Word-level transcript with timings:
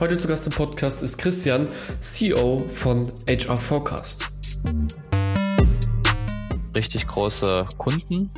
Heute 0.00 0.16
zu 0.16 0.28
Gast 0.28 0.46
im 0.46 0.54
Podcast 0.54 1.02
ist 1.02 1.18
Christian, 1.18 1.68
CEO 1.98 2.64
von 2.68 3.12
HR 3.28 3.58
Forecast. 3.58 4.32
Richtig 6.74 7.06
große 7.06 7.66
Kunden 7.76 8.30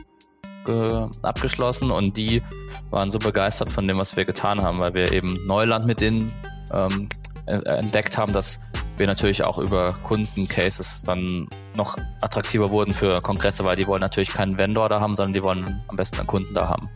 äh, 0.66 1.06
abgeschlossen 1.22 1.92
und 1.92 2.16
die 2.16 2.42
waren 2.90 3.12
so 3.12 3.20
begeistert 3.20 3.70
von 3.70 3.86
dem, 3.86 3.96
was 3.96 4.16
wir 4.16 4.24
getan 4.24 4.60
haben, 4.60 4.80
weil 4.80 4.92
wir 4.94 5.12
eben 5.12 5.38
Neuland 5.46 5.86
mit 5.86 6.00
denen 6.00 6.32
ähm, 6.72 7.08
entdeckt 7.46 8.18
haben, 8.18 8.32
dass 8.32 8.58
wir 8.96 9.06
natürlich 9.06 9.44
auch 9.44 9.58
über 9.58 9.92
Kundencases 10.02 11.04
dann 11.06 11.46
noch 11.76 11.96
attraktiver 12.22 12.70
wurden 12.70 12.92
für 12.92 13.20
Kongresse, 13.20 13.64
weil 13.64 13.76
die 13.76 13.86
wollen 13.86 14.02
natürlich 14.02 14.32
keinen 14.32 14.58
Vendor 14.58 14.88
da 14.88 15.00
haben, 15.00 15.14
sondern 15.14 15.34
die 15.34 15.44
wollen 15.44 15.80
am 15.86 15.96
besten 15.96 16.18
einen 16.18 16.26
Kunden 16.26 16.54
da 16.54 16.68
haben. 16.68 16.88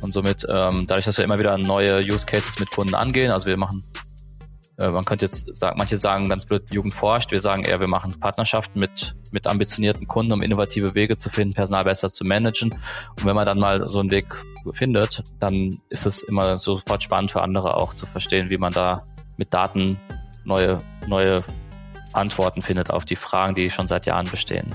Und 0.00 0.12
somit, 0.12 0.46
ähm, 0.48 0.86
dadurch, 0.86 1.04
dass 1.04 1.18
wir 1.18 1.24
immer 1.24 1.38
wieder 1.38 1.58
neue 1.58 2.00
Use 2.00 2.26
Cases 2.26 2.58
mit 2.58 2.70
Kunden 2.70 2.94
angehen, 2.94 3.30
also 3.30 3.46
wir 3.46 3.56
machen, 3.56 3.84
äh, 4.78 4.90
man 4.90 5.04
könnte 5.04 5.26
jetzt 5.26 5.56
sagen, 5.56 5.76
manche 5.78 5.98
sagen 5.98 6.28
ganz 6.28 6.46
blöd, 6.46 6.64
Jugend 6.70 6.94
forscht, 6.94 7.32
wir 7.32 7.40
sagen 7.40 7.64
eher, 7.64 7.80
wir 7.80 7.88
machen 7.88 8.18
Partnerschaften 8.18 8.80
mit, 8.80 9.14
mit 9.30 9.46
ambitionierten 9.46 10.06
Kunden, 10.06 10.32
um 10.32 10.42
innovative 10.42 10.94
Wege 10.94 11.16
zu 11.16 11.28
finden, 11.28 11.54
Personal 11.54 11.84
besser 11.84 12.10
zu 12.10 12.24
managen. 12.24 12.72
Und 13.10 13.24
wenn 13.24 13.34
man 13.34 13.46
dann 13.46 13.58
mal 13.58 13.86
so 13.88 14.00
einen 14.00 14.10
Weg 14.10 14.26
findet, 14.72 15.22
dann 15.38 15.80
ist 15.90 16.06
es 16.06 16.22
immer 16.22 16.56
sofort 16.58 17.02
spannend 17.02 17.30
für 17.30 17.42
andere 17.42 17.76
auch 17.76 17.92
zu 17.92 18.06
verstehen, 18.06 18.48
wie 18.48 18.58
man 18.58 18.72
da 18.72 19.04
mit 19.36 19.52
Daten 19.52 19.98
neue, 20.44 20.78
neue 21.06 21.42
Antworten 22.12 22.62
findet 22.62 22.90
auf 22.90 23.04
die 23.04 23.16
Fragen, 23.16 23.54
die 23.54 23.70
schon 23.70 23.86
seit 23.86 24.06
Jahren 24.06 24.28
bestehen. 24.30 24.74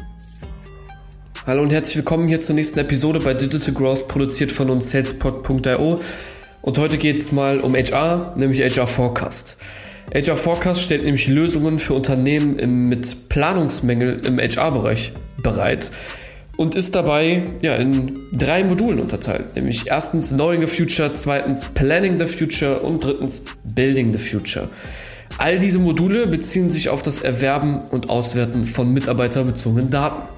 Hallo 1.47 1.61
und 1.61 1.71
herzlich 1.71 1.97
willkommen 1.97 2.27
hier 2.27 2.41
zur 2.41 2.55
nächsten 2.55 2.79
Episode 2.79 3.19
bei 3.19 3.35
Digital 3.35 3.75
Growth, 3.75 4.07
produziert 4.07 4.51
von 4.51 4.67
uns 4.71 4.89
salespod.io. 4.89 5.99
Und 6.63 6.77
heute 6.79 6.97
geht 6.97 7.21
es 7.21 7.31
mal 7.31 7.59
um 7.59 7.75
HR, 7.75 8.33
nämlich 8.35 8.63
HR 8.63 8.87
Forecast. 8.87 9.57
HR 10.11 10.37
Forecast 10.37 10.81
stellt 10.81 11.03
nämlich 11.03 11.27
Lösungen 11.27 11.77
für 11.77 11.93
Unternehmen 11.93 12.57
im, 12.57 12.89
mit 12.89 13.29
Planungsmängel 13.29 14.25
im 14.25 14.39
HR-Bereich 14.39 15.11
bereit 15.43 15.91
und 16.57 16.73
ist 16.73 16.95
dabei 16.95 17.43
ja, 17.61 17.75
in 17.75 18.21
drei 18.33 18.63
Modulen 18.63 18.99
unterteilt, 18.99 19.55
nämlich 19.55 19.83
erstens 19.85 20.29
Knowing 20.29 20.65
the 20.65 20.83
Future, 20.83 21.13
zweitens 21.13 21.63
Planning 21.75 22.17
the 22.17 22.25
Future 22.25 22.79
und 22.79 23.03
drittens 23.03 23.43
Building 23.63 24.11
the 24.13 24.17
Future. 24.17 24.69
All 25.37 25.59
diese 25.59 25.77
Module 25.77 26.25
beziehen 26.25 26.71
sich 26.71 26.89
auf 26.89 27.03
das 27.03 27.19
Erwerben 27.19 27.83
und 27.91 28.09
Auswerten 28.09 28.63
von 28.63 28.91
mitarbeiterbezogenen 28.91 29.91
Daten. 29.91 30.34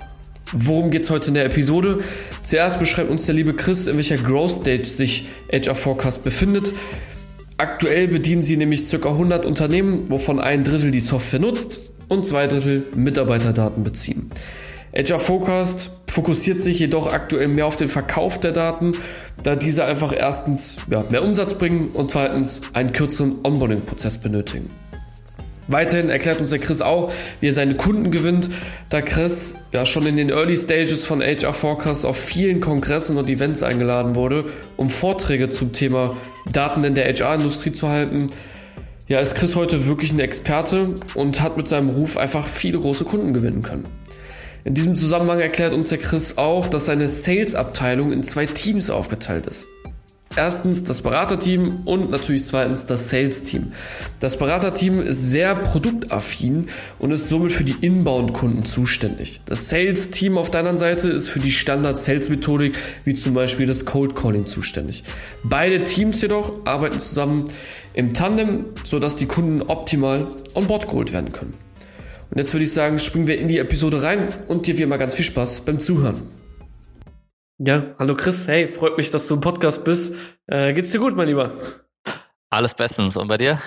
Worum 0.53 0.91
geht 0.91 1.03
es 1.03 1.09
heute 1.09 1.29
in 1.29 1.33
der 1.33 1.45
Episode? 1.45 1.99
Zuerst 2.41 2.79
beschreibt 2.79 3.09
uns 3.09 3.25
der 3.25 3.35
liebe 3.35 3.53
Chris, 3.53 3.87
in 3.87 3.97
welcher 3.97 4.17
Growth 4.17 4.51
Stage 4.51 4.85
sich 4.85 5.25
HR 5.51 5.75
Forecast 5.75 6.23
befindet. 6.23 6.73
Aktuell 7.57 8.07
bedienen 8.07 8.41
sie 8.41 8.55
nämlich 8.55 8.89
ca. 8.89 9.09
100 9.09 9.45
Unternehmen, 9.45 10.05
wovon 10.09 10.39
ein 10.39 10.63
Drittel 10.63 10.91
die 10.91 10.99
Software 10.99 11.39
nutzt 11.39 11.91
und 12.07 12.25
zwei 12.25 12.47
Drittel 12.47 12.85
Mitarbeiterdaten 12.95 13.83
beziehen. 13.83 14.29
HR 14.95 15.19
Forecast 15.19 15.91
fokussiert 16.09 16.61
sich 16.61 16.79
jedoch 16.79 17.11
aktuell 17.11 17.47
mehr 17.49 17.65
auf 17.65 17.75
den 17.75 17.87
Verkauf 17.87 18.39
der 18.39 18.51
Daten, 18.51 18.93
da 19.43 19.55
diese 19.55 19.85
einfach 19.85 20.13
erstens 20.15 20.77
ja, 20.89 21.03
mehr 21.09 21.23
Umsatz 21.23 21.55
bringen 21.55 21.89
und 21.93 22.09
zweitens 22.09 22.61
einen 22.73 22.93
kürzeren 22.93 23.35
Onboarding-Prozess 23.43 24.19
benötigen. 24.19 24.69
Weiterhin 25.67 26.09
erklärt 26.09 26.39
uns 26.39 26.49
der 26.49 26.59
Chris 26.59 26.81
auch, 26.81 27.11
wie 27.41 27.47
er 27.47 27.53
seine 27.53 27.75
Kunden 27.75 28.09
gewinnt, 28.11 28.49
da 28.89 29.01
Chris 29.01 29.57
ja 29.73 29.85
schon 29.85 30.05
in 30.05 30.15
den 30.15 30.29
Early 30.29 30.55
Stages 30.55 31.05
von 31.05 31.21
HR 31.21 31.53
Forecast 31.53 32.05
auf 32.05 32.17
vielen 32.17 32.61
Kongressen 32.61 33.17
und 33.17 33.29
Events 33.29 33.63
eingeladen 33.63 34.15
wurde, 34.15 34.45
um 34.77 34.89
Vorträge 34.89 35.49
zum 35.49 35.73
Thema 35.73 36.15
Daten 36.51 36.83
in 36.83 36.95
der 36.95 37.05
HR-Industrie 37.13 37.73
zu 37.73 37.89
halten. 37.89 38.27
Ja, 39.07 39.19
ist 39.19 39.35
Chris 39.35 39.55
heute 39.55 39.87
wirklich 39.87 40.11
ein 40.11 40.19
Experte 40.19 40.95
und 41.15 41.41
hat 41.41 41.57
mit 41.57 41.67
seinem 41.67 41.89
Ruf 41.89 42.17
einfach 42.17 42.45
viele 42.45 42.79
große 42.79 43.05
Kunden 43.05 43.33
gewinnen 43.33 43.61
können. 43.61 43.85
In 44.63 44.73
diesem 44.73 44.95
Zusammenhang 44.95 45.39
erklärt 45.39 45.71
uns 45.71 45.89
der 45.89 45.97
Chris 45.97 46.37
auch, 46.37 46.67
dass 46.67 46.87
seine 46.87 47.07
Sales-Abteilung 47.07 48.11
in 48.11 48.21
zwei 48.21 48.45
Teams 48.45 48.89
aufgeteilt 48.89 49.45
ist. 49.45 49.67
Erstens 50.37 50.83
das 50.83 51.01
Beraterteam 51.01 51.79
und 51.85 52.11
natürlich 52.11 52.45
zweitens 52.45 52.85
das 52.85 53.09
Sales-Team. 53.09 53.71
Das 54.19 54.37
Beraterteam 54.37 55.01
ist 55.01 55.31
sehr 55.31 55.55
produktaffin 55.55 56.67
und 56.99 57.09
ist 57.09 57.27
somit 57.27 57.51
für 57.51 57.63
die 57.63 57.75
Inbound-Kunden 57.81 58.63
zuständig. 58.63 59.41
Das 59.45 59.69
Sales-Team 59.69 60.37
auf 60.37 60.51
der 60.51 60.59
anderen 60.59 60.77
Seite 60.77 61.09
ist 61.09 61.27
für 61.29 61.39
die 61.39 61.49
Standard-Sales-Methodik 61.49 62.77
wie 63.03 63.15
zum 63.15 63.33
Beispiel 63.33 63.65
das 63.65 63.85
Cold 63.85 64.15
Calling 64.15 64.45
zuständig. 64.45 65.03
Beide 65.43 65.81
Teams 65.83 66.21
jedoch 66.21 66.67
arbeiten 66.67 66.99
zusammen 66.99 67.45
im 67.95 68.13
Tandem, 68.13 68.65
sodass 68.83 69.15
die 69.15 69.25
Kunden 69.25 69.63
optimal 69.63 70.27
on 70.53 70.67
board 70.67 70.87
geholt 70.87 71.13
werden 71.13 71.31
können. 71.31 71.55
Und 72.29 72.37
jetzt 72.37 72.53
würde 72.53 72.65
ich 72.65 72.73
sagen, 72.73 72.99
springen 72.99 73.25
wir 73.25 73.39
in 73.39 73.47
die 73.47 73.57
Episode 73.57 74.03
rein 74.03 74.27
und 74.47 74.67
dir 74.67 74.77
wie 74.77 74.83
immer 74.83 74.99
ganz 74.99 75.15
viel 75.15 75.25
Spaß 75.25 75.61
beim 75.61 75.79
Zuhören. 75.79 76.36
Ja, 77.59 77.95
hallo 77.97 78.13
Chris, 78.13 78.47
hey, 78.47 78.67
freut 78.67 78.97
mich, 78.97 79.09
dass 79.09 79.27
du 79.27 79.33
im 79.33 79.41
Podcast 79.41 79.83
bist. 79.83 80.15
Äh, 80.45 80.73
geht's 80.73 80.91
dir 80.91 80.99
gut, 80.99 81.15
mein 81.15 81.27
Lieber? 81.27 81.49
Alles 82.51 82.75
bestens. 82.75 83.17
Und 83.17 83.27
bei 83.27 83.37
dir? 83.37 83.59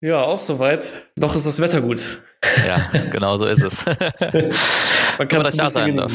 Ja, 0.00 0.22
auch 0.22 0.38
soweit. 0.38 0.90
Doch 1.16 1.36
ist 1.36 1.44
das 1.44 1.60
Wetter 1.60 1.82
gut. 1.82 2.22
Ja, 2.66 2.78
genau 3.10 3.36
so 3.36 3.44
ist 3.44 3.62
es. 3.62 3.84
Man 5.18 5.28
kann 5.28 5.44
das 5.44 5.54
bisschen 5.54 5.68
sein 5.68 6.08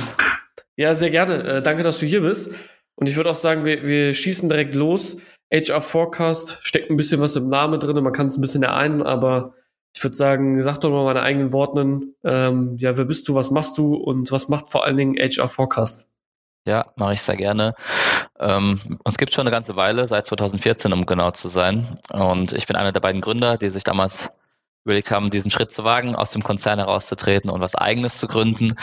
Ja, 0.78 0.96
sehr 0.96 1.12
gerne. 1.12 1.44
Äh, 1.44 1.62
danke, 1.62 1.84
dass 1.84 2.00
du 2.00 2.08
hier 2.08 2.22
bist. 2.22 2.50
Und 2.96 3.08
ich 3.08 3.16
würde 3.18 3.30
auch 3.30 3.36
sagen, 3.36 3.64
wir, 3.64 3.84
wir 3.86 4.16
schießen 4.16 4.50
direkt 4.50 4.74
los. 4.74 5.18
HR 5.54 5.82
Forecast 5.82 6.58
steckt 6.64 6.90
ein 6.90 6.98
bisschen 6.98 7.22
was 7.22 7.36
im 7.36 7.50
Namen 7.50 7.80
drin. 7.80 8.04
Man 8.04 8.14
kann 8.14 8.28
es 8.28 8.38
ein 8.38 8.42
bisschen 8.42 8.64
ereinen, 8.64 9.04
aber 9.04 9.54
ich 9.96 10.04
würde 10.04 10.18
sagen, 10.18 10.60
sag 10.64 10.80
doch 10.80 10.90
mal 10.90 11.06
meine 11.06 11.22
eigenen 11.22 11.54
Worten. 11.54 12.16
Ähm, 12.24 12.78
ja, 12.80 12.98
wer 12.98 13.06
bist 13.06 13.28
du, 13.28 13.36
was 13.36 13.52
machst 13.52 13.78
du 13.78 13.94
und 13.94 14.32
was 14.32 14.50
macht 14.50 14.70
vor 14.70 14.86
allen 14.86 14.98
Dingen 14.98 15.16
HR 15.18 15.48
Forecast? 15.48 16.11
Ja, 16.66 16.86
mache 16.96 17.14
ich 17.14 17.22
sehr 17.22 17.38
gerne. 17.38 17.74
Ähm, 18.40 19.00
uns 19.04 19.18
gibt 19.18 19.34
schon 19.34 19.44
eine 19.44 19.52
ganze 19.52 19.76
Weile, 19.76 20.08
seit 20.08 20.26
2014, 20.28 20.94
um 20.94 21.06
genau 21.06 21.32
zu 21.32 21.48
sein. 21.48 21.96
Und 22.12 22.54
ich 22.54 22.68
bin 22.68 22.76
einer 22.76 22.92
der 22.92 23.00
beiden 23.00 23.22
Gründer, 23.22 23.58
die 23.58 23.70
sich 23.70 23.84
damals 23.84 24.30
überlegt 24.86 25.12
haben, 25.12 25.30
diesen 25.30 25.52
Schritt 25.52 25.72
zu 25.72 25.84
wagen, 25.84 26.16
aus 26.16 26.32
dem 26.32 26.44
Konzern 26.44 26.80
herauszutreten 26.80 27.50
und 27.50 27.62
was 27.62 27.76
Eigenes 27.76 28.18
zu 28.18 28.28
gründen. 28.28 28.76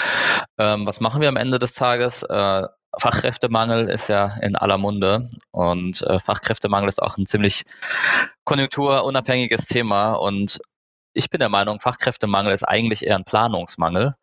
Ähm, 0.58 0.86
was 0.86 1.00
machen 1.00 1.20
wir 1.20 1.28
am 1.28 1.36
Ende 1.36 1.58
des 1.58 1.74
Tages? 1.74 2.22
Äh, 2.24 2.64
Fachkräftemangel 2.98 3.88
ist 3.88 4.08
ja 4.08 4.36
in 4.40 4.56
aller 4.56 4.78
Munde 4.78 5.28
und 5.50 6.02
äh, 6.02 6.18
Fachkräftemangel 6.18 6.88
ist 6.88 7.02
auch 7.02 7.16
ein 7.16 7.26
ziemlich 7.26 7.64
konjunkturunabhängiges 8.44 9.66
Thema 9.66 10.14
und 10.14 10.58
ich 11.12 11.30
bin 11.30 11.40
der 11.40 11.48
Meinung, 11.48 11.80
Fachkräftemangel 11.80 12.52
ist 12.52 12.64
eigentlich 12.64 13.04
eher 13.04 13.16
ein 13.16 13.24
Planungsmangel. 13.24 14.14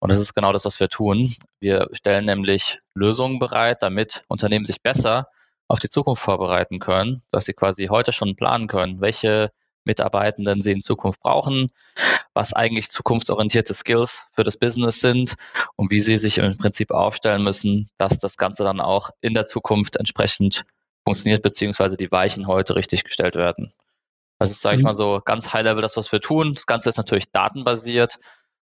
Und 0.00 0.12
das 0.12 0.20
ist 0.20 0.34
genau 0.34 0.52
das, 0.52 0.64
was 0.64 0.80
wir 0.80 0.88
tun. 0.88 1.34
Wir 1.60 1.88
stellen 1.92 2.24
nämlich 2.24 2.78
Lösungen 2.94 3.38
bereit, 3.38 3.82
damit 3.82 4.22
Unternehmen 4.28 4.64
sich 4.64 4.82
besser 4.82 5.28
auf 5.66 5.78
die 5.78 5.90
Zukunft 5.90 6.22
vorbereiten 6.22 6.78
können, 6.78 7.22
dass 7.30 7.44
sie 7.44 7.52
quasi 7.52 7.86
heute 7.86 8.12
schon 8.12 8.36
planen 8.36 8.68
können, 8.68 9.00
welche 9.00 9.50
Mitarbeitenden 9.84 10.60
sie 10.60 10.72
in 10.72 10.82
Zukunft 10.82 11.20
brauchen, 11.20 11.66
was 12.34 12.52
eigentlich 12.52 12.90
zukunftsorientierte 12.90 13.74
Skills 13.74 14.24
für 14.32 14.44
das 14.44 14.56
Business 14.56 15.00
sind 15.00 15.34
und 15.76 15.90
wie 15.90 16.00
sie 16.00 16.16
sich 16.16 16.38
im 16.38 16.56
Prinzip 16.56 16.90
aufstellen 16.90 17.42
müssen, 17.42 17.90
dass 17.98 18.18
das 18.18 18.36
Ganze 18.36 18.64
dann 18.64 18.80
auch 18.80 19.10
in 19.20 19.34
der 19.34 19.46
Zukunft 19.46 19.96
entsprechend 19.96 20.64
funktioniert, 21.04 21.42
beziehungsweise 21.42 21.96
die 21.96 22.12
Weichen 22.12 22.46
heute 22.46 22.76
richtig 22.76 23.04
gestellt 23.04 23.34
werden. 23.34 23.72
Das 24.38 24.50
ist, 24.50 24.60
sage 24.60 24.76
ich 24.76 24.82
mhm. 24.82 24.88
mal 24.88 24.94
so, 24.94 25.20
ganz 25.24 25.52
high-level 25.52 25.82
das, 25.82 25.96
was 25.96 26.12
wir 26.12 26.20
tun. 26.20 26.54
Das 26.54 26.66
Ganze 26.66 26.88
ist 26.88 26.96
natürlich 26.96 27.30
datenbasiert. 27.32 28.18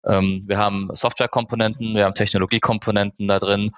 Ähm, 0.06 0.44
wir 0.46 0.58
haben 0.58 0.90
Softwarekomponenten, 0.94 1.96
wir 1.96 2.06
haben 2.06 2.14
Technologiekomponenten 2.14 3.28
da 3.28 3.40
drin 3.40 3.72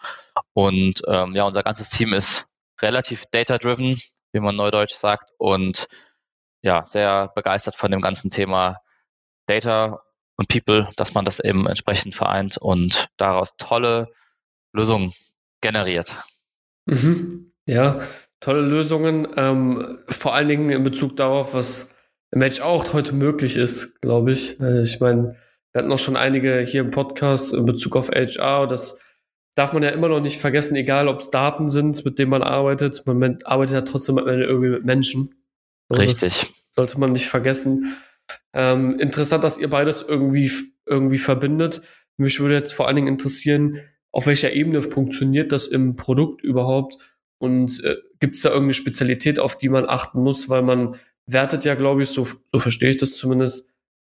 und 0.53 1.01
ähm, 1.07 1.35
ja, 1.35 1.45
unser 1.45 1.63
ganzes 1.63 1.89
Team 1.89 2.13
ist 2.13 2.45
relativ 2.81 3.25
data-driven, 3.31 4.00
wie 4.33 4.39
man 4.39 4.56
neudeutsch 4.56 4.94
sagt, 4.94 5.31
und 5.38 5.88
ja, 6.62 6.83
sehr 6.83 7.31
begeistert 7.35 7.75
von 7.75 7.91
dem 7.91 8.01
ganzen 8.01 8.29
Thema 8.29 8.77
Data 9.45 10.01
und 10.35 10.50
People, 10.50 10.89
dass 10.95 11.13
man 11.13 11.25
das 11.25 11.39
eben 11.39 11.68
entsprechend 11.68 12.15
vereint 12.15 12.57
und 12.57 13.07
daraus 13.18 13.56
tolle 13.57 14.07
Lösungen 14.73 15.13
generiert. 15.62 16.18
Mhm. 16.85 17.51
Ja, 17.65 18.00
tolle 18.39 18.62
Lösungen, 18.62 19.27
ähm, 19.35 20.00
vor 20.07 20.35
allen 20.35 20.47
Dingen 20.47 20.69
in 20.69 20.83
Bezug 20.83 21.18
darauf, 21.18 21.53
was 21.53 21.95
Match 22.31 22.62
auch 22.62 22.94
heute 22.94 23.13
möglich 23.13 23.56
ist, 23.56 24.01
glaube 24.01 24.31
ich. 24.31 24.59
Äh, 24.59 24.83
ich 24.83 25.00
meine, 25.00 25.35
wir 25.74 25.80
hatten 25.80 25.92
auch 25.92 26.00
schon 26.00 26.18
einige 26.18 26.60
hier 26.62 26.81
im 26.81 26.92
Podcast 26.92 27.54
in 27.54 27.66
Bezug 27.66 27.96
auf 27.96 28.10
HR. 28.10 28.68
Das 28.68 29.00
darf 29.56 29.74
man 29.74 29.84
ja 29.84 29.90
immer 29.90 30.08
noch 30.08 30.22
nicht 30.22 30.40
vergessen, 30.40 30.75
egal 30.75 31.08
ob 31.08 31.19
es 31.19 31.30
Daten 31.30 31.68
sind, 31.68 32.04
mit 32.06 32.19
denen 32.19 32.31
man 32.31 32.44
arbeitet. 32.44 33.06
Man 33.06 33.38
arbeitet 33.44 33.74
ja 33.74 33.81
trotzdem 33.81 34.18
irgendwie 34.18 34.69
mit 34.69 34.86
Menschen. 34.86 35.36
Und 35.90 36.00
Richtig. 36.00 36.48
sollte 36.69 37.00
man 37.00 37.12
nicht 37.12 37.28
vergessen. 37.28 37.96
Ähm, 38.54 39.00
interessant, 39.00 39.44
dass 39.44 39.58
ihr 39.58 39.69
beides 39.69 40.02
irgendwie, 40.02 40.52
irgendwie 40.86 41.18
verbindet. 41.18 41.81
Mich 42.18 42.40
würde 42.40 42.56
jetzt 42.56 42.74
vor 42.74 42.88
allen 42.88 42.96
Dingen 42.96 43.08
interessieren, 43.08 43.81
auf 44.12 44.25
welcher 44.25 44.54
Ebene 44.54 44.81
funktioniert 44.81 45.52
das 45.52 45.68
im 45.68 45.96
Produkt 45.96 46.44
überhaupt? 46.44 46.98
Und 47.40 47.84
äh, 47.84 47.98
gibt 48.19 48.36
es 48.36 48.42
da 48.42 48.50
irgendeine 48.50 48.74
Spezialität, 48.74 49.40
auf 49.40 49.58
die 49.58 49.69
man 49.69 49.86
achten 49.88 50.22
muss, 50.22 50.50
weil 50.50 50.64
man 50.64 50.96
wertet 51.28 51.66
ja, 51.66 51.75
glaube 51.75 52.04
ich, 52.04 52.10
so, 52.10 52.25
so 52.25 52.60
verstehe 52.60 52.90
ich 52.90 52.98
das 52.98 53.14
zumindest, 53.14 53.68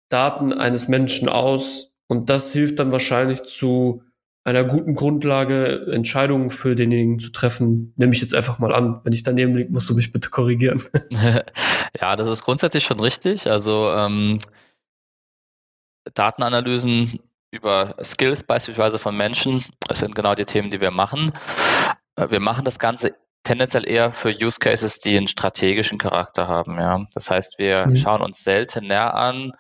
Daten 0.10 0.54
eines 0.54 0.88
Menschen 0.88 1.30
aus 1.30 1.94
und 2.08 2.30
das 2.30 2.54
hilft 2.54 2.80
dann 2.80 2.92
wahrscheinlich 2.92 3.44
zu 3.44 4.04
einer 4.44 4.64
guten 4.64 4.94
Grundlage, 4.94 5.88
Entscheidungen 5.92 6.52
für 6.52 6.76
denjenigen 6.76 7.18
zu 7.18 7.32
treffen, 7.32 7.94
nehme 7.98 8.14
ich 8.14 8.22
jetzt 8.22 8.36
einfach 8.36 8.60
mal 8.60 8.76
an. 8.76 9.02
Wenn 9.04 9.12
ich 9.12 9.24
daneben 9.24 9.56
liege, 9.56 9.72
musst 9.72 9.90
du 9.90 9.96
mich 9.96 10.12
bitte 10.12 10.30
korrigieren. 10.30 10.84
ja, 12.00 12.16
das 12.16 12.28
ist 12.28 12.44
grundsätzlich 12.44 12.84
schon 12.84 13.00
richtig. 13.00 13.50
Also 13.50 13.90
ähm, 13.90 14.38
Datenanalysen 16.14 17.20
über 17.50 17.96
Skills 18.04 18.44
beispielsweise 18.44 19.00
von 19.00 19.18
Menschen, 19.18 19.64
das 19.88 20.00
sind 20.00 20.14
genau 20.14 20.36
die 20.36 20.46
Themen, 20.46 20.70
die 20.70 20.82
wir 20.82 20.92
machen. 20.92 21.26
Äh, 22.16 22.30
wir 22.30 22.40
machen 22.40 22.66
das 22.66 22.78
Ganze 22.78 23.16
tendenziell 23.44 23.88
eher 23.90 24.12
für 24.12 24.30
Use 24.30 24.60
Cases, 24.60 25.00
die 25.00 25.18
einen 25.18 25.28
strategischen 25.28 25.98
Charakter 25.98 26.48
haben. 26.48 26.80
Ja. 26.80 27.08
Das 27.14 27.32
heißt, 27.32 27.58
wir 27.58 27.88
mhm. 27.88 27.96
schauen 27.96 28.22
uns 28.22 28.44
selten 28.44 28.88
näher 28.88 29.16
an, 29.16 29.54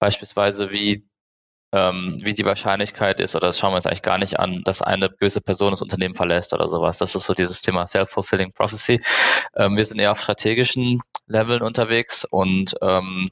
beispielsweise 0.00 0.72
wie 0.72 1.08
ähm, 1.72 2.16
wie 2.20 2.34
die 2.34 2.44
Wahrscheinlichkeit 2.44 3.20
ist, 3.20 3.36
oder 3.36 3.46
das 3.46 3.58
schauen 3.58 3.72
wir 3.72 3.76
uns 3.76 3.86
eigentlich 3.86 4.02
gar 4.02 4.18
nicht 4.18 4.40
an, 4.40 4.62
dass 4.64 4.82
eine 4.82 5.08
gewisse 5.08 5.40
Person 5.40 5.70
das 5.70 5.82
Unternehmen 5.82 6.16
verlässt 6.16 6.52
oder 6.52 6.68
sowas. 6.68 6.98
Das 6.98 7.14
ist 7.14 7.24
so 7.24 7.32
dieses 7.32 7.60
Thema 7.62 7.86
Self-Fulfilling 7.86 8.52
Prophecy. 8.52 9.00
Ähm, 9.54 9.76
wir 9.76 9.84
sind 9.84 10.00
eher 10.00 10.10
auf 10.12 10.20
strategischen 10.20 11.00
Leveln 11.26 11.62
unterwegs 11.62 12.24
und 12.24 12.74
ähm, 12.82 13.30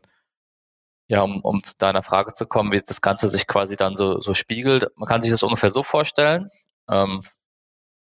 ja, 1.08 1.22
um, 1.22 1.40
um 1.40 1.62
zu 1.64 1.74
deiner 1.78 2.02
Frage 2.02 2.32
zu 2.32 2.46
kommen, 2.46 2.70
wie 2.72 2.78
das 2.78 3.00
Ganze 3.00 3.28
sich 3.28 3.46
quasi 3.46 3.76
dann 3.76 3.96
so, 3.96 4.20
so 4.20 4.34
spiegelt. 4.34 4.86
Man 4.96 5.08
kann 5.08 5.20
sich 5.20 5.30
das 5.30 5.42
ungefähr 5.42 5.70
so 5.70 5.82
vorstellen. 5.82 6.48
Ähm, 6.88 7.22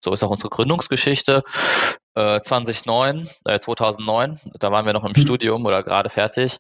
so 0.03 0.13
ist 0.13 0.23
auch 0.23 0.31
unsere 0.31 0.49
Gründungsgeschichte. 0.49 1.43
Äh, 2.15 2.41
2009, 2.41 3.29
äh, 3.45 3.59
2009, 3.59 4.41
da 4.59 4.73
waren 4.73 4.87
wir 4.87 4.95
noch 4.95 5.05
im 5.05 5.13
mhm. 5.15 5.21
Studium 5.21 5.67
oder 5.67 5.83
gerade 5.83 6.09
fertig. 6.09 6.59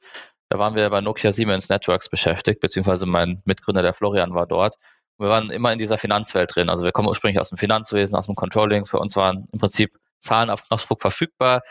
Da 0.48 0.58
waren 0.58 0.74
wir 0.74 0.88
bei 0.90 1.00
Nokia 1.00 1.32
Siemens 1.32 1.68
Networks 1.68 2.08
beschäftigt, 2.08 2.60
beziehungsweise 2.60 3.06
mein 3.06 3.42
Mitgründer, 3.44 3.82
der 3.82 3.92
Florian, 3.92 4.34
war 4.34 4.46
dort. 4.46 4.76
Wir 5.18 5.28
waren 5.28 5.50
immer 5.50 5.72
in 5.72 5.78
dieser 5.78 5.98
Finanzwelt 5.98 6.54
drin. 6.54 6.70
Also 6.70 6.84
wir 6.84 6.92
kommen 6.92 7.08
ursprünglich 7.08 7.40
aus 7.40 7.48
dem 7.50 7.58
Finanzwesen, 7.58 8.16
aus 8.16 8.26
dem 8.26 8.36
Controlling. 8.36 8.86
Für 8.86 8.98
uns 8.98 9.16
waren 9.16 9.48
im 9.52 9.58
Prinzip 9.58 9.98
Zahlen 10.20 10.50
auf 10.50 10.66
Knopfdruck 10.66 11.00
verfügbar 11.00 11.62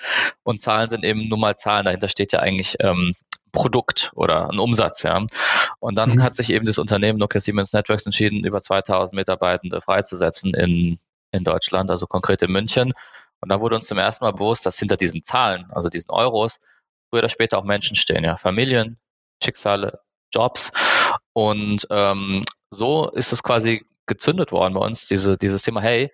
und 0.43 0.61
Zahlen 0.61 0.89
sind 0.89 1.03
eben 1.03 1.27
nur 1.27 1.37
mal 1.37 1.55
Zahlen. 1.55 1.85
Dahinter 1.85 2.07
steht 2.07 2.33
ja 2.33 2.39
eigentlich 2.39 2.75
ähm, 2.79 3.13
Produkt 3.51 4.11
oder 4.15 4.49
ein 4.49 4.59
Umsatz. 4.59 5.03
Ja. 5.03 5.25
Und 5.79 5.97
dann 5.97 6.15
mhm. 6.15 6.23
hat 6.23 6.35
sich 6.35 6.49
eben 6.51 6.65
das 6.65 6.77
Unternehmen 6.77 7.19
Nokia 7.19 7.41
Siemens 7.41 7.73
Networks 7.73 8.05
entschieden, 8.05 8.45
über 8.45 8.59
2000 8.59 9.15
Mitarbeitende 9.15 9.81
freizusetzen 9.81 10.53
in, 10.53 10.99
in 11.31 11.43
Deutschland, 11.43 11.89
also 11.89 12.05
konkret 12.05 12.41
in 12.41 12.51
München. 12.51 12.93
Und 13.39 13.49
da 13.49 13.59
wurde 13.61 13.75
uns 13.75 13.87
zum 13.87 13.97
ersten 13.97 14.25
Mal 14.25 14.31
bewusst, 14.31 14.65
dass 14.65 14.79
hinter 14.79 14.97
diesen 14.97 15.23
Zahlen, 15.23 15.67
also 15.71 15.89
diesen 15.89 16.11
Euros, 16.11 16.59
früher 17.09 17.19
oder 17.19 17.29
später 17.29 17.57
auch 17.57 17.63
Menschen 17.63 17.95
stehen, 17.95 18.23
ja, 18.23 18.37
Familien, 18.37 18.97
Schicksale, 19.43 19.99
Jobs. 20.33 20.71
Und 21.33 21.87
ähm, 21.89 22.41
so 22.69 23.09
ist 23.09 23.31
es 23.33 23.43
quasi 23.43 23.85
gezündet 24.05 24.51
worden 24.51 24.73
bei 24.73 24.81
uns, 24.81 25.07
diese, 25.07 25.37
dieses 25.37 25.61
Thema, 25.61 25.81
hey, 25.81 26.11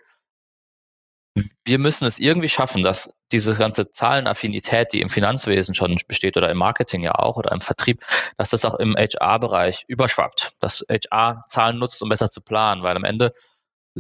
wir 1.66 1.80
müssen 1.80 2.06
es 2.06 2.20
irgendwie 2.20 2.50
schaffen, 2.50 2.84
dass 2.84 3.12
diese 3.32 3.56
ganze 3.56 3.90
Zahlenaffinität, 3.90 4.94
die 4.94 5.02
im 5.02 5.10
Finanzwesen 5.10 5.74
schon 5.74 5.98
besteht 6.08 6.38
oder 6.38 6.50
im 6.52 6.58
Marketing 6.58 7.02
ja 7.02 7.16
auch 7.16 7.38
oder 7.38 7.52
im 7.52 7.62
Vertrieb, 7.62 8.06
dass 8.38 8.52
das 8.52 8.66
auch 8.66 8.76
im 8.76 8.96
HR-Bereich 8.96 9.86
überschwappt, 9.88 10.54
dass 10.60 10.86
HR 10.88 11.44
Zahlen 11.48 11.80
nutzt, 11.80 12.04
um 12.04 12.10
besser 12.10 12.30
zu 12.30 12.42
planen, 12.42 12.84
weil 12.84 12.96
am 12.96 13.04
Ende 13.04 13.34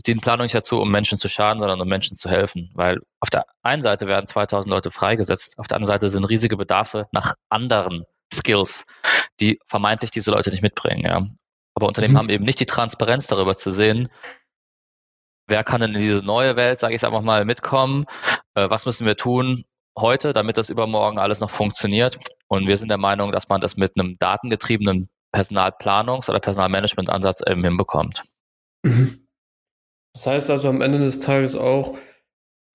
dienen 0.01 0.21
Planung 0.21 0.45
nicht 0.45 0.55
dazu, 0.55 0.79
um 0.79 0.89
Menschen 0.89 1.17
zu 1.17 1.29
schaden, 1.29 1.59
sondern 1.59 1.79
um 1.79 1.87
Menschen 1.87 2.15
zu 2.15 2.29
helfen. 2.29 2.71
Weil 2.73 2.99
auf 3.19 3.29
der 3.29 3.45
einen 3.61 3.83
Seite 3.83 4.07
werden 4.07 4.25
2000 4.25 4.69
Leute 4.69 4.89
freigesetzt, 4.89 5.59
auf 5.59 5.67
der 5.67 5.77
anderen 5.77 5.93
Seite 5.93 6.09
sind 6.09 6.25
riesige 6.25 6.57
Bedarfe 6.57 7.07
nach 7.11 7.35
anderen 7.49 8.05
Skills, 8.33 8.85
die 9.39 9.59
vermeintlich 9.67 10.11
diese 10.11 10.31
Leute 10.31 10.49
nicht 10.49 10.63
mitbringen. 10.63 11.05
Ja. 11.05 11.23
Aber 11.75 11.87
Unternehmen 11.87 12.13
mhm. 12.13 12.17
haben 12.17 12.29
eben 12.29 12.45
nicht 12.45 12.59
die 12.59 12.65
Transparenz 12.65 13.27
darüber 13.27 13.55
zu 13.55 13.71
sehen, 13.71 14.09
wer 15.47 15.63
kann 15.63 15.81
denn 15.81 15.93
in 15.93 15.99
diese 15.99 16.23
neue 16.23 16.55
Welt, 16.55 16.79
sage 16.79 16.93
ich 16.93 16.99
es 16.99 17.03
einfach 17.03 17.21
mal, 17.21 17.45
mitkommen, 17.45 18.05
äh, 18.55 18.69
was 18.69 18.85
müssen 18.85 19.05
wir 19.05 19.17
tun 19.17 19.63
heute, 19.97 20.33
damit 20.33 20.57
das 20.57 20.69
übermorgen 20.69 21.19
alles 21.19 21.39
noch 21.39 21.51
funktioniert. 21.51 22.17
Und 22.47 22.67
wir 22.67 22.77
sind 22.77 22.89
der 22.89 22.97
Meinung, 22.97 23.31
dass 23.31 23.49
man 23.49 23.61
das 23.61 23.77
mit 23.77 23.93
einem 23.97 24.17
datengetriebenen 24.17 25.09
Personalplanungs- 25.33 26.29
oder 26.29 26.39
Personalmanagement-Ansatz 26.39 27.41
eben 27.47 27.63
hinbekommt. 27.63 28.23
Mhm. 28.83 29.22
Das 30.13 30.27
heißt 30.27 30.51
also 30.51 30.69
am 30.69 30.81
Ende 30.81 30.99
des 30.99 31.19
Tages 31.19 31.55
auch, 31.55 31.97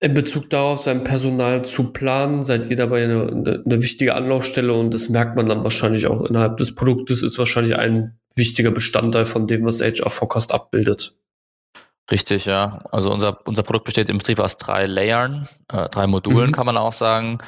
in 0.01 0.13
Bezug 0.13 0.49
darauf, 0.49 0.79
sein 0.79 1.03
Personal 1.03 1.65
zu 1.65 1.91
planen, 1.91 2.41
seid 2.41 2.69
ihr 2.69 2.77
dabei 2.77 3.03
eine, 3.03 3.27
eine, 3.27 3.63
eine, 3.65 3.83
wichtige 3.83 4.15
Anlaufstelle 4.15 4.73
und 4.73 4.93
das 4.93 5.09
merkt 5.09 5.35
man 5.35 5.49
dann 5.49 5.63
wahrscheinlich 5.63 6.07
auch 6.07 6.23
innerhalb 6.23 6.57
des 6.57 6.73
Produktes, 6.73 7.21
ist 7.21 7.37
wahrscheinlich 7.37 7.75
ein 7.75 8.17
wichtiger 8.35 8.71
Bestandteil 8.71 9.25
von 9.25 9.45
dem, 9.45 9.65
was 9.65 9.81
HR 9.81 10.09
Forecast 10.09 10.53
abbildet. 10.53 11.15
Richtig, 12.09 12.45
ja. 12.45 12.79
Also 12.91 13.11
unser, 13.11 13.45
unser 13.45 13.63
Produkt 13.63 13.85
besteht 13.85 14.09
im 14.09 14.17
Prinzip 14.17 14.39
aus 14.39 14.57
drei 14.57 14.85
Layern, 14.85 15.47
äh, 15.67 15.89
drei 15.89 16.07
Modulen 16.07 16.47
mhm. 16.47 16.53
kann 16.53 16.65
man 16.65 16.77
auch 16.77 16.93
sagen, 16.93 17.39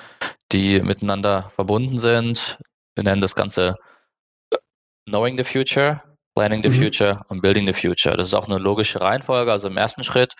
die 0.51 0.81
miteinander 0.81 1.49
verbunden 1.55 1.97
sind. 1.97 2.59
Wir 2.95 3.05
nennen 3.05 3.21
das 3.21 3.35
Ganze 3.35 3.77
Knowing 5.07 5.37
the 5.37 5.43
Future. 5.45 6.01
Planning 6.35 6.63
the 6.63 6.69
mhm. 6.69 6.83
Future 6.83 7.21
und 7.27 7.41
Building 7.41 7.65
the 7.65 7.73
Future. 7.73 8.15
Das 8.15 8.27
ist 8.27 8.33
auch 8.33 8.47
eine 8.47 8.57
logische 8.57 9.01
Reihenfolge. 9.01 9.51
Also 9.51 9.67
im 9.67 9.77
ersten 9.77 10.03
Schritt 10.03 10.35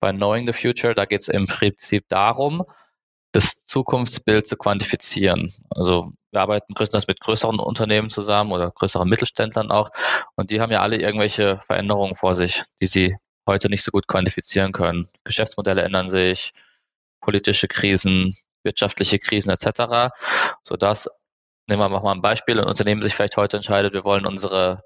bei 0.00 0.12
Knowing 0.12 0.46
the 0.46 0.52
Future, 0.52 0.94
da 0.94 1.04
geht 1.04 1.20
es 1.20 1.28
im 1.28 1.46
Prinzip 1.46 2.04
darum, 2.08 2.64
das 3.32 3.64
Zukunftsbild 3.64 4.46
zu 4.46 4.56
quantifizieren. 4.56 5.52
Also 5.70 6.12
wir 6.30 6.40
arbeiten 6.40 6.74
größtenteils 6.74 7.06
mit 7.08 7.20
größeren 7.20 7.58
Unternehmen 7.58 8.10
zusammen 8.10 8.52
oder 8.52 8.70
größeren 8.70 9.08
Mittelständlern 9.08 9.70
auch 9.70 9.90
und 10.34 10.50
die 10.50 10.60
haben 10.60 10.72
ja 10.72 10.80
alle 10.80 10.96
irgendwelche 10.96 11.58
Veränderungen 11.60 12.14
vor 12.14 12.34
sich, 12.34 12.64
die 12.80 12.86
sie 12.86 13.16
heute 13.46 13.68
nicht 13.68 13.82
so 13.82 13.90
gut 13.90 14.06
quantifizieren 14.06 14.72
können. 14.72 15.08
Geschäftsmodelle 15.24 15.82
ändern 15.82 16.08
sich, 16.08 16.52
politische 17.20 17.68
Krisen, 17.68 18.34
wirtschaftliche 18.62 19.18
Krisen 19.18 19.50
etc., 19.50 20.12
sodass, 20.62 21.08
nehmen 21.66 21.80
wir 21.80 21.88
mal 21.88 22.12
ein 22.12 22.22
Beispiel, 22.22 22.60
ein 22.60 22.66
Unternehmen 22.66 23.02
sich 23.02 23.14
vielleicht 23.14 23.36
heute 23.36 23.56
entscheidet, 23.56 23.94
wir 23.94 24.04
wollen 24.04 24.26
unsere 24.26 24.82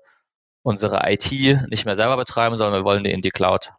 unsere 0.62 1.02
IT 1.10 1.30
nicht 1.68 1.84
mehr 1.84 1.96
selber 1.96 2.16
betreiben, 2.16 2.54
sondern 2.54 2.80
wir 2.80 2.84
wollen 2.84 3.04
die 3.04 3.10
in 3.10 3.22
die 3.22 3.30
Cloud 3.30 3.70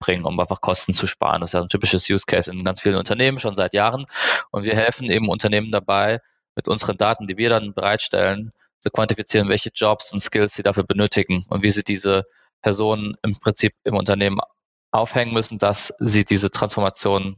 bringen, 0.00 0.24
um 0.24 0.38
einfach 0.38 0.60
Kosten 0.60 0.92
zu 0.92 1.06
sparen. 1.06 1.40
Das 1.40 1.50
ist 1.50 1.54
ja 1.54 1.60
ein 1.62 1.68
typisches 1.68 2.08
Use 2.10 2.24
Case 2.26 2.50
in 2.50 2.64
ganz 2.64 2.80
vielen 2.80 2.96
Unternehmen 2.96 3.38
schon 3.38 3.54
seit 3.54 3.74
Jahren. 3.74 4.06
Und 4.50 4.64
wir 4.64 4.74
helfen 4.74 5.10
eben 5.10 5.28
Unternehmen 5.28 5.70
dabei, 5.70 6.20
mit 6.56 6.68
unseren 6.68 6.96
Daten, 6.96 7.26
die 7.26 7.36
wir 7.36 7.48
dann 7.48 7.74
bereitstellen, 7.74 8.52
zu 8.78 8.90
quantifizieren, 8.90 9.48
welche 9.48 9.70
Jobs 9.74 10.12
und 10.12 10.20
Skills 10.20 10.54
sie 10.54 10.62
dafür 10.62 10.84
benötigen 10.84 11.44
und 11.48 11.62
wie 11.62 11.70
sie 11.70 11.82
diese 11.82 12.24
Personen 12.60 13.16
im 13.22 13.38
Prinzip 13.38 13.74
im 13.84 13.96
Unternehmen 13.96 14.38
aufhängen 14.92 15.32
müssen, 15.32 15.58
dass 15.58 15.92
sie 15.98 16.24
diese 16.24 16.50
Transformation 16.50 17.36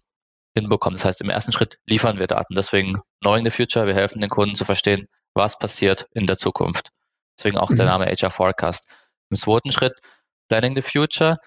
hinbekommen. 0.54 0.96
Das 0.96 1.04
heißt, 1.04 1.20
im 1.20 1.30
ersten 1.30 1.52
Schritt 1.52 1.78
liefern 1.86 2.18
wir 2.18 2.26
Daten. 2.26 2.54
Deswegen 2.54 3.00
Knowing 3.20 3.44
the 3.44 3.50
Future, 3.50 3.86
wir 3.86 3.94
helfen 3.94 4.20
den 4.20 4.30
Kunden 4.30 4.54
zu 4.54 4.64
verstehen, 4.64 5.08
was 5.34 5.58
passiert 5.58 6.08
in 6.12 6.26
der 6.26 6.36
Zukunft. 6.36 6.90
Deswegen 7.38 7.58
auch 7.58 7.68
der 7.68 7.84
mhm. 7.84 7.90
Name 7.90 8.06
HR 8.06 8.30
Forecast. 8.30 8.88
Im 9.30 9.36
zweiten 9.36 9.72
Schritt 9.72 10.00
Planning 10.48 10.74
the 10.74 10.82
Future. 10.82 11.38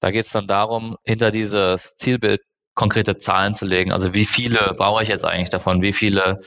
Da 0.00 0.10
geht 0.10 0.26
es 0.26 0.32
dann 0.32 0.46
darum, 0.46 0.96
hinter 1.04 1.30
dieses 1.30 1.94
Zielbild 1.96 2.42
konkrete 2.74 3.16
Zahlen 3.16 3.54
zu 3.54 3.66
legen. 3.66 3.92
Also 3.92 4.14
wie 4.14 4.24
viele 4.24 4.74
brauche 4.76 5.02
ich 5.02 5.08
jetzt 5.08 5.24
eigentlich 5.24 5.50
davon? 5.50 5.80
Wie 5.80 5.92
viele 5.92 6.40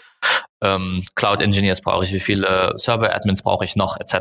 ähm, 0.62 1.04
Cloud 1.16 1.42
Engineers 1.42 1.82
brauche 1.82 2.04
ich? 2.04 2.14
Wie 2.14 2.20
viele 2.20 2.74
Server 2.76 3.14
Admins 3.16 3.42
brauche 3.42 3.66
ich 3.66 3.76
noch? 3.76 3.98
Etc. 3.98 4.16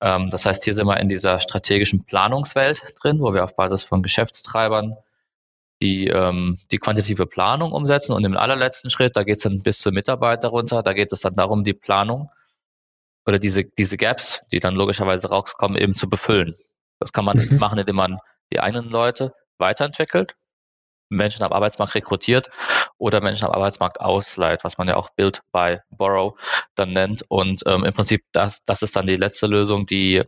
Ähm, 0.00 0.28
das 0.30 0.46
heißt, 0.46 0.64
hier 0.64 0.74
sind 0.74 0.86
wir 0.86 0.98
in 0.98 1.08
dieser 1.08 1.40
strategischen 1.40 2.04
Planungswelt 2.04 2.80
drin, 3.00 3.20
wo 3.20 3.34
wir 3.34 3.44
auf 3.44 3.54
Basis 3.54 3.82
von 3.82 4.02
Geschäftstreibern 4.02 4.96
die, 5.82 6.08
ähm, 6.08 6.58
die 6.70 6.78
quantitative 6.78 7.26
Planung 7.26 7.72
umsetzen. 7.72 8.14
Und 8.14 8.24
im 8.24 8.36
allerletzten 8.36 8.90
Schritt, 8.90 9.16
da 9.16 9.24
geht 9.24 9.36
es 9.36 9.42
dann 9.42 9.62
bis 9.62 9.80
zur 9.80 9.92
Mitarbeiter 9.92 10.48
runter, 10.48 10.82
da 10.82 10.94
geht 10.94 11.12
es 11.12 11.20
dann 11.20 11.36
darum, 11.36 11.64
die 11.64 11.74
Planung 11.74 12.30
oder 13.26 13.38
diese, 13.38 13.64
diese 13.64 13.96
Gaps, 13.96 14.42
die 14.52 14.60
dann 14.60 14.74
logischerweise 14.74 15.28
rauskommen, 15.28 15.78
eben 15.78 15.94
zu 15.94 16.08
befüllen. 16.08 16.54
Das 17.00 17.12
kann 17.12 17.24
man 17.24 17.38
mhm. 17.38 17.58
machen, 17.58 17.78
indem 17.78 17.96
man 17.96 18.18
die 18.52 18.60
eigenen 18.60 18.90
Leute 18.90 19.34
weiterentwickelt, 19.58 20.36
Menschen 21.10 21.42
am 21.42 21.52
Arbeitsmarkt 21.52 21.94
rekrutiert 21.94 22.48
oder 22.98 23.20
Menschen 23.20 23.46
am 23.46 23.52
Arbeitsmarkt 23.52 24.00
ausleiht, 24.00 24.64
was 24.64 24.78
man 24.78 24.88
ja 24.88 24.96
auch 24.96 25.10
Build 25.10 25.40
by 25.52 25.78
Borrow 25.90 26.38
dann 26.74 26.92
nennt. 26.92 27.24
Und 27.28 27.62
ähm, 27.66 27.84
im 27.84 27.92
Prinzip, 27.92 28.24
das, 28.32 28.64
das 28.64 28.82
ist 28.82 28.96
dann 28.96 29.06
die 29.06 29.16
letzte 29.16 29.46
Lösung, 29.46 29.86
die, 29.86 30.22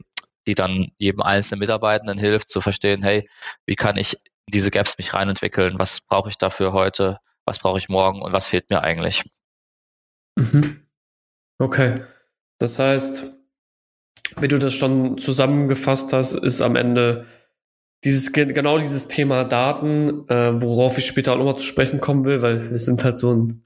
die 0.47 0.55
dann 0.55 0.93
jedem 0.99 1.23
einzelnen 1.23 1.61
Mitarbeitenden 1.61 2.19
hilft, 2.19 2.49
zu 2.49 2.61
verstehen, 2.61 3.03
hey, 3.03 3.29
wie 3.67 3.75
kann 3.75 3.97
ich 3.97 4.17
diese 4.49 4.71
Gaps 4.71 4.97
mich 4.99 5.15
reinentwickeln? 5.15 5.79
Was 5.79 6.01
brauche 6.01 6.29
ich 6.29 6.39
dafür 6.39 6.73
heute? 6.73 7.19
Was 7.45 7.59
brauche 7.59 7.79
ich 7.79 7.89
morgen? 7.89 8.23
Und 8.23 8.33
was 8.33 8.47
fehlt 8.47 8.71
mir 8.71 8.83
eigentlich? 8.83 9.25
Mhm. 10.37 10.87
Okay. 11.59 12.05
Das 12.59 12.79
heißt, 12.79 13.33
wie 14.41 14.49
du 14.49 14.59
das 14.59 14.75
schon 14.75 15.19
zusammengefasst 15.19 16.13
hast, 16.13 16.35
ist 16.35 16.61
am 16.61 16.77
Ende 16.77 17.27
dieses 18.05 18.33
genau 18.33 18.79
dieses 18.79 19.09
Thema 19.09 19.45
Daten, 19.45 20.29
äh, 20.29 20.61
worauf 20.61 20.99
ich 20.99 21.07
später 21.07 21.33
auch 21.33 21.39
nochmal 21.39 21.57
zu 21.57 21.65
sprechen 21.65 22.01
kommen 22.01 22.25
will, 22.25 22.43
weil 22.43 22.71
wir 22.71 22.79
sind 22.79 23.05
halt 23.05 23.19
so 23.19 23.33
ein 23.33 23.65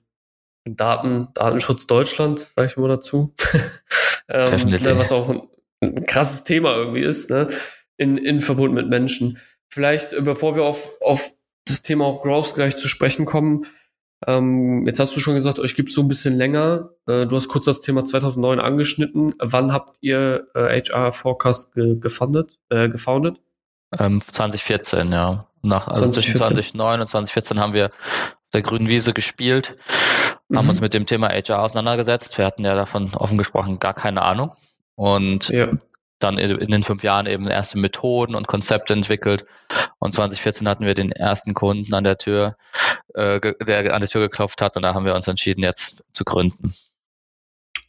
Daten, 0.64 1.28
Datenschutz 1.34 1.86
Deutschland, 1.86 2.38
sage 2.38 2.68
ich 2.68 2.76
mal 2.76 2.88
dazu. 2.88 3.34
ähm, 4.28 4.68
ne, 4.68 4.98
was 4.98 5.12
auch 5.12 5.28
ein, 5.28 5.42
ein, 5.80 6.06
krasses 6.06 6.44
Thema 6.44 6.74
irgendwie 6.76 7.00
ist, 7.00 7.30
ne? 7.30 7.48
in, 7.96 8.16
in 8.18 8.40
Verbund 8.40 8.74
mit 8.74 8.88
Menschen. 8.88 9.38
Vielleicht, 9.68 10.12
äh, 10.12 10.20
bevor 10.22 10.56
wir 10.56 10.64
auf, 10.64 10.88
auf 11.00 11.32
das 11.64 11.82
Thema 11.82 12.06
auch 12.06 12.22
Growth 12.22 12.54
gleich 12.54 12.76
zu 12.76 12.88
sprechen 12.88 13.26
kommen, 13.26 13.66
ähm, 14.26 14.86
jetzt 14.86 15.00
hast 15.00 15.16
du 15.16 15.20
schon 15.20 15.34
gesagt, 15.34 15.58
euch 15.58 15.74
gibt 15.74 15.88
es 15.88 15.94
so 15.94 16.02
ein 16.02 16.08
bisschen 16.08 16.36
länger. 16.36 16.90
Äh, 17.06 17.26
du 17.26 17.36
hast 17.36 17.48
kurz 17.48 17.64
das 17.64 17.80
Thema 17.80 18.04
2009 18.04 18.60
angeschnitten. 18.60 19.34
Wann 19.38 19.72
habt 19.72 19.92
ihr 20.00 20.46
äh, 20.54 20.80
HR 20.80 21.12
Forecast 21.12 21.72
ge 21.74 21.96
gefundet, 21.98 22.58
äh, 22.68 22.88
gefoundet? 22.88 23.40
Ähm, 23.98 24.20
2014, 24.20 25.12
ja. 25.12 25.46
Nach, 25.62 25.88
also 25.88 26.02
2014. 26.02 26.12
zwischen 26.12 26.36
2009 26.38 27.00
und 27.00 27.06
2014 27.06 27.60
haben 27.60 27.72
wir 27.72 27.86
auf 27.86 28.50
der 28.52 28.62
grünen 28.62 28.88
Wiese 28.88 29.12
gespielt, 29.12 29.76
mhm. 30.48 30.58
haben 30.58 30.68
uns 30.68 30.80
mit 30.80 30.94
dem 30.94 31.06
Thema 31.06 31.28
HR 31.28 31.62
auseinandergesetzt. 31.62 32.38
Wir 32.38 32.46
hatten 32.46 32.64
ja 32.64 32.74
davon 32.74 33.14
offen 33.14 33.38
gesprochen 33.38 33.78
gar 33.78 33.94
keine 33.94 34.22
Ahnung. 34.22 34.52
Und 34.96 35.48
ja 35.48 35.68
dann 36.20 36.38
in 36.38 36.70
den 36.70 36.82
fünf 36.82 37.02
Jahren 37.02 37.26
eben 37.26 37.48
erste 37.48 37.78
Methoden 37.78 38.34
und 38.34 38.46
Konzepte 38.46 38.92
entwickelt. 38.92 39.46
Und 40.00 40.12
2014 40.12 40.66
hatten 40.66 40.86
wir 40.86 40.94
den 40.94 41.12
ersten 41.12 41.54
Kunden 41.54 41.94
an 41.94 42.04
der 42.04 42.18
Tür, 42.18 42.56
äh, 43.14 43.38
der 43.64 43.94
an 43.94 44.00
der 44.00 44.08
Tür 44.08 44.22
geklopft 44.22 44.62
hat 44.62 44.76
und 44.76 44.82
da 44.82 44.94
haben 44.94 45.04
wir 45.04 45.14
uns 45.14 45.28
entschieden, 45.28 45.60
jetzt 45.60 46.04
zu 46.12 46.24
gründen. 46.24 46.72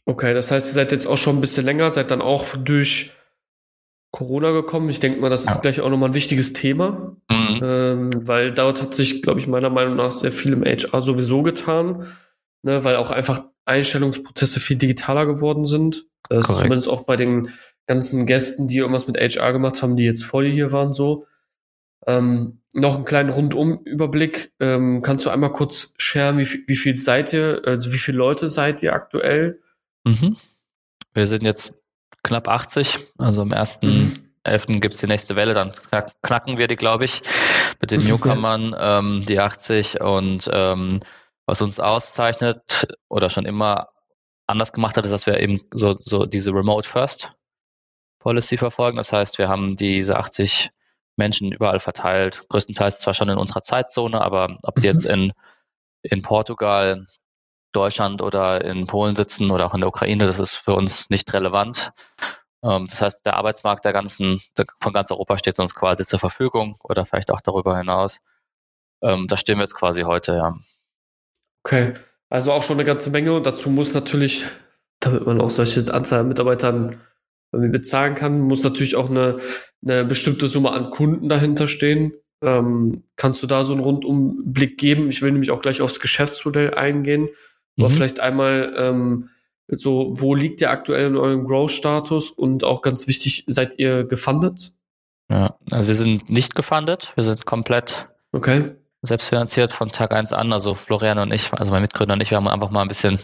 Okay, 0.04 0.34
das 0.34 0.50
heißt, 0.50 0.68
ihr 0.68 0.74
seid 0.74 0.92
jetzt 0.92 1.06
auch 1.06 1.16
schon 1.16 1.36
ein 1.36 1.40
bisschen 1.40 1.64
länger, 1.64 1.90
seid 1.90 2.10
dann 2.10 2.20
auch 2.20 2.56
durch 2.56 3.12
Corona 4.10 4.50
gekommen. 4.50 4.90
Ich 4.90 4.98
denke 4.98 5.20
mal, 5.20 5.30
das 5.30 5.44
ist 5.44 5.54
ja. 5.54 5.60
gleich 5.60 5.80
auch 5.80 5.88
nochmal 5.88 6.10
ein 6.10 6.14
wichtiges 6.14 6.52
Thema, 6.52 7.16
mhm. 7.30 7.60
ähm, 7.62 8.28
weil 8.28 8.52
dort 8.52 8.82
hat 8.82 8.94
sich, 8.94 9.22
glaube 9.22 9.40
ich, 9.40 9.46
meiner 9.46 9.70
Meinung 9.70 9.96
nach 9.96 10.12
sehr 10.12 10.32
viel 10.32 10.52
im 10.52 10.64
HR 10.64 11.00
sowieso 11.00 11.42
getan, 11.42 12.06
ne, 12.62 12.84
weil 12.84 12.96
auch 12.96 13.10
einfach 13.10 13.44
Einstellungsprozesse 13.64 14.60
viel 14.60 14.76
digitaler 14.76 15.24
geworden 15.24 15.64
sind. 15.64 16.04
Das 16.28 16.48
ist 16.48 16.58
zumindest 16.58 16.88
auch 16.88 17.04
bei 17.04 17.16
den 17.16 17.48
ganzen 17.86 18.26
Gästen, 18.26 18.68
die 18.68 18.78
irgendwas 18.78 19.06
mit 19.06 19.16
HR 19.16 19.52
gemacht 19.52 19.82
haben, 19.82 19.96
die 19.96 20.04
jetzt 20.04 20.24
vor 20.24 20.42
dir 20.42 20.50
hier 20.50 20.72
waren, 20.72 20.92
so. 20.92 21.26
Ähm, 22.06 22.60
noch 22.74 22.94
einen 22.96 23.04
kleinen 23.04 23.30
Rundumüberblick. 23.30 24.52
Ähm, 24.60 25.02
kannst 25.02 25.26
du 25.26 25.30
einmal 25.30 25.52
kurz 25.52 25.94
sharen, 25.98 26.38
wie, 26.38 26.46
wie 26.66 26.76
viel 26.76 26.96
seid 26.96 27.32
ihr, 27.32 27.62
also 27.66 27.92
wie 27.92 27.98
viele 27.98 28.18
Leute 28.18 28.48
seid 28.48 28.82
ihr 28.82 28.94
aktuell? 28.94 29.60
Mhm. 30.04 30.36
Wir 31.12 31.26
sind 31.26 31.42
jetzt 31.42 31.74
knapp 32.22 32.48
80, 32.48 32.98
also 33.18 33.42
im 33.42 33.52
ersten 33.52 33.88
mhm. 33.88 34.32
11. 34.44 34.66
gibt 34.80 34.94
es 34.94 35.00
die 35.00 35.06
nächste 35.06 35.36
Welle, 35.36 35.54
dann 35.54 35.72
knacken 36.22 36.58
wir 36.58 36.66
die, 36.66 36.76
glaube 36.76 37.04
ich, 37.04 37.22
mit 37.80 37.90
den 37.90 38.00
Newcomern, 38.04 38.74
ähm, 38.78 39.24
die 39.26 39.38
80 39.38 40.00
und 40.00 40.48
ähm, 40.52 41.00
was 41.46 41.60
uns 41.60 41.80
auszeichnet 41.80 42.86
oder 43.08 43.28
schon 43.28 43.44
immer 43.44 43.88
anders 44.46 44.72
gemacht 44.72 44.96
hat, 44.96 45.04
ist, 45.04 45.10
dass 45.10 45.26
wir 45.26 45.40
eben 45.40 45.60
so, 45.72 45.96
so 45.98 46.26
diese 46.26 46.52
Remote 46.52 46.88
First 46.88 47.30
Policy 48.18 48.56
verfolgen. 48.56 48.96
Das 48.96 49.12
heißt, 49.12 49.38
wir 49.38 49.48
haben 49.48 49.76
diese 49.76 50.16
80 50.16 50.70
Menschen 51.16 51.52
überall 51.52 51.78
verteilt, 51.78 52.44
größtenteils 52.48 53.00
zwar 53.00 53.14
schon 53.14 53.28
in 53.28 53.38
unserer 53.38 53.62
Zeitzone, 53.62 54.20
aber 54.20 54.58
ob 54.62 54.76
die 54.76 54.86
jetzt 54.86 55.06
mhm. 55.06 55.14
in, 55.14 55.32
in 56.02 56.22
Portugal, 56.22 57.04
Deutschland 57.72 58.22
oder 58.22 58.64
in 58.64 58.86
Polen 58.86 59.16
sitzen 59.16 59.50
oder 59.50 59.66
auch 59.66 59.74
in 59.74 59.80
der 59.80 59.88
Ukraine, 59.88 60.26
das 60.26 60.38
ist 60.38 60.56
für 60.56 60.74
uns 60.74 61.10
nicht 61.10 61.32
relevant. 61.32 61.92
Ähm, 62.62 62.86
das 62.88 63.00
heißt, 63.00 63.26
der 63.26 63.36
Arbeitsmarkt 63.36 63.84
der 63.84 63.92
ganzen, 63.92 64.40
von 64.80 64.92
ganz 64.92 65.10
Europa 65.10 65.38
steht 65.38 65.58
uns 65.58 65.74
quasi 65.74 66.04
zur 66.04 66.18
Verfügung 66.18 66.76
oder 66.82 67.04
vielleicht 67.04 67.30
auch 67.30 67.40
darüber 67.40 67.76
hinaus. 67.76 68.18
Ähm, 69.02 69.26
da 69.26 69.36
stehen 69.36 69.58
wir 69.58 69.62
jetzt 69.62 69.74
quasi 69.74 70.02
heute, 70.02 70.34
ja. 70.34 70.56
Okay, 71.64 71.94
also 72.28 72.52
auch 72.52 72.62
schon 72.62 72.76
eine 72.76 72.84
ganze 72.84 73.10
Menge 73.10 73.32
und 73.32 73.44
dazu 73.44 73.70
muss 73.70 73.94
natürlich, 73.94 74.46
damit 75.00 75.26
man 75.26 75.40
auch 75.40 75.50
solche 75.50 75.92
Anzahl 75.92 76.20
an 76.20 76.28
Mitarbeitern 76.28 77.00
bezahlen 77.52 78.14
kann, 78.14 78.40
muss 78.40 78.62
natürlich 78.62 78.96
auch 78.96 79.10
eine, 79.10 79.36
eine 79.86 80.04
bestimmte 80.04 80.48
Summe 80.48 80.72
an 80.72 80.90
Kunden 80.90 81.28
dahinter 81.28 81.68
stehen. 81.68 82.14
Ähm, 82.42 83.04
kannst 83.16 83.42
du 83.42 83.46
da 83.46 83.64
so 83.64 83.74
einen 83.74 83.82
Rundumblick 83.82 84.78
geben? 84.78 85.08
Ich 85.08 85.22
will 85.22 85.30
nämlich 85.32 85.50
auch 85.50 85.60
gleich 85.60 85.80
aufs 85.80 86.00
Geschäftsmodell 86.00 86.74
eingehen. 86.74 87.28
Mhm. 87.76 87.84
Aber 87.84 87.90
vielleicht 87.90 88.20
einmal 88.20 88.74
ähm, 88.76 89.28
so, 89.68 90.12
wo 90.12 90.34
liegt 90.34 90.60
ihr 90.60 90.70
aktuell 90.70 91.06
in 91.06 91.16
eurem 91.16 91.46
Growth-Status? 91.46 92.30
Und 92.30 92.64
auch 92.64 92.82
ganz 92.82 93.06
wichtig, 93.06 93.44
seid 93.46 93.78
ihr 93.78 94.04
gefundet? 94.04 94.72
Ja, 95.30 95.56
also 95.70 95.88
wir 95.88 95.94
sind 95.94 96.28
nicht 96.28 96.54
gefundet. 96.54 97.12
Wir 97.14 97.24
sind 97.24 97.46
komplett 97.46 98.08
okay. 98.32 98.72
selbstfinanziert 99.02 99.72
von 99.72 99.90
Tag 99.90 100.12
eins 100.12 100.32
an. 100.32 100.52
Also 100.52 100.74
Florian 100.74 101.18
und 101.18 101.32
ich, 101.32 101.52
also 101.52 101.70
mein 101.70 101.82
Mitgründer 101.82 102.14
und 102.14 102.22
ich, 102.22 102.30
wir 102.30 102.36
haben 102.36 102.48
einfach 102.48 102.70
mal 102.70 102.82
ein 102.82 102.88
bisschen 102.88 103.20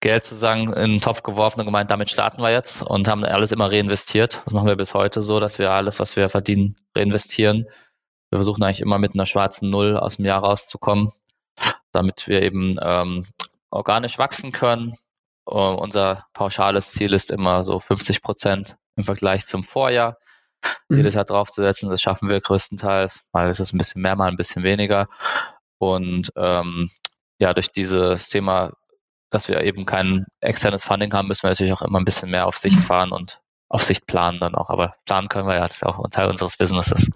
Geld 0.00 0.24
sozusagen 0.24 0.72
in 0.72 0.92
den 0.92 1.00
Topf 1.00 1.22
geworfen 1.22 1.60
und 1.60 1.66
gemeint, 1.66 1.90
damit 1.90 2.10
starten 2.10 2.40
wir 2.40 2.50
jetzt 2.50 2.82
und 2.82 3.06
haben 3.06 3.22
alles 3.24 3.52
immer 3.52 3.70
reinvestiert. 3.70 4.40
Das 4.44 4.54
machen 4.54 4.66
wir 4.66 4.76
bis 4.76 4.94
heute 4.94 5.20
so, 5.20 5.40
dass 5.40 5.58
wir 5.58 5.70
alles, 5.70 6.00
was 6.00 6.16
wir 6.16 6.30
verdienen, 6.30 6.76
reinvestieren. 6.96 7.66
Wir 8.30 8.38
versuchen 8.38 8.62
eigentlich 8.62 8.80
immer 8.80 8.98
mit 8.98 9.14
einer 9.14 9.26
schwarzen 9.26 9.68
Null 9.68 9.96
aus 9.96 10.16
dem 10.16 10.24
Jahr 10.24 10.40
rauszukommen, 10.40 11.10
damit 11.92 12.28
wir 12.28 12.42
eben 12.42 12.76
ähm, 12.80 13.26
organisch 13.70 14.18
wachsen 14.18 14.52
können. 14.52 14.96
Uh, 15.50 15.74
unser 15.74 16.26
pauschales 16.32 16.92
Ziel 16.92 17.12
ist 17.12 17.30
immer 17.30 17.64
so 17.64 17.80
50 17.80 18.22
Prozent 18.22 18.76
im 18.94 19.04
Vergleich 19.04 19.46
zum 19.46 19.62
Vorjahr 19.62 20.16
jedes 20.88 21.14
Jahr 21.14 21.24
draufzusetzen. 21.24 21.90
Das 21.90 22.00
schaffen 22.00 22.28
wir 22.28 22.40
größtenteils. 22.40 23.20
Mal 23.32 23.50
ist 23.50 23.60
es 23.60 23.72
ein 23.72 23.78
bisschen 23.78 24.02
mehr, 24.02 24.16
mal 24.16 24.28
ein 24.28 24.36
bisschen 24.36 24.62
weniger. 24.62 25.08
Und 25.78 26.30
ähm, 26.36 26.88
ja, 27.38 27.54
durch 27.54 27.72
dieses 27.72 28.28
Thema 28.28 28.72
dass 29.30 29.48
wir 29.48 29.62
eben 29.62 29.86
kein 29.86 30.26
externes 30.40 30.84
Funding 30.84 31.12
haben, 31.12 31.28
müssen 31.28 31.44
wir 31.44 31.50
natürlich 31.50 31.72
auch 31.72 31.82
immer 31.82 31.98
ein 31.98 32.04
bisschen 32.04 32.30
mehr 32.30 32.46
auf 32.46 32.58
Sicht 32.58 32.78
fahren 32.78 33.12
und 33.12 33.40
auf 33.68 33.84
Sicht 33.84 34.06
planen 34.06 34.40
dann 34.40 34.54
auch. 34.54 34.68
Aber 34.68 34.94
planen 35.06 35.28
können 35.28 35.46
wir 35.46 35.54
ja, 35.54 35.62
das 35.62 35.76
ist 35.76 35.86
auch 35.86 36.02
ein 36.02 36.10
Teil 36.10 36.28
unseres 36.28 36.56
Businesses. 36.56 37.08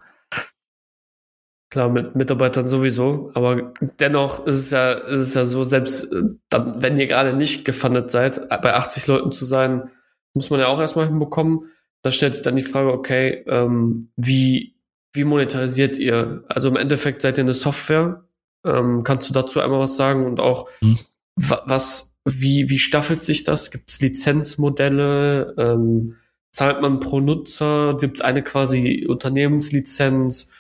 Klar, 1.71 1.89
mit 1.89 2.15
Mitarbeitern 2.15 2.69
sowieso, 2.69 3.33
aber 3.35 3.73
dennoch 3.99 4.47
ist 4.47 4.55
es 4.57 4.71
ja, 4.71 4.93
ist 4.93 5.21
es 5.21 5.35
ja 5.35 5.45
so, 5.45 5.65
selbst 5.65 6.13
äh, 6.13 6.23
dann, 6.49 6.81
wenn 6.81 6.99
ihr 6.99 7.09
gerade 7.09 7.33
nicht 7.33 7.65
gefundet 7.65 8.13
seid, 8.13 8.39
äh, 8.39 8.59
bei 8.59 8.75
80 8.75 9.09
Leuten 9.09 9.33
zu 9.33 9.45
sein, 9.45 9.91
muss 10.35 10.51
man 10.51 10.61
ja 10.61 10.69
auch 10.69 10.81
erstmal 10.81 11.09
hinbekommen. 11.09 11.73
Da 12.03 12.13
stellt 12.13 12.37
sich 12.37 12.45
dann 12.45 12.55
die 12.55 12.63
Frage, 12.63 12.93
okay, 12.93 13.45
ähm, 13.49 14.13
wie, 14.15 14.77
wie 15.13 15.25
monetarisiert 15.25 15.99
ihr? 15.99 16.45
Also 16.49 16.69
im 16.69 16.77
Endeffekt 16.77 17.23
seid 17.23 17.39
ihr 17.39 17.45
eine 17.45 17.55
Software. 17.55 18.25
Ähm, 18.65 19.03
kannst 19.03 19.29
du 19.29 19.35
dazu 19.35 19.61
einmal 19.61 19.81
was 19.81 19.97
sagen 19.97 20.27
und 20.27 20.39
auch, 20.39 20.69
hm 20.79 20.99
was, 21.37 22.15
wie, 22.25 22.71
wie 22.71 22.79
staffelt 22.79 23.25
sich 23.25 23.45
das? 23.45 23.71
Gibt 23.71 23.91
es 23.91 24.01
Lizenzmodelle? 24.01 25.55
Ähm, 25.59 26.17
zahlt 26.53 26.81
man 26.81 27.01
pro 27.01 27.21
Nutzer? 27.21 27.97
Gibt 27.99 28.19
es 28.19 28.25
eine 28.25 28.43
quasi 28.43 29.07
Unternehmenslizenz? 29.09 30.51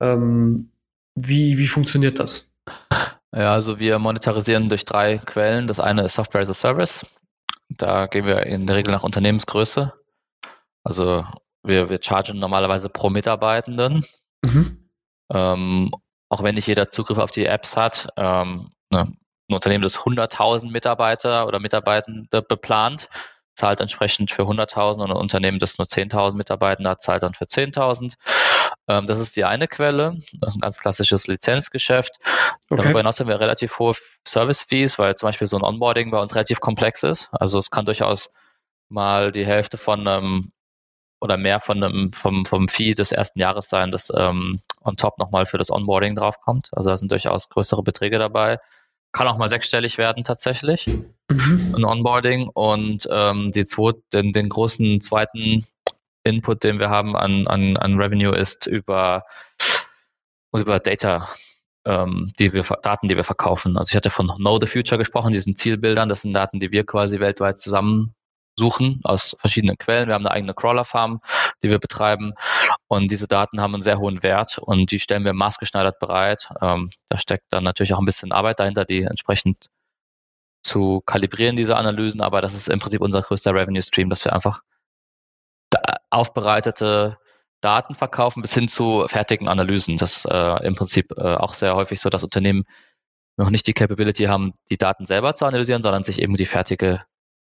Ähm, 0.00 0.70
wie, 1.14 1.58
wie 1.58 1.66
funktioniert 1.66 2.18
das? 2.18 2.50
Ja, 3.34 3.52
also 3.52 3.78
wir 3.78 3.98
monetarisieren 3.98 4.68
durch 4.68 4.84
drei 4.84 5.18
Quellen. 5.18 5.68
Das 5.68 5.78
eine 5.78 6.04
ist 6.04 6.14
Software 6.14 6.40
as 6.40 6.50
a 6.50 6.54
Service. 6.54 7.06
Da 7.68 8.06
gehen 8.06 8.26
wir 8.26 8.46
in 8.46 8.66
der 8.66 8.76
Regel 8.76 8.92
nach 8.92 9.04
Unternehmensgröße. 9.04 9.92
Also 10.82 11.24
wir, 11.62 11.90
wir 11.90 12.02
chargen 12.02 12.38
normalerweise 12.38 12.88
pro 12.88 13.10
Mitarbeitenden. 13.10 14.04
Mhm. 14.44 14.90
Ähm, 15.32 15.90
auch 16.28 16.42
wenn 16.42 16.54
nicht 16.54 16.66
jeder 16.66 16.88
Zugriff 16.88 17.18
auf 17.18 17.30
die 17.30 17.46
Apps 17.46 17.76
hat. 17.76 18.08
Ähm, 18.16 18.70
ne, 18.90 19.12
ein 19.50 19.54
Unternehmen, 19.54 19.82
das 19.82 19.98
100.000 19.98 20.70
Mitarbeiter 20.70 21.46
oder 21.46 21.60
Mitarbeitende 21.60 22.42
beplant, 22.42 23.08
zahlt 23.54 23.80
entsprechend 23.80 24.30
für 24.30 24.42
100.000 24.42 25.02
und 25.02 25.10
ein 25.10 25.16
Unternehmen, 25.16 25.58
das 25.58 25.76
nur 25.76 25.86
10.000 25.86 26.36
Mitarbeiter 26.36 26.88
hat, 26.88 27.02
zahlt 27.02 27.22
dann 27.22 27.34
für 27.34 27.44
10.000. 27.44 28.14
Ähm, 28.88 29.06
das 29.06 29.18
ist 29.18 29.36
die 29.36 29.44
eine 29.44 29.68
Quelle, 29.68 30.16
ein 30.42 30.60
ganz 30.60 30.78
klassisches 30.78 31.26
Lizenzgeschäft. 31.26 32.12
Okay. 32.70 32.82
Darüber 32.82 33.00
hinaus 33.00 33.20
haben 33.20 33.28
wir 33.28 33.38
relativ 33.38 33.78
hohe 33.78 33.92
Service-Fees, 34.26 34.98
weil 34.98 35.14
zum 35.16 35.28
Beispiel 35.28 35.46
so 35.46 35.58
ein 35.58 35.64
Onboarding 35.64 36.10
bei 36.10 36.18
uns 36.18 36.34
relativ 36.34 36.60
komplex 36.60 37.02
ist. 37.02 37.28
Also 37.32 37.58
es 37.58 37.70
kann 37.70 37.84
durchaus 37.84 38.30
mal 38.88 39.30
die 39.30 39.44
Hälfte 39.44 39.76
von 39.76 40.06
einem 40.06 40.52
oder 41.20 41.36
mehr 41.36 41.60
von 41.60 41.84
einem, 41.84 42.12
vom, 42.14 42.46
vom 42.46 42.66
Fee 42.66 42.94
des 42.94 43.12
ersten 43.12 43.40
Jahres 43.40 43.68
sein, 43.68 43.92
das 43.92 44.10
ähm, 44.16 44.58
on 44.80 44.96
top 44.96 45.18
nochmal 45.18 45.44
für 45.44 45.58
das 45.58 45.70
Onboarding 45.70 46.14
draufkommt. 46.14 46.70
Also 46.72 46.88
da 46.88 46.96
sind 46.96 47.12
durchaus 47.12 47.50
größere 47.50 47.82
Beträge 47.82 48.18
dabei 48.18 48.58
kann 49.12 49.26
auch 49.26 49.38
mal 49.38 49.48
sechsstellig 49.48 49.98
werden 49.98 50.24
tatsächlich, 50.24 50.86
mhm. 50.86 51.74
ein 51.76 51.84
Onboarding. 51.84 52.48
Und 52.48 53.08
ähm, 53.10 53.52
die 53.52 53.64
zweite, 53.64 54.02
den, 54.12 54.32
den 54.32 54.48
großen 54.48 55.00
zweiten 55.00 55.64
Input, 56.24 56.64
den 56.64 56.78
wir 56.78 56.90
haben 56.90 57.16
an, 57.16 57.46
an, 57.46 57.76
an 57.76 57.96
Revenue, 57.96 58.36
ist 58.36 58.66
über, 58.66 59.24
über 60.52 60.78
Data, 60.78 61.28
ähm, 61.84 62.32
die 62.38 62.52
wir, 62.52 62.62
Daten, 62.62 63.08
die 63.08 63.16
wir 63.16 63.24
verkaufen. 63.24 63.76
Also 63.76 63.90
ich 63.90 63.96
hatte 63.96 64.10
von 64.10 64.28
Know 64.36 64.58
the 64.60 64.66
Future 64.66 64.98
gesprochen, 64.98 65.32
diesen 65.32 65.56
Zielbildern. 65.56 66.08
Das 66.08 66.22
sind 66.22 66.32
Daten, 66.34 66.60
die 66.60 66.70
wir 66.70 66.84
quasi 66.84 67.20
weltweit 67.20 67.58
zusammen 67.58 68.14
suchen 68.56 69.00
aus 69.04 69.34
verschiedenen 69.38 69.78
Quellen. 69.78 70.08
Wir 70.08 70.14
haben 70.14 70.26
eine 70.26 70.34
eigene 70.34 70.54
Crawler-Farm, 70.54 71.20
die 71.62 71.70
wir 71.70 71.78
betreiben. 71.78 72.34
Und 72.90 73.12
diese 73.12 73.28
Daten 73.28 73.60
haben 73.60 73.74
einen 73.74 73.82
sehr 73.82 74.00
hohen 74.00 74.24
Wert 74.24 74.58
und 74.58 74.90
die 74.90 74.98
stellen 74.98 75.24
wir 75.24 75.32
maßgeschneidert 75.32 76.00
bereit. 76.00 76.48
Ähm, 76.60 76.90
da 77.08 77.18
steckt 77.18 77.44
dann 77.50 77.62
natürlich 77.62 77.94
auch 77.94 78.00
ein 78.00 78.04
bisschen 78.04 78.32
Arbeit 78.32 78.58
dahinter, 78.58 78.84
die 78.84 79.02
entsprechend 79.02 79.70
zu 80.64 81.00
kalibrieren, 81.06 81.54
diese 81.54 81.76
Analysen, 81.76 82.20
aber 82.20 82.40
das 82.40 82.52
ist 82.52 82.68
im 82.68 82.80
Prinzip 82.80 83.00
unser 83.00 83.22
größter 83.22 83.54
Revenue 83.54 83.80
Stream, 83.80 84.10
dass 84.10 84.24
wir 84.24 84.32
einfach 84.32 84.62
aufbereitete 86.10 87.16
Daten 87.60 87.94
verkaufen 87.94 88.42
bis 88.42 88.54
hin 88.54 88.66
zu 88.66 89.06
fertigen 89.06 89.46
Analysen. 89.46 89.96
Das 89.96 90.24
äh, 90.24 90.66
im 90.66 90.74
Prinzip 90.74 91.12
äh, 91.16 91.36
auch 91.36 91.54
sehr 91.54 91.76
häufig 91.76 92.00
so, 92.00 92.10
dass 92.10 92.24
Unternehmen 92.24 92.64
noch 93.36 93.50
nicht 93.50 93.68
die 93.68 93.72
Capability 93.72 94.24
haben, 94.24 94.54
die 94.68 94.78
Daten 94.78 95.06
selber 95.06 95.34
zu 95.34 95.46
analysieren, 95.46 95.82
sondern 95.82 96.02
sich 96.02 96.20
eben 96.20 96.34
die 96.36 96.46
fertige 96.46 97.04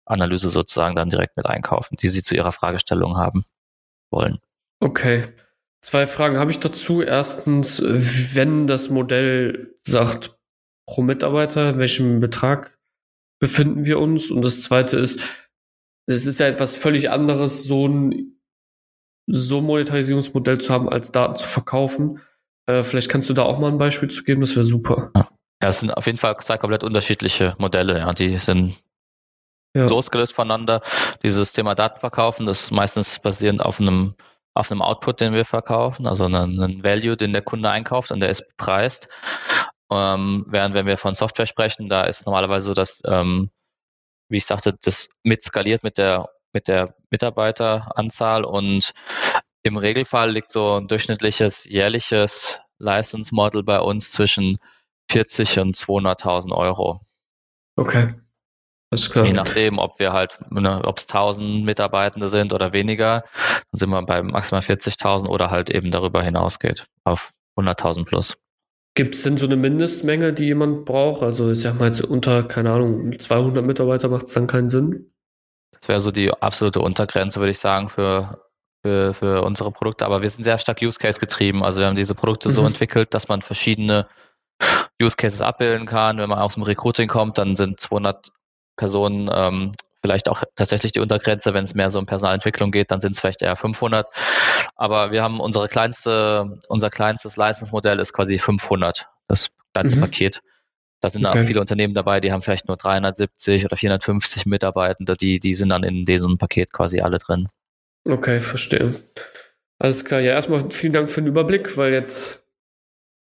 Analyse 0.06 0.50
sozusagen 0.50 0.96
dann 0.96 1.08
direkt 1.08 1.38
mit 1.38 1.46
einkaufen, 1.46 1.96
die 1.96 2.10
sie 2.10 2.22
zu 2.22 2.36
ihrer 2.36 2.52
Fragestellung 2.52 3.16
haben 3.16 3.46
wollen. 4.12 4.42
Okay. 4.82 5.24
Zwei 5.82 6.06
Fragen 6.06 6.38
habe 6.38 6.52
ich 6.52 6.60
dazu. 6.60 7.02
Erstens, 7.02 7.82
wenn 7.82 8.68
das 8.68 8.90
Modell 8.90 9.76
sagt, 9.80 10.38
pro 10.86 11.02
Mitarbeiter, 11.02 11.70
in 11.70 11.80
welchem 11.80 12.20
Betrag 12.20 12.78
befinden 13.40 13.86
wir 13.86 14.00
uns? 14.00 14.30
Und 14.30 14.44
das 14.44 14.62
zweite 14.62 14.98
ist, 14.98 15.20
es 16.08 16.26
ist 16.26 16.40
ja 16.40 16.48
etwas 16.48 16.76
völlig 16.76 17.10
anderes, 17.10 17.64
so 17.64 17.88
ein 17.88 18.32
so 19.28 19.60
ein 19.60 19.66
Monetarisierungsmodell 19.66 20.60
zu 20.60 20.74
haben, 20.74 20.90
als 20.90 21.12
Daten 21.12 21.36
zu 21.36 21.48
verkaufen. 21.48 22.22
Äh, 22.66 22.84
vielleicht 22.84 23.10
kannst 23.10 23.30
du 23.30 23.34
da 23.34 23.44
auch 23.44 23.60
mal 23.60 23.72
ein 23.72 23.78
Beispiel 23.78 24.10
zu 24.10 24.24
geben, 24.24 24.42
das 24.42 24.56
wäre 24.56 24.64
super. 24.64 25.12
Ja. 25.16 25.30
es 25.60 25.80
sind 25.80 25.92
auf 25.92 26.06
jeden 26.06 26.18
Fall 26.18 26.36
zwei 26.38 26.58
komplett 26.58 26.84
unterschiedliche 26.84 27.56
Modelle, 27.58 28.00
ja. 28.00 28.14
Die 28.14 28.38
sind 28.38 28.76
ja. 29.76 29.88
losgelöst 29.88 30.34
voneinander. 30.34 30.82
Dieses 31.24 31.54
Thema 31.54 31.76
Datenverkaufen, 31.76 32.46
das 32.46 32.64
ist 32.64 32.72
meistens 32.72 33.20
basierend 33.20 33.62
auf 33.62 33.80
einem 33.80 34.16
auf 34.54 34.72
einem 34.72 34.82
Output, 34.82 35.22
den 35.22 35.34
wir 35.34 35.46
verkaufen, 35.46 36.08
also 36.08 36.26
einen, 36.26 36.62
einen 36.62 36.84
Value, 36.84 37.16
den 37.16 37.34
der 37.34 37.42
Kunde 37.42 37.70
einkauft 37.70 38.12
und 38.12 38.20
der 38.20 38.30
ist 38.30 38.48
bepreist. 38.50 39.08
Ähm, 39.92 40.46
während 40.50 40.74
wenn 40.74 40.86
wir 40.86 40.98
von 40.98 41.16
Software 41.16 41.46
sprechen, 41.46 41.90
da 41.90 42.04
ist 42.04 42.26
normalerweise 42.26 42.68
so, 42.68 42.74
dass, 42.74 43.02
ähm, 43.06 43.50
wie 44.30 44.38
ich 44.38 44.46
sagte, 44.46 44.78
das 44.82 45.10
mit 45.24 45.42
skaliert 45.42 45.84
mit 45.84 45.98
der 45.98 46.30
mit 46.54 46.68
der 46.68 46.96
Mitarbeiteranzahl 47.10 48.44
und 48.44 48.92
im 49.64 49.78
Regelfall 49.78 50.32
liegt 50.32 50.52
so 50.52 50.78
ein 50.80 50.88
durchschnittliches 50.88 51.66
jährliches 51.66 52.60
License 52.78 53.34
Model 53.34 53.64
bei 53.64 53.80
uns 53.80 54.12
zwischen 54.12 54.58
40 55.12 55.60
und 55.60 55.76
200.000 55.76 56.52
Euro. 56.52 57.02
Okay. 57.78 58.14
Je 58.94 59.32
nachdem, 59.32 59.80
ob 59.80 60.00
wir 60.00 60.12
halt, 60.12 60.40
ne, 60.50 60.82
ob 60.84 60.98
es 60.98 61.08
1000 61.08 61.64
Mitarbeitende 61.64 62.28
sind 62.28 62.52
oder 62.52 62.74
weniger, 62.74 63.24
dann 63.72 63.78
sind 63.78 63.90
wir 63.90 64.02
bei 64.02 64.22
maximal 64.22 64.62
40.000 64.62 65.28
oder 65.28 65.50
halt 65.50 65.70
eben 65.70 65.92
darüber 65.92 66.22
hinausgeht 66.22 66.88
auf 67.06 67.32
100.000 67.58 68.06
plus. 68.06 68.38
Gibt 68.94 69.16
es 69.16 69.24
denn 69.24 69.38
so 69.38 69.46
eine 69.46 69.56
Mindestmenge, 69.56 70.34
die 70.34 70.46
jemand 70.46 70.84
braucht? 70.84 71.24
Also 71.24 71.50
ich 71.50 71.62
sag 71.62 71.80
mal 71.80 71.86
jetzt 71.86 72.02
unter, 72.02 72.44
keine 72.44 72.72
Ahnung, 72.72 73.18
200 73.18 73.66
Mitarbeiter 73.66 74.10
macht 74.10 74.26
es 74.26 74.34
dann 74.34 74.48
keinen 74.48 74.68
Sinn? 74.68 75.14
Das 75.72 75.88
wäre 75.88 76.02
so 76.02 76.12
die 76.12 76.30
absolute 76.30 76.82
Untergrenze, 76.82 77.40
würde 77.40 77.52
ich 77.52 77.60
sagen, 77.60 77.88
für, 77.88 78.42
für, 78.86 79.14
für 79.14 79.44
unsere 79.44 79.72
Produkte. 79.72 80.06
Aber 80.06 80.22
wir 80.22 80.30
sind 80.30 80.44
sehr 80.44 80.58
stark 80.58 80.82
Use 80.82 81.00
Case 81.00 81.20
getrieben. 81.20 81.64
Also 81.64 81.80
wir 81.80 81.88
haben 81.88 81.96
diese 81.96 82.16
Produkte 82.16 82.50
mhm. 82.50 82.54
so 82.54 82.66
entwickelt, 82.66 83.14
dass 83.14 83.30
man 83.30 83.42
verschiedene 83.42 84.08
Use 85.02 85.16
Cases 85.16 85.40
abbilden 85.40 85.88
kann. 85.88 86.18
Wenn 86.18 86.30
man 86.30 86.40
aus 86.40 86.56
dem 86.56 86.64
Recruiting 86.64 87.08
kommt, 87.08 87.38
dann 87.38 87.56
sind 87.56 87.80
200 87.80 88.30
Personen 88.76 89.30
ähm, 89.34 89.72
vielleicht 90.02 90.30
auch 90.30 90.44
tatsächlich 90.56 90.92
die 90.92 91.00
Untergrenze. 91.00 91.54
Wenn 91.54 91.64
es 91.64 91.76
mehr 91.76 91.92
so 91.92 92.00
um 92.00 92.06
Personalentwicklung 92.06 92.72
geht, 92.72 92.92
dann 92.92 93.02
sind 93.02 93.14
es 93.14 93.20
vielleicht 93.20 93.42
eher 93.42 93.56
500. 93.56 94.08
Aber 94.76 95.12
wir 95.12 95.24
haben 95.24 95.40
unsere 95.40 95.68
kleinste, 95.68 96.60
unser 96.68 96.90
kleinstes 96.90 97.38
License-Modell 97.38 98.00
ist 98.00 98.14
quasi 98.14 98.38
500, 98.38 99.08
das 99.28 99.50
ganze 99.74 99.96
mhm. 99.96 100.02
Paket. 100.02 100.42
Da 101.02 101.10
sind 101.10 101.26
okay. 101.26 101.40
auch 101.40 101.44
viele 101.46 101.60
Unternehmen 101.60 101.96
dabei, 101.96 102.20
die 102.20 102.32
haben 102.32 102.44
vielleicht 102.44 102.68
nur 102.68 102.78
370 102.78 103.66
oder 103.66 103.76
450 103.76 104.46
Mitarbeitende, 104.46 105.16
die, 105.16 105.40
die 105.40 105.56
sind 105.56 105.70
dann 105.70 105.84
in 105.84 106.06
diesem 106.06 106.38
Paket 106.38 106.72
quasi 106.72 107.02
alle 107.02 107.18
drin. 107.18 107.50
Okay, 108.06 108.40
verstehe. 108.40 108.94
Alles 109.80 110.06
klar. 110.06 110.20
Ja, 110.20 110.34
erstmal 110.34 110.70
vielen 110.70 110.94
Dank 110.94 111.10
für 111.10 111.22
den 111.22 111.28
Überblick, 111.28 111.76
weil 111.76 111.92
jetzt 111.92 112.48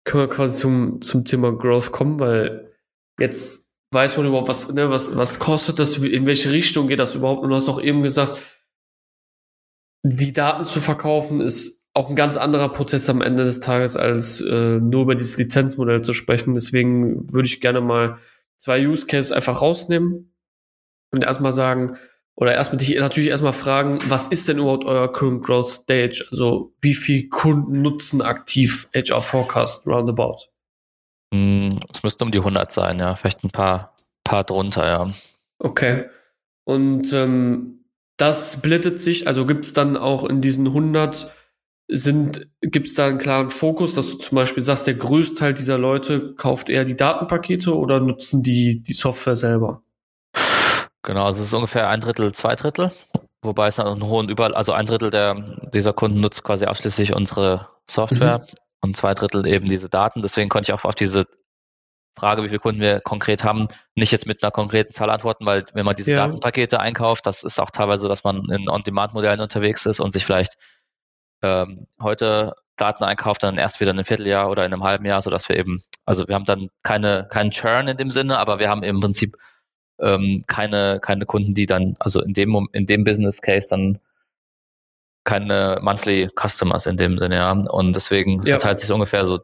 können 0.05 0.25
wir 0.25 0.29
quasi 0.29 0.59
zum, 0.59 1.01
zum 1.01 1.25
Thema 1.25 1.53
Growth 1.53 1.91
kommen, 1.91 2.21
weil 2.21 2.71
jetzt 3.19 3.70
weiß 3.93 4.17
man 4.17 4.27
überhaupt, 4.27 4.49
was, 4.49 4.73
ne, 4.73 4.91
was, 4.91 5.17
was 5.17 5.39
kostet 5.39 5.79
das, 5.79 5.97
in 5.97 6.27
welche 6.27 6.53
Richtung 6.53 6.89
geht 6.89 7.01
das 7.01 7.15
überhaupt? 7.15 7.43
Und 7.43 7.51
du 7.51 7.57
hast 7.57 7.69
auch 7.69 7.83
eben 7.83 8.03
gesagt, 8.03 8.41
die 10.03 10.33
Daten 10.33 10.65
zu 10.65 10.81
verkaufen 10.81 11.41
ist 11.41 11.83
auch 11.93 12.09
ein 12.09 12.17
ganz 12.17 12.37
anderer 12.37 12.69
Prozess 12.69 13.11
am 13.11 13.21
Ende 13.21 13.45
des 13.45 13.61
Tages, 13.61 13.97
als 13.97 14.41
äh, 14.41 14.79
nur 14.79 15.03
über 15.03 15.15
dieses 15.15 15.37
Lizenzmodell 15.37 16.03
zu 16.03 16.13
sprechen. 16.13 16.55
Deswegen 16.55 17.33
würde 17.33 17.49
ich 17.49 17.61
gerne 17.61 17.81
mal 17.81 18.19
zwei 18.57 18.87
Use 18.87 19.07
Cases 19.07 19.33
einfach 19.33 19.61
rausnehmen 19.61 20.33
und 21.13 21.25
erstmal 21.25 21.53
sagen, 21.53 21.97
oder 22.37 22.55
erstmal 22.55 22.79
dich 22.79 22.97
natürlich 22.97 23.31
erstmal 23.31 23.53
fragen, 23.53 23.99
was 24.09 24.27
ist 24.27 24.49
denn 24.49 24.59
überhaupt 24.59 24.85
euer 24.85 25.13
Current 25.13 25.43
Growth 25.43 25.69
Stage? 25.69 26.25
Also 26.31 26.73
wie 26.81 26.95
viel 26.95 27.29
Kunden 27.29 27.83
nutzen 27.83 28.23
aktiv 28.23 28.89
HR 28.95 29.21
Forecast 29.21 29.87
roundabout? 29.87 30.50
Hm, 31.33 31.81
es 31.93 32.03
müsste 32.03 32.25
um 32.25 32.33
die 32.33 32.39
100 32.39 32.71
sein, 32.71 32.99
ja. 32.99 33.17
Vielleicht 33.17 33.45
ein 33.45 33.51
paar, 33.51 33.95
paar 34.25 34.45
drunter, 34.45 34.87
ja. 34.87 35.13
Okay. 35.59 36.05
Und 36.65 37.13
ähm, 37.13 37.85
das 38.17 38.53
splittet 38.55 39.03
sich, 39.03 39.27
also 39.27 39.47
gibt 39.47 39.65
es 39.65 39.73
dann 39.73 39.97
auch 39.97 40.25
in 40.25 40.41
diesen 40.41 40.67
100 40.67 41.33
sind, 41.93 42.47
gibt 42.61 42.87
es 42.87 42.95
da 42.95 43.07
einen 43.07 43.19
klaren 43.19 43.51
Fokus, 43.51 43.95
dass 43.95 44.11
du 44.11 44.19
zum 44.19 44.37
Beispiel 44.37 44.63
sagst, 44.63 44.87
der 44.87 44.95
größte 44.95 45.35
Teil 45.35 45.55
dieser 45.55 45.79
Leute 45.79 46.35
kauft 46.35 46.69
eher 46.69 46.85
die 46.85 46.97
Datenpakete 46.97 47.77
oder 47.77 47.99
nutzen 47.99 48.43
die 48.43 48.83
die 48.83 48.93
Software 48.93 49.37
selber? 49.37 49.83
Genau, 51.03 51.25
also 51.25 51.41
es 51.41 51.49
ist 51.49 51.55
ungefähr 51.55 51.89
ein 51.89 52.01
Drittel, 52.01 52.33
zwei 52.33 52.55
Drittel, 52.55 52.93
wobei 53.43 53.69
es 53.69 53.77
dann 53.77 53.87
einen 53.87 54.07
hohen 54.07 54.29
Überall, 54.29 54.55
also 54.55 54.73
ein 54.73 54.87
Drittel 54.87 55.11
der, 55.11 55.35
dieser 55.73 55.93
Kunden 55.93 56.21
nutzt 56.21 56.45
quasi 56.45 56.67
ausschließlich 56.67 57.15
unsere 57.15 57.69
Software 57.89 58.39
mhm. 58.39 58.55
Und 58.81 58.97
zwei 58.97 59.15
Drittel 59.15 59.47
eben 59.47 59.67
diese 59.67 59.89
Daten. 59.89 60.23
Deswegen 60.23 60.49
konnte 60.49 60.71
ich 60.71 60.75
auch 60.75 60.85
auf 60.85 60.95
diese 60.95 61.27
Frage, 62.17 62.43
wie 62.43 62.49
viele 62.49 62.61
Kunden 62.61 62.81
wir 62.81 63.01
konkret 63.01 63.45
haben, 63.45 63.69
nicht 63.95 64.13
jetzt 64.13 64.27
mit 64.27 64.43
einer 64.43 64.51
konkreten 64.51 64.93
Zahl 64.93 65.11
antworten, 65.11 65.47
weil 65.47 65.65
wenn 65.75 65.87
man 65.87 65.97
diese 65.97 66.13
ja. 66.13 66.27
Datenpakete 66.27 66.81
einkauft, 66.81 67.27
das 67.27 67.43
ist 67.43 67.61
auch 67.61 67.71
teilweise 67.71 68.03
so, 68.03 68.09
dass 68.09 68.25
man 68.25 68.51
in 68.51 68.69
On-Demand-Modellen 68.69 69.41
unterwegs 69.41 69.87
ist 69.87 70.01
und 70.01 70.13
sich 70.13 70.25
vielleicht 70.25 70.57
ähm, 71.43 71.87
heute 72.01 72.55
Daten 72.77 73.05
einkauft, 73.05 73.43
dann 73.43 73.59
erst 73.59 73.81
wieder 73.81 73.91
in 73.93 73.99
einem 73.99 74.05
Vierteljahr 74.05 74.51
oder 74.51 74.65
in 74.65 74.73
einem 74.73 74.85
halben 74.85 75.05
Jahr, 75.05 75.23
sodass 75.23 75.49
wir 75.49 75.57
eben, 75.57 75.81
also 76.05 76.27
wir 76.27 76.35
haben 76.35 76.45
dann 76.45 76.69
keine, 76.83 77.27
keinen 77.31 77.51
Churn 77.51 77.89
in 77.89 77.97
dem 77.97 78.11
Sinne, 78.11 78.39
aber 78.39 78.59
wir 78.59 78.69
haben 78.69 78.83
im 78.83 79.01
Prinzip 79.01 79.37
ähm, 80.01 80.43
keine, 80.47 80.99
keine 81.01 81.27
Kunden, 81.27 81.55
die 81.55 81.67
dann, 81.67 81.97
also 82.01 82.23
in 82.23 82.33
dem, 82.33 82.69
in 82.73 82.87
dem 82.87 83.05
Business 83.05 83.41
Case 83.41 83.69
dann 83.69 83.99
keine 85.25 85.79
Monthly 85.83 86.31
Customers 86.41 86.87
in 86.87 86.97
dem 86.97 87.19
Sinne, 87.19 87.37
ja. 87.37 87.53
Und 87.53 87.95
deswegen 87.95 88.43
ja. 88.43 88.55
verteilt 88.55 88.81
sich 88.81 88.91
ungefähr 88.91 89.25
so 89.25 89.41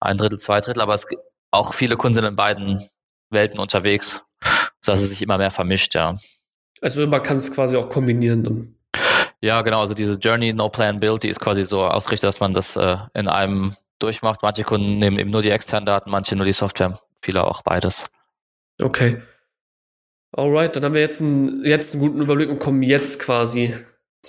ein 0.00 0.16
Drittel, 0.16 0.38
zwei 0.38 0.60
Drittel, 0.60 0.82
aber 0.82 0.94
es 0.94 1.06
gibt 1.06 1.22
auch 1.50 1.74
viele 1.74 1.96
Kunden 1.96 2.14
sind 2.14 2.24
in 2.24 2.36
beiden 2.36 2.88
Welten 3.30 3.58
unterwegs, 3.58 4.20
sodass 4.80 5.00
es 5.00 5.10
sich 5.10 5.22
immer 5.22 5.38
mehr 5.38 5.50
vermischt, 5.50 5.94
ja. 5.94 6.16
Also 6.80 7.06
man 7.06 7.22
kann 7.22 7.38
es 7.38 7.52
quasi 7.52 7.76
auch 7.76 7.88
kombinieren 7.88 8.44
dann. 8.44 8.76
Ja, 9.40 9.62
genau. 9.62 9.80
Also 9.80 9.94
diese 9.94 10.14
Journey 10.14 10.52
No 10.52 10.68
Plan 10.68 11.00
Build, 11.00 11.22
die 11.22 11.28
ist 11.28 11.40
quasi 11.40 11.64
so 11.64 11.82
ausgerichtet, 11.82 12.28
dass 12.28 12.40
man 12.40 12.52
das 12.52 12.76
äh, 12.76 12.96
in 13.14 13.28
einem 13.28 13.74
durchmacht. 13.98 14.40
Manche 14.42 14.64
Kunden 14.64 14.98
nehmen 14.98 15.18
eben 15.18 15.30
nur 15.30 15.42
die 15.42 15.50
externen 15.50 15.86
Daten, 15.86 16.10
manche 16.10 16.36
nur 16.36 16.46
die 16.46 16.52
Software, 16.52 17.00
viele 17.22 17.44
auch 17.44 17.62
beides. 17.62 18.04
Okay. 18.80 19.22
Alright, 20.32 20.76
dann 20.76 20.84
haben 20.84 20.94
wir 20.94 21.00
jetzt 21.00 21.20
einen, 21.20 21.64
jetzt 21.64 21.94
einen 21.94 22.02
guten 22.02 22.20
Überblick 22.20 22.50
und 22.50 22.58
kommen 22.58 22.82
jetzt 22.82 23.20
quasi 23.20 23.74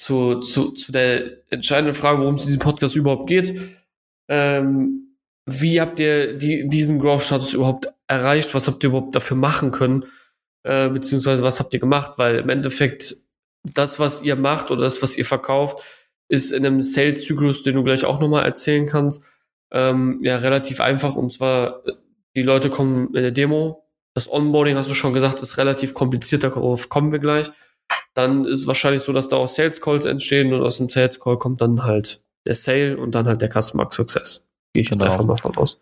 zu, 0.01 0.41
zu, 0.41 0.71
zu 0.71 0.91
der 0.91 1.51
entscheidenden 1.51 1.93
Frage, 1.93 2.19
worum 2.19 2.35
es 2.35 2.41
in 2.41 2.47
diesem 2.47 2.61
Podcast 2.61 2.95
überhaupt 2.95 3.27
geht. 3.27 3.59
Ähm, 4.27 5.15
wie 5.45 5.79
habt 5.79 5.99
ihr 5.99 6.37
die, 6.37 6.67
diesen 6.67 6.99
Growth-Status 6.99 7.53
überhaupt 7.53 7.87
erreicht? 8.07 8.53
Was 8.53 8.67
habt 8.67 8.83
ihr 8.83 8.89
überhaupt 8.89 9.15
dafür 9.15 9.37
machen 9.37 9.71
können? 9.71 10.05
Äh, 10.63 10.89
beziehungsweise 10.89 11.43
was 11.43 11.59
habt 11.59 11.73
ihr 11.73 11.79
gemacht? 11.79 12.13
Weil 12.17 12.39
im 12.39 12.49
Endeffekt 12.49 13.15
das, 13.63 13.99
was 13.99 14.21
ihr 14.21 14.35
macht 14.35 14.71
oder 14.71 14.81
das, 14.81 15.01
was 15.01 15.17
ihr 15.17 15.25
verkauft, 15.25 15.83
ist 16.29 16.51
in 16.51 16.65
einem 16.65 16.81
Sales-Zyklus, 16.81 17.63
den 17.63 17.75
du 17.75 17.83
gleich 17.83 18.05
auch 18.05 18.19
nochmal 18.19 18.45
erzählen 18.45 18.85
kannst, 18.85 19.23
ähm, 19.71 20.19
ja, 20.23 20.37
relativ 20.37 20.81
einfach. 20.81 21.15
Und 21.15 21.31
zwar, 21.31 21.83
die 22.35 22.43
Leute 22.43 22.69
kommen 22.69 23.07
in 23.15 23.21
der 23.21 23.31
Demo. 23.31 23.83
Das 24.13 24.31
Onboarding, 24.31 24.75
hast 24.75 24.89
du 24.89 24.95
schon 24.95 25.13
gesagt, 25.13 25.41
ist 25.41 25.57
relativ 25.57 25.93
kompliziert, 25.93 26.43
darauf 26.43 26.89
kommen 26.89 27.11
wir 27.11 27.19
gleich. 27.19 27.51
Dann 28.17 28.45
ist 28.45 28.59
es 28.59 28.67
wahrscheinlich 28.67 29.03
so, 29.03 29.13
dass 29.13 29.29
da 29.29 29.37
auch 29.37 29.47
Sales 29.47 29.79
Calls 29.79 30.05
entstehen 30.05 30.53
und 30.53 30.61
aus 30.61 30.77
dem 30.77 30.89
Sales 30.89 31.19
Call 31.19 31.37
kommt 31.37 31.61
dann 31.61 31.83
halt 31.83 32.21
der 32.45 32.55
Sale 32.55 32.97
und 32.97 33.13
dann 33.13 33.27
halt 33.27 33.41
der 33.41 33.49
Customer 33.49 33.87
Success. 33.91 34.49
Gehe 34.73 34.81
ich 34.81 34.89
jetzt 34.89 34.99
genau. 34.99 35.11
einfach 35.11 35.25
mal 35.25 35.37
von 35.37 35.55
aus. 35.57 35.79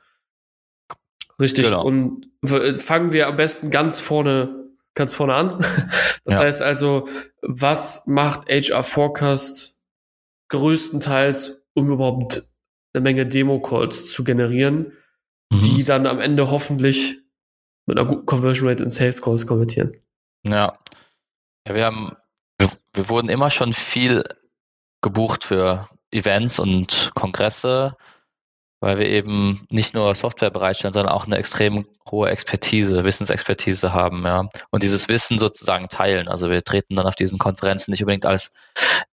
Richtig. 1.39 1.65
Genau. 1.65 1.85
Und 1.85 2.27
fangen 2.75 3.13
wir 3.13 3.27
am 3.27 3.35
besten 3.35 3.69
ganz 3.69 3.99
vorne 3.99 4.65
ganz 4.95 5.13
vorne 5.13 5.35
an. 5.35 5.59
Das 6.27 6.39
ja. 6.39 6.45
heißt 6.45 6.63
also, 6.63 7.07
was 7.43 8.07
macht 8.07 8.49
HR 8.49 8.81
Forecast 8.81 9.77
größtenteils, 10.49 11.63
um 11.75 11.91
überhaupt 11.91 12.49
eine 12.93 13.03
Menge 13.03 13.27
Demo-Calls 13.27 14.11
zu 14.11 14.23
generieren, 14.23 14.93
mhm. 15.51 15.59
die 15.59 15.83
dann 15.83 16.07
am 16.07 16.19
Ende 16.19 16.49
hoffentlich 16.49 17.19
mit 17.85 17.99
einer 17.99 18.07
guten 18.07 18.25
Conversion 18.25 18.67
Rate 18.67 18.83
in 18.83 18.89
Sales 18.89 19.21
Calls 19.21 19.45
konvertieren. 19.45 19.95
Ja. 20.41 20.79
ja 21.67 21.75
wir 21.75 21.85
haben, 21.85 22.15
wir, 22.59 22.69
wir 22.93 23.09
wurden 23.09 23.29
immer 23.29 23.49
schon 23.49 23.73
viel 23.73 24.23
gebucht 25.01 25.43
für 25.43 25.89
Events 26.11 26.59
und 26.59 27.11
Kongresse, 27.13 27.95
weil 28.79 28.97
wir 28.97 29.07
eben 29.07 29.65
nicht 29.69 29.93
nur 29.93 30.13
Software 30.15 30.51
bereitstellen, 30.51 30.93
sondern 30.93 31.13
auch 31.13 31.25
eine 31.25 31.37
extrem 31.37 31.87
hohe 32.09 32.29
Expertise, 32.29 33.03
Wissensexpertise 33.03 33.93
haben, 33.93 34.25
ja. 34.25 34.49
Und 34.69 34.83
dieses 34.83 35.07
Wissen 35.07 35.39
sozusagen 35.39 35.87
teilen. 35.87 36.27
Also 36.27 36.49
wir 36.49 36.63
treten 36.63 36.95
dann 36.95 37.07
auf 37.07 37.15
diesen 37.15 37.39
Konferenzen 37.39 37.91
nicht 37.91 38.03
unbedingt 38.03 38.25
als 38.25 38.51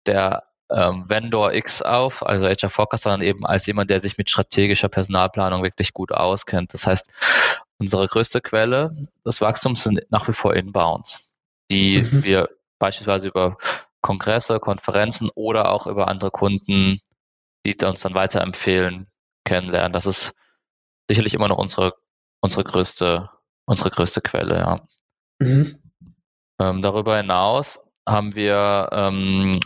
der 0.07 0.45
ähm, 0.71 1.05
Vendor 1.09 1.53
X 1.53 1.83
auf, 1.83 2.25
also 2.25 2.47
HR 2.47 2.71
Forecast, 2.71 3.05
sondern 3.05 3.23
eben 3.23 3.47
als 3.47 3.67
jemand, 3.67 3.91
der 3.91 4.01
sich 4.01 4.19
mit 4.19 4.31
strategischer 4.31 4.89
Personalplanung 4.89 5.63
wirklich 5.63 5.93
gut 5.93 6.13
auskennt. 6.13 6.75
Das 6.75 6.87
heißt, 6.87 7.11
unsere 7.79 8.07
größte 8.07 8.41
Quelle 8.41 8.93
des 9.27 9.41
Wachstums 9.41 9.83
sind 9.83 10.01
nach 10.11 10.29
wie 10.29 10.33
vor 10.33 10.55
Inbounds, 10.55 11.21
die 11.71 11.99
mhm. 11.99 12.25
wir 12.25 12.49
beispielsweise 12.81 13.29
über 13.29 13.57
Kongresse, 14.01 14.59
Konferenzen 14.59 15.29
oder 15.37 15.71
auch 15.71 15.87
über 15.87 16.09
andere 16.09 16.33
Kunden, 16.33 17.01
die 17.65 17.77
uns 17.85 18.01
dann 18.01 18.15
weiterempfehlen, 18.15 19.07
kennenlernen. 19.45 19.93
Das 19.93 20.07
ist 20.07 20.33
sicherlich 21.09 21.35
immer 21.35 21.49
noch 21.49 21.59
unsere, 21.59 21.95
unsere 22.41 22.65
größte, 22.65 23.31
unsere 23.67 23.91
größte 23.91 24.21
Quelle, 24.21 24.59
ja. 24.59 24.89
Mhm. 25.39 25.79
Ähm, 26.59 26.83
darüber 26.83 27.17
hinaus 27.17 27.81
haben 28.07 28.35
wir 28.35 28.89
ähm, 28.93 29.59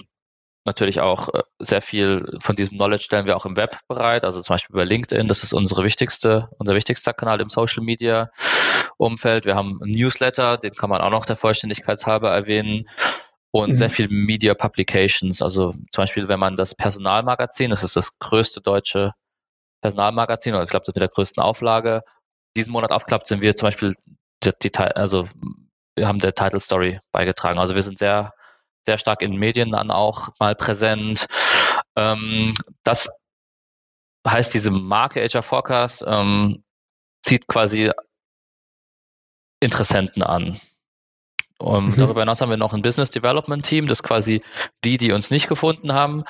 natürlich 0.65 1.01
auch 1.01 1.29
äh, 1.33 1.43
sehr 1.59 1.83
viel 1.83 2.39
von 2.41 2.57
diesem 2.57 2.77
Knowledge 2.77 3.05
stellen 3.05 3.27
wir 3.27 3.37
auch 3.37 3.47
im 3.47 3.57
Web 3.57 3.79
bereit, 3.89 4.25
also 4.25 4.41
zum 4.41 4.55
Beispiel 4.55 4.75
bei 4.75 4.85
LinkedIn, 4.85 5.29
das 5.29 5.43
ist 5.43 5.53
unsere 5.53 5.85
wichtigste, 5.85 6.49
unser 6.59 6.75
wichtigster 6.75 7.13
Kanal 7.13 7.41
im 7.41 7.51
Social 7.51 7.83
Media 7.83 8.31
Umfeld. 8.97 9.45
Wir 9.45 9.55
haben 9.55 9.81
einen 9.83 9.93
Newsletter, 9.93 10.57
den 10.57 10.75
kann 10.75 10.91
man 10.91 11.01
auch 11.01 11.11
noch 11.11 11.27
der 11.27 11.37
Vollständigkeit 11.37 12.05
halber 12.07 12.31
erwähnen 12.31 12.87
und 13.51 13.71
mhm. 13.71 13.75
sehr 13.75 13.91
viel 13.91 14.09
Media 14.09 14.55
Publications, 14.55 15.43
also 15.43 15.73
zum 15.73 16.03
Beispiel, 16.03 16.29
wenn 16.29 16.41
man 16.41 16.57
das 16.57 16.75
Personalmagazin, 16.75 17.71
das 17.71 17.85
ist 17.85 17.97
das 17.97 18.19
größte 18.19 18.61
deutsche 18.61 19.13
Personalmagazin, 19.83 20.55
oder 20.55 20.65
ich 20.65 20.71
glaube, 20.71 20.85
das 20.87 20.95
mit 20.95 21.03
der 21.03 21.09
größten 21.09 21.43
Auflage, 21.43 22.03
diesen 22.57 22.73
Monat 22.73 22.91
aufklappt, 22.91 23.27
sind 23.27 23.43
wir 23.43 23.55
zum 23.55 23.67
Beispiel 23.67 23.95
die, 24.43 24.51
die, 24.63 24.77
also 24.77 25.29
wir 25.97 26.09
haben 26.09 26.19
der 26.19 26.35
Title 26.35 26.61
Story 26.61 27.01
beigetragen. 27.13 27.59
Also 27.59 27.75
wir 27.75 27.83
sind 27.83 27.99
sehr 27.99 28.33
sehr 28.87 28.99
stark 28.99 29.23
in 29.23 29.37
Medien 29.37 29.73
dann 29.73 29.91
auch 29.91 30.31
mal 30.39 30.55
präsent. 30.55 31.27
Ähm, 31.97 32.55
das 32.83 33.09
heißt, 34.27 34.55
diese 34.55 34.71
Marke 34.71 35.23
HR 35.23 35.43
Forecast 35.43 36.05
ähm, 36.07 36.65
zieht 37.23 37.47
quasi 37.47 37.91
Interessenten 39.61 40.23
an. 40.23 40.61
Und 41.59 41.97
mhm. 41.97 42.01
darüber 42.01 42.21
hinaus 42.21 42.41
haben 42.41 42.51
wir 42.51 42.57
noch 42.57 42.75
ein 42.75 42.83
Business 42.83 43.11
Development 43.11 43.65
Team, 43.65 43.87
das 43.87 44.03
quasi 44.03 44.43
die, 44.85 44.99
die 44.99 45.13
uns 45.13 45.31
nicht 45.31 45.49
gefunden 45.49 45.95
haben, 45.95 46.25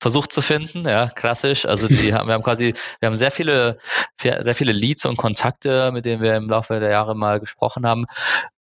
versucht 0.00 0.32
zu 0.32 0.42
finden. 0.42 0.88
Ja, 0.88 1.08
klassisch. 1.08 1.66
Also 1.66 1.86
die 1.86 2.14
haben, 2.14 2.28
wir 2.28 2.34
haben 2.34 2.42
quasi, 2.42 2.74
wir 2.98 3.06
haben 3.06 3.16
sehr 3.16 3.30
viele, 3.30 3.78
sehr 4.20 4.54
viele 4.54 4.72
Leads 4.72 5.04
und 5.04 5.16
Kontakte, 5.16 5.92
mit 5.92 6.06
denen 6.06 6.22
wir 6.22 6.34
im 6.34 6.48
Laufe 6.48 6.80
der 6.80 6.90
Jahre 6.90 7.14
mal 7.14 7.38
gesprochen 7.38 7.86
haben, 7.86 8.06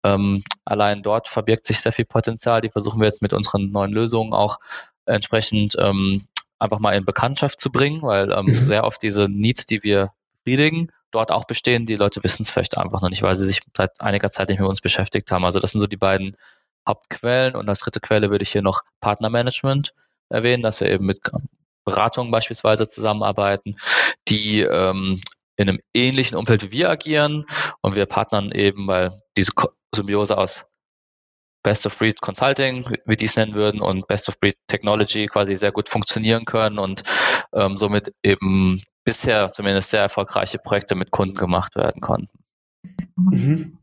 ähm, 0.04 0.44
allein 0.66 1.04
dort 1.04 1.28
verbirgt 1.28 1.66
sich 1.66 1.80
sehr 1.80 1.94
viel 1.94 2.06
Potenzial. 2.06 2.62
Die 2.62 2.70
versuchen 2.70 3.00
wir 3.00 3.06
jetzt 3.06 3.22
mit 3.22 3.34
unseren 3.34 3.72
neuen 3.72 3.92
Lösungen 3.92 4.34
auch 4.34 4.58
entsprechend 5.06 5.76
ähm, 5.80 6.26
einfach 6.60 6.80
mal 6.80 6.96
in 6.96 7.06
Bekanntschaft 7.06 7.60
zu 7.60 7.72
bringen, 7.72 8.02
weil 8.02 8.32
ähm, 8.32 8.46
mhm. 8.46 8.50
sehr 8.50 8.84
oft 8.86 9.02
diese 9.02 9.28
Needs, 9.30 9.66
die 9.66 9.84
wir 9.84 10.12
befriedigen, 10.44 10.92
dort 11.12 11.32
auch 11.32 11.46
bestehen. 11.46 11.86
Die 11.86 11.96
Leute 11.96 12.24
wissen 12.24 12.44
es 12.44 12.50
vielleicht 12.50 12.78
einfach 12.78 13.02
noch 13.02 13.10
nicht, 13.10 13.22
weil 13.22 13.36
sie 13.36 13.48
sich 13.48 13.62
seit 13.76 14.00
einiger 14.02 14.30
Zeit 14.30 14.50
nicht 14.50 14.60
mit 14.60 14.68
uns 14.68 14.82
beschäftigt 14.82 15.32
haben. 15.32 15.46
Also 15.46 15.60
das 15.60 15.72
sind 15.72 15.82
so 15.82 15.88
die 15.88 15.98
beiden 15.98 16.36
Hauptquellen. 16.88 17.56
Und 17.56 17.70
als 17.70 17.80
dritte 17.80 18.00
Quelle 18.00 18.30
würde 18.30 18.44
ich 18.44 18.52
hier 18.52 18.62
noch 18.62 18.82
Partnermanagement 19.00 19.94
erwähnen, 20.30 20.64
dass 20.64 20.80
wir 20.80 20.90
eben 20.90 21.06
mit 21.06 21.22
Beratungen 21.86 22.32
beispielsweise 22.32 22.90
zusammenarbeiten, 22.90 23.76
die 24.28 24.62
ähm, 24.62 25.22
in 25.56 25.70
einem 25.70 25.80
ähnlichen 25.94 26.38
Umfeld 26.38 26.64
wie 26.64 26.72
wir 26.72 26.90
agieren 26.90 27.46
und 27.82 27.96
wir 27.96 28.06
partnern 28.06 28.52
eben, 28.52 28.88
weil 28.88 29.22
diese 29.38 29.52
Symbiose 29.96 30.38
aus 30.38 30.66
Best 31.64 31.86
of 31.86 31.98
Breed 31.98 32.20
Consulting, 32.20 32.86
wie 33.06 33.16
die 33.16 33.26
es 33.26 33.38
nennen 33.38 33.56
würden, 33.56 33.82
und 33.82 34.08
Best 34.08 34.28
of 34.28 34.40
Breed 34.40 34.58
Technology 34.68 35.28
quasi 35.28 35.56
sehr 35.56 35.72
gut 35.72 35.88
funktionieren 35.88 36.46
können 36.46 36.78
und 36.78 37.04
ähm, 37.54 37.78
somit 37.78 38.14
eben 38.22 38.84
bisher 39.06 39.50
zumindest 39.50 39.90
sehr 39.90 40.02
erfolgreiche 40.02 40.60
Projekte 40.60 40.96
mit 40.96 41.12
Kunden 41.12 41.36
gemacht 41.36 41.76
werden 41.76 42.02
konnten. 42.02 42.38
Mhm. 43.16 43.78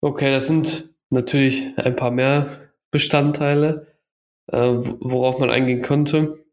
Okay, 0.00 0.30
das 0.30 0.46
sind 0.46 0.90
natürlich 1.10 1.76
ein 1.78 1.96
paar 1.96 2.12
mehr 2.12 2.70
Bestandteile, 2.90 3.88
äh, 4.46 4.56
worauf 4.58 5.40
man 5.40 5.50
eingehen 5.50 5.82
könnte. 5.82 6.44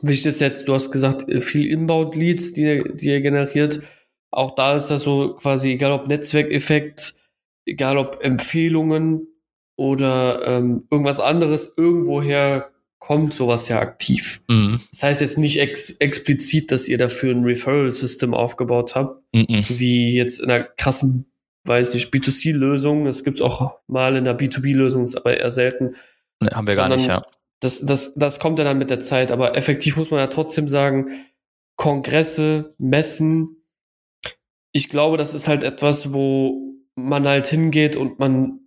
Wichtig 0.00 0.26
ist 0.26 0.40
jetzt, 0.40 0.68
du 0.68 0.74
hast 0.74 0.92
gesagt, 0.92 1.26
viel 1.42 1.66
Inbound-Leads, 1.66 2.52
die, 2.52 2.84
die 2.94 3.08
ihr 3.08 3.20
generiert. 3.20 3.82
Auch 4.30 4.54
da 4.54 4.76
ist 4.76 4.88
das 4.88 5.02
so 5.02 5.34
quasi, 5.34 5.72
egal 5.72 5.90
ob 5.90 6.06
Netzwerkeffekt, 6.06 7.14
egal 7.70 7.96
ob 7.96 8.22
Empfehlungen 8.22 9.28
oder 9.76 10.46
ähm, 10.46 10.86
irgendwas 10.90 11.20
anderes, 11.20 11.72
irgendwoher 11.76 12.70
kommt 12.98 13.32
sowas 13.32 13.68
ja 13.68 13.80
aktiv. 13.80 14.42
Mhm. 14.48 14.80
Das 14.90 15.02
heißt 15.02 15.20
jetzt 15.22 15.38
nicht 15.38 15.58
ex 15.58 15.90
explizit, 15.92 16.70
dass 16.70 16.86
ihr 16.86 16.98
dafür 16.98 17.34
ein 17.34 17.44
Referral-System 17.44 18.34
aufgebaut 18.34 18.94
habt, 18.94 19.22
mhm. 19.32 19.64
wie 19.68 20.14
jetzt 20.14 20.40
in 20.40 20.50
einer 20.50 20.64
krassen, 20.64 21.32
weiß 21.64 21.94
nicht, 21.94 22.12
B2C-Lösung. 22.12 23.06
Es 23.06 23.24
gibt 23.24 23.40
auch 23.40 23.78
mal 23.86 24.16
in 24.16 24.24
der 24.24 24.38
B2B-Lösung, 24.38 25.02
ist 25.02 25.16
aber 25.16 25.38
eher 25.38 25.50
selten. 25.50 25.94
Nee, 26.40 26.50
haben 26.50 26.66
wir 26.66 26.76
gar 26.76 26.94
nicht, 26.94 27.06
ja. 27.06 27.24
Das, 27.60 27.80
das, 27.80 28.14
das 28.14 28.38
kommt 28.38 28.58
ja 28.58 28.64
dann 28.64 28.78
mit 28.78 28.90
der 28.90 29.00
Zeit, 29.00 29.30
aber 29.30 29.56
effektiv 29.56 29.96
muss 29.96 30.10
man 30.10 30.20
ja 30.20 30.26
trotzdem 30.26 30.68
sagen, 30.68 31.10
Kongresse, 31.76 32.74
Messen, 32.78 33.64
ich 34.72 34.88
glaube, 34.88 35.16
das 35.16 35.34
ist 35.34 35.48
halt 35.48 35.64
etwas, 35.64 36.12
wo 36.12 36.69
man 36.94 37.26
halt 37.26 37.46
hingeht 37.46 37.96
und 37.96 38.18
man 38.18 38.60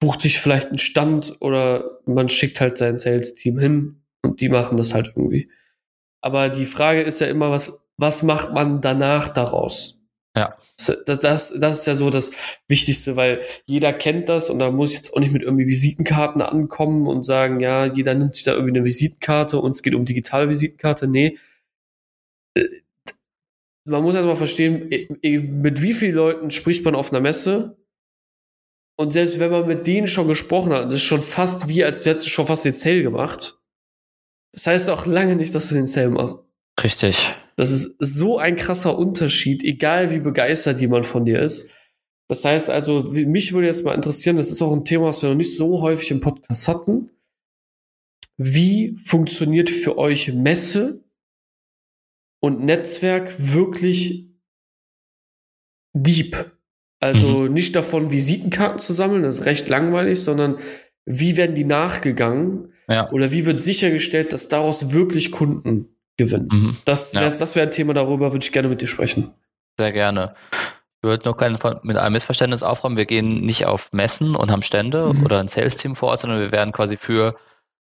bucht 0.00 0.20
sich 0.20 0.38
vielleicht 0.38 0.68
einen 0.68 0.78
Stand 0.78 1.36
oder 1.40 2.00
man 2.06 2.28
schickt 2.28 2.60
halt 2.60 2.78
sein 2.78 2.98
Sales-Team 2.98 3.58
hin 3.58 4.02
und 4.22 4.40
die 4.40 4.48
machen 4.48 4.76
das 4.76 4.94
halt 4.94 5.08
irgendwie. 5.16 5.50
Aber 6.20 6.48
die 6.48 6.66
Frage 6.66 7.02
ist 7.02 7.20
ja 7.20 7.28
immer, 7.28 7.50
was, 7.50 7.80
was 7.96 8.22
macht 8.22 8.52
man 8.52 8.80
danach 8.80 9.28
daraus? 9.28 9.98
Ja. 10.36 10.54
Das, 10.76 11.20
das, 11.20 11.54
das 11.58 11.78
ist 11.78 11.86
ja 11.86 11.94
so 11.94 12.10
das 12.10 12.30
Wichtigste, 12.68 13.16
weil 13.16 13.40
jeder 13.64 13.94
kennt 13.94 14.28
das 14.28 14.50
und 14.50 14.58
da 14.58 14.70
muss 14.70 14.90
ich 14.90 14.96
jetzt 14.98 15.14
auch 15.14 15.20
nicht 15.20 15.32
mit 15.32 15.42
irgendwie 15.42 15.66
Visitenkarten 15.66 16.42
ankommen 16.42 17.06
und 17.06 17.24
sagen, 17.24 17.60
ja, 17.60 17.86
jeder 17.86 18.14
nimmt 18.14 18.34
sich 18.34 18.44
da 18.44 18.52
irgendwie 18.52 18.76
eine 18.76 18.84
Visitenkarte 18.84 19.58
und 19.58 19.70
es 19.70 19.82
geht 19.82 19.94
um 19.94 20.04
digitale 20.04 20.50
Visitenkarte. 20.50 21.08
Nee, 21.08 21.38
man 23.86 24.02
muss 24.02 24.14
erstmal 24.14 24.36
verstehen, 24.36 24.88
mit 24.88 25.82
wie 25.82 25.94
vielen 25.94 26.14
Leuten 26.14 26.50
spricht 26.50 26.84
man 26.84 26.94
auf 26.94 27.12
einer 27.12 27.20
Messe. 27.20 27.76
Und 28.98 29.12
selbst 29.12 29.38
wenn 29.38 29.50
man 29.50 29.66
mit 29.66 29.86
denen 29.86 30.06
schon 30.06 30.26
gesprochen 30.26 30.72
hat, 30.72 30.86
das 30.86 30.94
ist 30.94 31.02
schon 31.02 31.22
fast 31.22 31.68
wie, 31.68 31.84
als 31.84 32.04
hättest 32.04 32.26
du 32.26 32.30
schon 32.30 32.46
fast 32.46 32.64
den 32.64 32.72
Sale 32.72 33.02
gemacht. 33.02 33.58
Das 34.52 34.66
heißt 34.66 34.90
auch 34.90 35.06
lange 35.06 35.36
nicht, 35.36 35.54
dass 35.54 35.68
du 35.68 35.74
den 35.74 35.86
Sale 35.86 36.10
machst. 36.10 36.36
Richtig. 36.82 37.34
Das 37.56 37.70
ist 37.70 37.96
so 37.98 38.38
ein 38.38 38.56
krasser 38.56 38.98
Unterschied, 38.98 39.62
egal 39.62 40.10
wie 40.10 40.20
begeistert 40.20 40.80
jemand 40.80 41.06
von 41.06 41.24
dir 41.24 41.40
ist. 41.40 41.70
Das 42.28 42.44
heißt 42.44 42.70
also, 42.70 43.02
mich 43.02 43.52
würde 43.52 43.68
jetzt 43.68 43.84
mal 43.84 43.94
interessieren, 43.94 44.36
das 44.36 44.50
ist 44.50 44.60
auch 44.62 44.72
ein 44.72 44.84
Thema, 44.84 45.06
was 45.06 45.22
wir 45.22 45.28
noch 45.28 45.36
nicht 45.36 45.56
so 45.56 45.80
häufig 45.80 46.10
im 46.10 46.20
Podcast 46.20 46.66
hatten. 46.66 47.10
Wie 48.36 48.96
funktioniert 49.04 49.70
für 49.70 49.96
euch 49.96 50.32
Messe 50.32 51.05
und 52.46 52.64
Netzwerk 52.64 53.34
wirklich 53.38 54.30
deep. 55.92 56.52
Also 57.00 57.40
mhm. 57.40 57.52
nicht 57.52 57.74
davon, 57.74 58.12
Visitenkarten 58.12 58.78
zu 58.78 58.92
sammeln, 58.92 59.24
das 59.24 59.40
ist 59.40 59.46
recht 59.46 59.68
langweilig, 59.68 60.22
sondern 60.22 60.58
wie 61.04 61.36
werden 61.36 61.54
die 61.54 61.64
nachgegangen? 61.64 62.72
Ja. 62.88 63.10
Oder 63.10 63.32
wie 63.32 63.46
wird 63.46 63.60
sichergestellt, 63.60 64.32
dass 64.32 64.48
daraus 64.48 64.92
wirklich 64.92 65.32
Kunden 65.32 65.96
gewinnen? 66.16 66.48
Mhm. 66.50 66.76
Das, 66.84 67.12
ja. 67.12 67.20
das, 67.20 67.38
das 67.38 67.56
wäre 67.56 67.66
ein 67.66 67.72
Thema, 67.72 67.92
darüber 67.94 68.32
würde 68.32 68.44
ich 68.44 68.52
gerne 68.52 68.68
mit 68.68 68.80
dir 68.80 68.86
sprechen. 68.86 69.34
Sehr 69.76 69.92
gerne. 69.92 70.34
Ich 70.52 71.08
würde 71.08 71.28
noch 71.28 71.36
kein, 71.36 71.58
mit 71.82 71.96
einem 71.96 72.12
Missverständnis 72.12 72.62
aufräumen. 72.62 72.96
Wir 72.96 73.06
gehen 73.06 73.40
nicht 73.42 73.66
auf 73.66 73.92
Messen 73.92 74.34
und 74.36 74.50
haben 74.50 74.62
Stände 74.62 75.12
mhm. 75.12 75.24
oder 75.24 75.40
ein 75.40 75.48
Sales-Team 75.48 75.96
vor 75.96 76.10
Ort, 76.10 76.20
sondern 76.20 76.40
wir 76.40 76.52
werden 76.52 76.72
quasi 76.72 76.96
für 76.96 77.36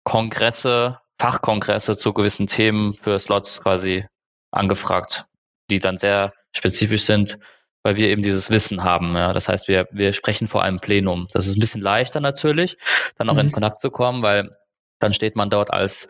Kongresse, 0.04 0.98
Fachkongresse 1.18 1.96
zu 1.96 2.12
gewissen 2.12 2.46
Themen 2.46 2.94
für 2.94 3.18
Slots 3.18 3.60
quasi 3.60 4.04
angefragt, 4.50 5.26
die 5.70 5.78
dann 5.78 5.96
sehr 5.96 6.32
spezifisch 6.54 7.04
sind, 7.04 7.38
weil 7.82 7.96
wir 7.96 8.08
eben 8.08 8.22
dieses 8.22 8.50
Wissen 8.50 8.82
haben. 8.82 9.14
Ja. 9.14 9.32
Das 9.32 9.48
heißt, 9.48 9.68
wir, 9.68 9.86
wir 9.92 10.12
sprechen 10.12 10.48
vor 10.48 10.62
einem 10.62 10.80
Plenum. 10.80 11.26
Das 11.32 11.46
ist 11.46 11.56
ein 11.56 11.60
bisschen 11.60 11.82
leichter 11.82 12.20
natürlich, 12.20 12.76
dann 13.16 13.28
auch 13.28 13.34
mhm. 13.34 13.40
in 13.40 13.52
Kontakt 13.52 13.80
zu 13.80 13.90
kommen, 13.90 14.22
weil 14.22 14.56
dann 14.98 15.14
steht 15.14 15.36
man 15.36 15.50
dort 15.50 15.72
als 15.72 16.08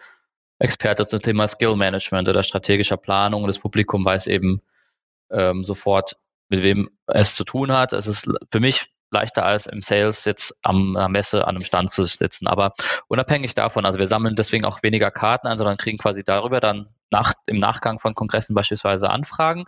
Experte 0.59 1.07
zum 1.07 1.21
Thema 1.21 1.49
Skill 1.49 1.77
Management 1.77 2.29
oder 2.29 2.43
strategischer 2.43 2.97
Planung 2.97 3.43
und 3.43 3.49
das 3.49 3.59
Publikum 3.59 4.05
weiß 4.05 4.27
eben 4.27 4.63
ähm, 5.31 5.65
sofort, 5.65 6.17
mit 6.49 6.63
wem 6.63 6.89
es 7.07 7.35
zu 7.35 7.45
tun 7.45 7.73
hat. 7.73 7.93
Es 7.93 8.07
ist 8.07 8.31
für 8.51 8.61
mich 8.61 8.87
leichter 9.11 9.45
als 9.45 9.67
im 9.67 9.83
Sales 9.83 10.25
jetzt 10.25 10.55
am 10.63 10.97
am 10.97 11.13
Messe 11.13 11.45
an 11.45 11.57
einem 11.57 11.65
Stand 11.65 11.91
zu 11.91 12.05
sitzen. 12.05 12.47
Aber 12.47 12.73
unabhängig 13.09 13.55
davon, 13.55 13.85
also 13.85 13.99
wir 13.99 14.07
sammeln 14.07 14.35
deswegen 14.35 14.65
auch 14.65 14.83
weniger 14.83 15.11
Karten 15.11 15.47
ein, 15.47 15.59
sondern 15.59 15.77
kriegen 15.77 15.99
quasi 15.99 16.25
darüber 16.25 16.61
dann 16.61 16.89
nach, 17.11 17.33
im 17.47 17.59
Nachgang 17.59 17.99
von 17.99 18.15
Kongressen 18.15 18.55
beispielsweise 18.55 19.11
Anfragen. 19.11 19.67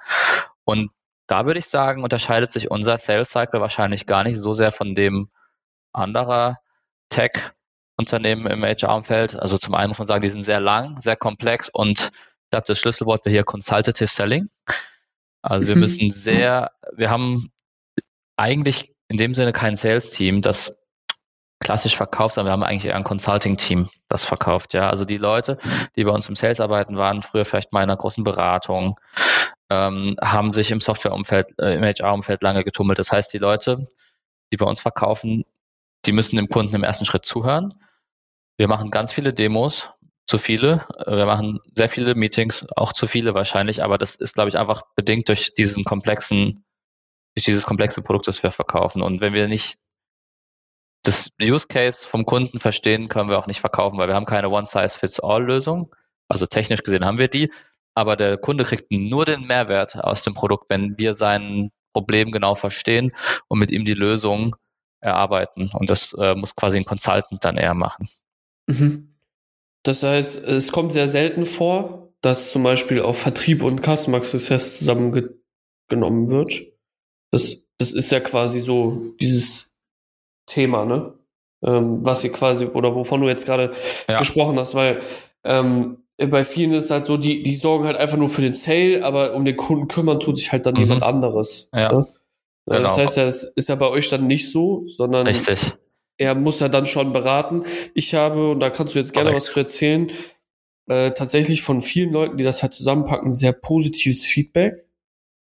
Und 0.65 0.91
da 1.27 1.47
würde 1.47 1.59
ich 1.59 1.67
sagen, 1.67 2.03
unterscheidet 2.03 2.51
sich 2.51 2.71
unser 2.71 2.99
Sales 2.99 3.31
Cycle 3.31 3.61
wahrscheinlich 3.61 4.07
gar 4.07 4.25
nicht 4.25 4.39
so 4.39 4.53
sehr 4.53 4.73
von 4.73 4.95
dem 4.95 5.31
anderer 5.93 6.59
Tech-Unternehmen 7.11 8.47
im 8.47 8.65
HR-Umfeld. 8.65 9.39
Also 9.39 9.59
zum 9.59 9.75
einen 9.75 9.89
muss 9.89 9.99
man 9.99 10.07
sagen, 10.07 10.23
die 10.23 10.31
sind 10.31 10.45
sehr 10.45 10.61
lang, 10.61 11.01
sehr 11.01 11.17
komplex 11.17 11.69
und 11.69 12.11
ich 12.49 12.51
glaube, 12.51 12.65
das 12.67 12.79
Schlüsselwort 12.79 13.25
wäre 13.27 13.33
hier 13.35 13.45
Consultative 13.45 14.09
Selling. 14.09 14.49
Also 15.43 15.69
wir 15.69 15.75
mhm. 15.75 15.81
müssen 15.83 16.11
sehr, 16.11 16.71
wir 16.97 17.11
haben 17.11 17.53
eigentlich 18.37 18.95
in 19.09 19.19
dem 19.19 19.35
Sinne 19.35 19.53
kein 19.53 19.77
Sales-Team, 19.77 20.41
das 20.41 20.75
klassisch 21.61 21.97
verkauft, 21.97 22.35
sondern 22.35 22.51
wir 22.51 22.53
haben 22.53 22.63
eigentlich 22.63 22.87
eher 22.87 22.97
ein 22.97 23.05
Consulting-Team, 23.05 23.89
das 24.09 24.25
verkauft. 24.25 24.75
Ja, 24.75 24.89
also 24.89 25.05
die 25.05 25.17
Leute, 25.17 25.59
die 25.97 26.05
bei 26.05 26.11
uns 26.11 26.29
im 26.29 26.37
Sales 26.37 26.61
arbeiten, 26.61 26.97
waren 26.97 27.23
früher 27.23 27.45
vielleicht 27.45 27.73
mal 27.73 27.83
in 27.83 27.91
einer 27.91 27.97
großen 27.97 28.25
Beratung, 28.25 28.99
ähm, 29.71 30.17
haben 30.21 30.53
sich 30.53 30.71
im 30.71 30.81
Software-Umfeld, 30.81 31.59
äh, 31.59 31.75
im 31.75 31.83
HR-Umfeld 31.83 32.43
lange 32.43 32.65
getummelt. 32.65 32.99
Das 32.99 33.13
heißt, 33.13 33.33
die 33.33 33.39
Leute, 33.39 33.89
die 34.53 34.57
bei 34.57 34.67
uns 34.67 34.81
verkaufen, 34.81 35.45
die 36.07 36.13
müssen 36.13 36.37
dem 36.37 36.49
Kunden 36.49 36.75
im 36.75 36.85
ersten 36.85 37.05
Schritt 37.05 37.25
zuhören. 37.25 37.75
Wir 38.57 38.69
machen 38.69 38.91
ganz 38.91 39.13
viele 39.13 39.33
Demos, 39.33 39.89
zu 40.27 40.39
viele. 40.39 40.87
Wir 41.07 41.27
machen 41.27 41.61
sehr 41.75 41.89
viele 41.89 42.15
Meetings, 42.15 42.67
auch 42.77 42.93
zu 42.93 43.07
viele 43.07 43.35
wahrscheinlich, 43.35 43.83
aber 43.83 43.99
das 43.99 44.15
ist, 44.15 44.35
glaube 44.35 44.51
ich, 44.51 44.59
einfach 44.59 44.83
bedingt 44.95 45.29
durch 45.29 45.55
diesen 45.55 45.85
komplexen 45.85 46.65
durch 47.35 47.45
dieses 47.45 47.65
komplexe 47.65 48.03
Produkt, 48.03 48.27
das 48.27 48.43
wir 48.43 48.51
verkaufen. 48.51 49.01
Und 49.01 49.21
wenn 49.21 49.33
wir 49.33 49.47
nicht 49.47 49.79
das 51.09 51.31
Use 51.41 51.67
Case 51.67 52.07
vom 52.07 52.27
Kunden 52.27 52.61
verstehen, 52.61 53.09
können 53.09 53.31
wir 53.31 53.39
auch 53.39 53.47
nicht 53.47 53.61
verkaufen, 53.61 53.97
weil 53.97 54.09
wir 54.09 54.15
haben 54.15 54.27
keine 54.27 54.51
One-Size-Fits-All-Lösung. 54.51 55.95
Also 56.29 56.45
technisch 56.45 56.83
gesehen 56.83 57.07
haben 57.07 57.19
wir 57.19 57.29
die, 57.29 57.51
aber 57.95 58.15
der 58.15 58.37
Kunde 58.37 58.65
kriegt 58.65 58.91
nur 58.91 59.25
den 59.25 59.47
Mehrwert 59.47 59.97
aus 59.97 60.21
dem 60.21 60.35
Produkt, 60.35 60.69
wenn 60.69 60.99
wir 60.99 61.15
sein 61.15 61.71
Problem 61.95 62.31
genau 62.31 62.55
verstehen 62.55 63.13
und 63.49 63.59
mit 63.59 63.71
ihm 63.71 63.87
die 63.87 63.95
Lösung 63.95 64.55
erarbeiten. 65.01 65.71
Und 65.73 65.89
das 65.89 66.13
äh, 66.19 66.35
muss 66.35 66.55
quasi 66.55 66.77
ein 66.77 66.85
Consultant 66.85 67.43
dann 67.43 67.57
eher 67.57 67.75
machen. 67.75 68.07
Mhm. 68.67 69.11
Das 69.85 70.03
heißt, 70.03 70.45
es 70.45 70.71
kommt 70.73 70.93
sehr 70.93 71.09
selten 71.09 71.47
vor, 71.47 72.13
dass 72.21 72.53
zum 72.53 72.63
Beispiel 72.65 73.01
auf 73.01 73.19
Vertrieb 73.19 73.63
und 73.63 73.81
Customer 73.83 74.23
Success 74.23 74.79
zusammengenommen 74.79 76.29
wird. 76.29 76.61
Das, 77.31 77.65
das 77.79 77.95
ist 77.95 78.13
ja 78.13 78.21
quasi 78.21 78.61
so 78.61 79.15
dieses 79.21 79.68
Thema, 80.49 80.85
ne? 80.85 81.15
Ähm, 81.63 82.05
was 82.05 82.25
ihr 82.25 82.33
quasi, 82.33 82.67
oder 82.67 82.95
wovon 82.95 83.21
du 83.21 83.29
jetzt 83.29 83.47
gerade 83.47 83.73
ja. 84.09 84.19
gesprochen 84.19 84.59
hast, 84.59 84.75
weil 84.75 85.01
ähm, 85.45 85.99
bei 86.17 86.45
vielen 86.45 86.73
ist 86.73 86.87
es 86.87 86.91
halt 86.91 87.07
so, 87.07 87.17
die, 87.17 87.43
die 87.43 87.57
sorgen 87.57 87.85
halt 87.85 87.97
einfach 87.97 88.17
nur 88.17 88.29
für 88.29 88.43
den 88.43 88.53
Sale, 88.53 89.05
aber 89.05 89.35
um 89.35 89.45
den 89.45 89.57
Kunden 89.57 89.89
kümmern 89.89 90.21
tut 90.21 90.37
sich 90.37 90.51
halt 90.51 90.67
dann 90.67 90.75
mhm. 90.75 90.81
jemand 90.81 91.03
anderes. 91.03 91.69
Ja. 91.73 91.93
Ne? 91.93 92.07
Genau. 92.67 92.83
Das 92.83 92.99
heißt 92.99 93.17
das 93.17 93.45
ist 93.45 93.69
ja 93.69 93.77
bei 93.77 93.89
euch 93.89 94.09
dann 94.11 94.27
nicht 94.27 94.51
so, 94.51 94.85
sondern 94.89 95.27
Richtig. 95.27 95.73
er 96.19 96.35
muss 96.35 96.61
ja 96.61 96.69
dann 96.69 96.87
schon 96.87 97.13
beraten. 97.13 97.65
Ich 97.95 98.15
habe, 98.15 98.51
und 98.51 98.61
da 98.61 98.71
kannst 98.71 98.95
du 98.95 98.99
jetzt 98.99 99.13
gerne 99.13 99.31
Correct. 99.31 99.47
was 99.47 99.53
zu 99.53 99.61
erzählen, 99.61 100.11
äh, 100.89 101.13
tatsächlich 101.13 101.63
von 101.63 101.83
vielen 101.83 102.13
Leuten, 102.13 102.37
die 102.37 102.45
das 102.45 102.63
halt 102.63 102.75
zusammenpacken, 102.75 103.33
sehr 103.33 103.53
positives 103.53 104.25
Feedback, 104.25 104.87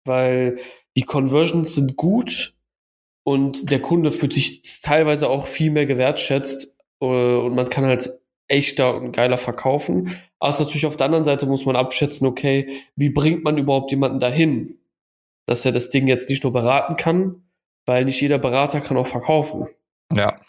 weil 0.05 0.57
die 0.95 1.03
Conversions 1.03 1.75
sind 1.75 1.95
gut 1.95 2.53
und 3.27 3.71
der 3.71 3.81
Kunde 3.81 4.09
fühlt 4.09 4.31
sich 4.31 4.61
teilweise 4.81 5.29
auch 5.29 5.47
viel 5.47 5.69
mehr 5.69 5.85
gewertschätzt 5.85 6.77
äh, 7.01 7.05
und 7.05 7.55
man 7.55 7.67
kann 7.67 7.83
halt 7.83 8.09
echter 8.47 8.95
und 8.95 9.11
geiler 9.11 9.37
verkaufen. 9.37 10.15
Aber 10.39 10.57
natürlich 10.57 10.85
auf 10.85 10.95
der 10.95 11.07
anderen 11.07 11.25
Seite 11.25 11.45
muss 11.45 11.65
man 11.65 11.75
abschätzen, 11.75 12.25
okay, 12.25 12.69
wie 12.95 13.09
bringt 13.09 13.43
man 13.43 13.57
überhaupt 13.57 13.91
jemanden 13.91 14.21
dahin, 14.21 14.79
dass 15.45 15.65
er 15.65 15.73
das 15.73 15.89
Ding 15.89 16.07
jetzt 16.07 16.29
nicht 16.29 16.43
nur 16.43 16.53
beraten 16.53 16.95
kann, 16.95 17.43
weil 17.85 18.05
nicht 18.05 18.21
jeder 18.21 18.37
Berater 18.37 18.79
kann 18.79 18.95
auch 18.95 19.07
verkaufen. 19.07 19.67
Ja. 20.13 20.39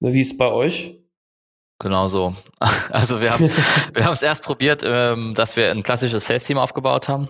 Wie 0.00 0.20
ist 0.20 0.32
es 0.32 0.38
bei 0.38 0.50
euch? 0.50 0.98
Genau 1.80 2.08
so. 2.08 2.34
Also 2.92 3.20
wir 3.20 3.30
haben 3.30 3.50
wir 3.92 4.06
haben 4.06 4.14
es 4.14 4.22
erst 4.22 4.42
probiert, 4.42 4.80
ähm, 4.86 5.34
dass 5.34 5.54
wir 5.54 5.70
ein 5.70 5.82
klassisches 5.82 6.24
Sales-Team 6.24 6.56
aufgebaut 6.56 7.10
haben. 7.10 7.28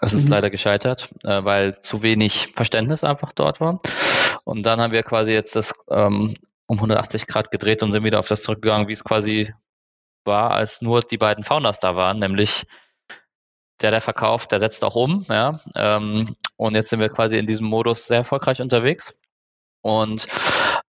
Es 0.00 0.12
ist 0.12 0.24
mhm. 0.24 0.30
leider 0.30 0.50
gescheitert, 0.50 1.10
äh, 1.24 1.44
weil 1.44 1.78
zu 1.80 2.02
wenig 2.02 2.52
Verständnis 2.54 3.04
einfach 3.04 3.32
dort 3.32 3.60
war. 3.60 3.80
Und 4.44 4.64
dann 4.64 4.80
haben 4.80 4.92
wir 4.92 5.02
quasi 5.02 5.32
jetzt 5.32 5.56
das 5.56 5.74
ähm, 5.90 6.34
um 6.66 6.78
180 6.78 7.26
Grad 7.26 7.50
gedreht 7.50 7.82
und 7.82 7.92
sind 7.92 8.04
wieder 8.04 8.18
auf 8.18 8.28
das 8.28 8.42
zurückgegangen, 8.42 8.88
wie 8.88 8.92
es 8.92 9.04
quasi 9.04 9.52
war, 10.24 10.50
als 10.50 10.82
nur 10.82 11.00
die 11.00 11.18
beiden 11.18 11.44
Founders 11.44 11.78
da 11.78 11.96
waren, 11.96 12.18
nämlich 12.18 12.64
der, 13.80 13.90
der 13.90 14.00
verkauft, 14.00 14.52
der 14.52 14.60
setzt 14.60 14.84
auch 14.84 14.96
um. 14.96 15.24
Ja? 15.28 15.60
Ähm, 15.74 16.36
und 16.56 16.74
jetzt 16.74 16.88
sind 16.88 17.00
wir 17.00 17.08
quasi 17.08 17.38
in 17.38 17.46
diesem 17.46 17.66
Modus 17.66 18.06
sehr 18.06 18.18
erfolgreich 18.18 18.60
unterwegs. 18.60 19.14
Und 19.82 20.26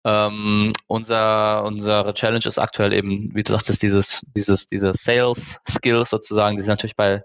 ähm, 0.04 0.74
unser, 0.88 1.64
unsere 1.64 2.14
Challenge 2.14 2.46
ist 2.46 2.58
aktuell 2.58 2.94
eben, 2.94 3.20
wie 3.36 3.44
du 3.44 3.52
sagtest, 3.52 3.84
dieses, 3.84 4.22
dieses, 4.36 4.68
diese 4.68 4.94
Sales 4.94 5.60
Skills 5.70 6.10
sozusagen, 6.10 6.56
die 6.56 6.62
sind 6.62 6.70
natürlich 6.70 6.96
bei 6.96 7.24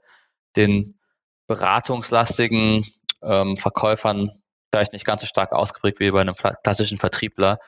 den 0.57 0.99
beratungslastigen 1.55 2.85
ähm, 3.23 3.57
Verkäufern 3.57 4.31
vielleicht 4.73 4.93
nicht 4.93 5.05
ganz 5.05 5.21
so 5.21 5.27
stark 5.27 5.53
ausgeprägt 5.53 6.01
wie 6.01 6.11
bei 6.11 6.21
einem 6.21 6.35
klassischen 6.35 6.99
Vertriebler, 6.99 7.59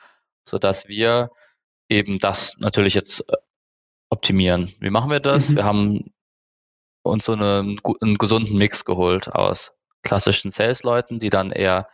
so 0.43 0.57
dass 0.57 0.87
wir 0.87 1.29
eben 1.89 2.17
das 2.19 2.55
natürlich 2.57 2.95
jetzt 2.95 3.21
äh, 3.29 3.35
optimieren. 4.09 4.73
Wie 4.79 4.89
machen 4.89 5.11
wir 5.11 5.19
das? 5.19 5.49
Mhm. 5.49 5.55
Wir 5.55 5.63
haben 5.65 6.13
uns 7.03 7.25
so 7.25 7.33
eine, 7.33 7.75
einen 8.01 8.17
gesunden 8.17 8.57
Mix 8.57 8.85
geholt 8.85 9.27
aus 9.29 9.73
klassischen 10.01 10.51
Sales-Leuten, 10.51 11.19
die 11.19 11.29
dann 11.29 11.51
eher 11.51 11.87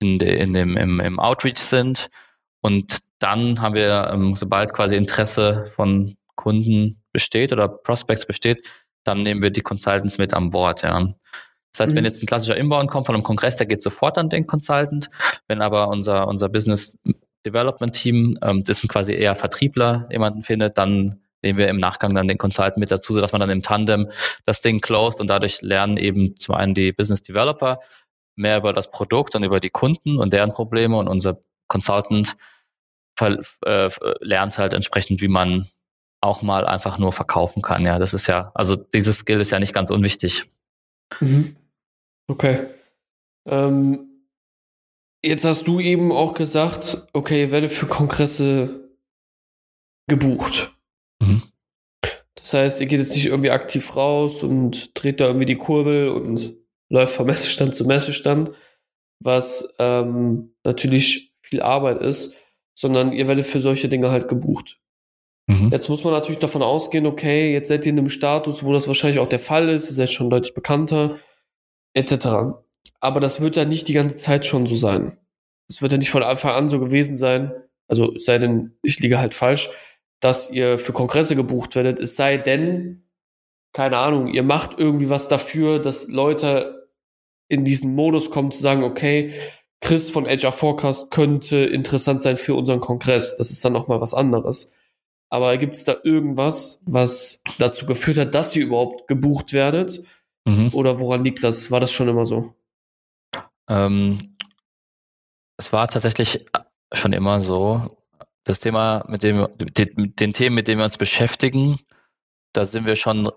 in, 0.00 0.18
de, 0.18 0.36
in 0.36 0.52
dem, 0.52 0.76
im, 0.76 1.00
im 1.00 1.20
Outreach 1.20 1.58
sind. 1.58 2.08
Und 2.60 2.98
dann 3.20 3.60
haben 3.60 3.74
wir, 3.74 4.10
ähm, 4.12 4.34
sobald 4.34 4.72
quasi 4.72 4.96
Interesse 4.96 5.66
von 5.66 6.16
Kunden 6.34 7.02
besteht 7.12 7.52
oder 7.52 7.68
Prospects 7.68 8.26
besteht, 8.26 8.68
dann 9.08 9.22
nehmen 9.22 9.42
wir 9.42 9.50
die 9.50 9.62
Consultants 9.62 10.18
mit 10.18 10.34
an 10.34 10.50
Bord. 10.50 10.82
Ja. 10.82 11.14
Das 11.72 11.80
heißt, 11.80 11.92
mhm. 11.92 11.96
wenn 11.96 12.04
jetzt 12.04 12.22
ein 12.22 12.26
klassischer 12.26 12.56
Inbound 12.56 12.90
kommt 12.90 13.06
von 13.06 13.14
einem 13.14 13.24
Kongress, 13.24 13.56
der 13.56 13.66
geht 13.66 13.82
sofort 13.82 14.18
an 14.18 14.28
den 14.28 14.46
Consultant. 14.46 15.08
Wenn 15.48 15.62
aber 15.62 15.88
unser, 15.88 16.28
unser 16.28 16.48
Business 16.48 16.98
Development 17.44 17.94
Team, 17.94 18.38
ähm, 18.42 18.64
das 18.64 18.80
sind 18.80 18.90
quasi 18.90 19.14
eher 19.14 19.34
Vertriebler, 19.34 20.08
jemanden 20.10 20.42
findet, 20.42 20.78
dann 20.78 21.20
nehmen 21.42 21.58
wir 21.58 21.68
im 21.68 21.78
Nachgang 21.78 22.14
dann 22.14 22.28
den 22.28 22.38
Consultant 22.38 22.78
mit 22.78 22.90
dazu, 22.90 23.14
sodass 23.14 23.32
man 23.32 23.40
dann 23.40 23.50
im 23.50 23.62
Tandem 23.62 24.10
das 24.44 24.60
Ding 24.60 24.80
closed 24.80 25.20
und 25.20 25.28
dadurch 25.28 25.62
lernen 25.62 25.96
eben 25.96 26.36
zum 26.36 26.54
einen 26.54 26.74
die 26.74 26.92
Business 26.92 27.22
Developer 27.22 27.80
mehr 28.34 28.58
über 28.58 28.72
das 28.72 28.90
Produkt 28.90 29.34
und 29.34 29.44
über 29.44 29.60
die 29.60 29.70
Kunden 29.70 30.18
und 30.18 30.32
deren 30.32 30.50
Probleme 30.50 30.96
und 30.96 31.08
unser 31.08 31.40
Consultant 31.68 32.36
äh, 33.20 33.90
lernt 34.20 34.58
halt 34.58 34.74
entsprechend, 34.74 35.20
wie 35.20 35.28
man 35.28 35.66
auch 36.20 36.42
mal 36.42 36.66
einfach 36.66 36.98
nur 36.98 37.12
verkaufen 37.12 37.62
kann. 37.62 37.84
Ja, 37.84 37.98
das 37.98 38.14
ist 38.14 38.26
ja, 38.26 38.50
also 38.54 38.76
dieses 38.76 39.18
Skill 39.18 39.40
ist 39.40 39.50
ja 39.50 39.58
nicht 39.58 39.74
ganz 39.74 39.90
unwichtig. 39.90 40.44
Mhm. 41.20 41.56
Okay. 42.26 42.58
Ähm, 43.46 44.24
jetzt 45.24 45.44
hast 45.44 45.66
du 45.66 45.80
eben 45.80 46.12
auch 46.12 46.34
gesagt, 46.34 47.06
okay, 47.12 47.50
werde 47.50 47.68
für 47.68 47.86
Kongresse 47.86 48.90
gebucht. 50.08 50.74
Mhm. 51.20 51.42
Das 52.34 52.52
heißt, 52.54 52.80
ihr 52.80 52.86
geht 52.86 53.00
jetzt 53.00 53.14
nicht 53.14 53.26
irgendwie 53.26 53.50
aktiv 53.50 53.94
raus 53.96 54.42
und 54.42 54.90
dreht 54.94 55.20
da 55.20 55.26
irgendwie 55.26 55.46
die 55.46 55.56
Kurbel 55.56 56.08
und 56.08 56.54
läuft 56.88 57.14
von 57.14 57.26
Messestand 57.26 57.74
zu 57.74 57.84
Messestand, 57.84 58.50
was 59.20 59.74
ähm, 59.78 60.54
natürlich 60.64 61.34
viel 61.42 61.60
Arbeit 61.62 62.00
ist, 62.00 62.34
sondern 62.74 63.12
ihr 63.12 63.28
werdet 63.28 63.46
für 63.46 63.60
solche 63.60 63.88
Dinge 63.88 64.10
halt 64.10 64.28
gebucht. 64.28 64.80
Mhm. 65.48 65.70
Jetzt 65.70 65.88
muss 65.88 66.04
man 66.04 66.12
natürlich 66.12 66.40
davon 66.40 66.62
ausgehen, 66.62 67.06
okay, 67.06 67.52
jetzt 67.52 67.68
seid 67.68 67.86
ihr 67.86 67.92
in 67.92 67.98
einem 67.98 68.10
Status, 68.10 68.64
wo 68.64 68.72
das 68.72 68.86
wahrscheinlich 68.86 69.18
auch 69.18 69.28
der 69.28 69.38
Fall 69.38 69.70
ist, 69.70 69.88
ihr 69.88 69.94
seid 69.94 70.12
schon 70.12 70.28
deutlich 70.28 70.54
bekannter, 70.54 71.18
etc. 71.94 72.60
Aber 73.00 73.20
das 73.20 73.40
wird 73.40 73.56
ja 73.56 73.64
nicht 73.64 73.88
die 73.88 73.94
ganze 73.94 74.18
Zeit 74.18 74.44
schon 74.44 74.66
so 74.66 74.74
sein. 74.74 75.16
Es 75.66 75.80
wird 75.80 75.92
ja 75.92 75.98
nicht 75.98 76.10
von 76.10 76.22
Anfang 76.22 76.52
an 76.52 76.68
so 76.68 76.78
gewesen 76.78 77.16
sein, 77.16 77.52
also 77.88 78.12
sei 78.18 78.36
denn, 78.36 78.76
ich 78.82 79.00
liege 79.00 79.18
halt 79.18 79.32
falsch, 79.32 79.70
dass 80.20 80.50
ihr 80.50 80.76
für 80.76 80.92
Kongresse 80.92 81.34
gebucht 81.34 81.76
werdet, 81.76 81.98
es 81.98 82.14
sei 82.14 82.36
denn, 82.36 83.08
keine 83.72 83.96
Ahnung, 83.96 84.28
ihr 84.28 84.42
macht 84.42 84.78
irgendwie 84.78 85.08
was 85.08 85.28
dafür, 85.28 85.78
dass 85.78 86.08
Leute 86.08 86.90
in 87.48 87.64
diesen 87.64 87.94
Modus 87.94 88.30
kommen 88.30 88.50
zu 88.50 88.60
sagen, 88.60 88.82
okay, 88.82 89.32
Chris 89.80 90.10
von 90.10 90.26
HR 90.26 90.52
Forecast 90.52 91.10
könnte 91.10 91.56
interessant 91.56 92.20
sein 92.20 92.36
für 92.36 92.54
unseren 92.54 92.80
Kongress. 92.80 93.36
Das 93.36 93.50
ist 93.50 93.64
dann 93.64 93.72
nochmal 93.72 94.02
was 94.02 94.12
anderes. 94.12 94.72
Aber 95.30 95.56
gibt 95.58 95.76
es 95.76 95.84
da 95.84 95.96
irgendwas, 96.04 96.82
was 96.86 97.42
dazu 97.58 97.86
geführt 97.86 98.18
hat, 98.18 98.34
dass 98.34 98.56
ihr 98.56 98.64
überhaupt 98.64 99.08
gebucht 99.08 99.52
werdet? 99.52 100.00
Mhm. 100.46 100.70
Oder 100.72 100.98
woran 101.00 101.24
liegt 101.24 101.44
das? 101.44 101.70
War 101.70 101.80
das 101.80 101.92
schon 101.92 102.08
immer 102.08 102.24
so? 102.24 102.54
Ähm, 103.68 104.36
es 105.58 105.72
war 105.72 105.88
tatsächlich 105.88 106.46
schon 106.92 107.12
immer 107.12 107.40
so, 107.40 107.98
das 108.44 108.60
Thema, 108.60 109.04
mit 109.08 109.22
dem, 109.22 109.46
mit 109.58 110.20
den 110.20 110.32
Themen, 110.32 110.54
mit 110.54 110.68
denen 110.68 110.78
wir 110.78 110.84
uns 110.84 110.96
beschäftigen, 110.96 111.76
da 112.54 112.64
sind 112.64 112.86
wir 112.86 112.96
schon 112.96 113.30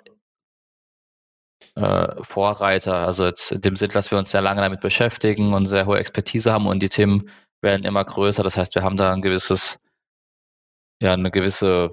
äh, 1.76 2.24
Vorreiter. 2.24 2.96
Also 3.06 3.26
jetzt 3.26 3.52
in 3.52 3.62
dem 3.62 3.76
Sinn, 3.76 3.92
dass 3.92 4.10
wir 4.10 4.18
uns 4.18 4.32
sehr 4.32 4.42
lange 4.42 4.62
damit 4.62 4.80
beschäftigen 4.80 5.54
und 5.54 5.66
sehr 5.66 5.86
hohe 5.86 6.00
Expertise 6.00 6.54
haben 6.54 6.68
und 6.68 6.82
die 6.82 6.90
Themen 6.90 7.30
werden 7.62 7.84
immer 7.84 8.06
größer. 8.06 8.42
Das 8.42 8.56
heißt, 8.56 8.76
wir 8.76 8.84
haben 8.84 8.96
da 8.96 9.12
ein 9.12 9.22
gewisses, 9.22 9.80
ja, 11.02 11.14
eine 11.14 11.32
gewisse 11.32 11.92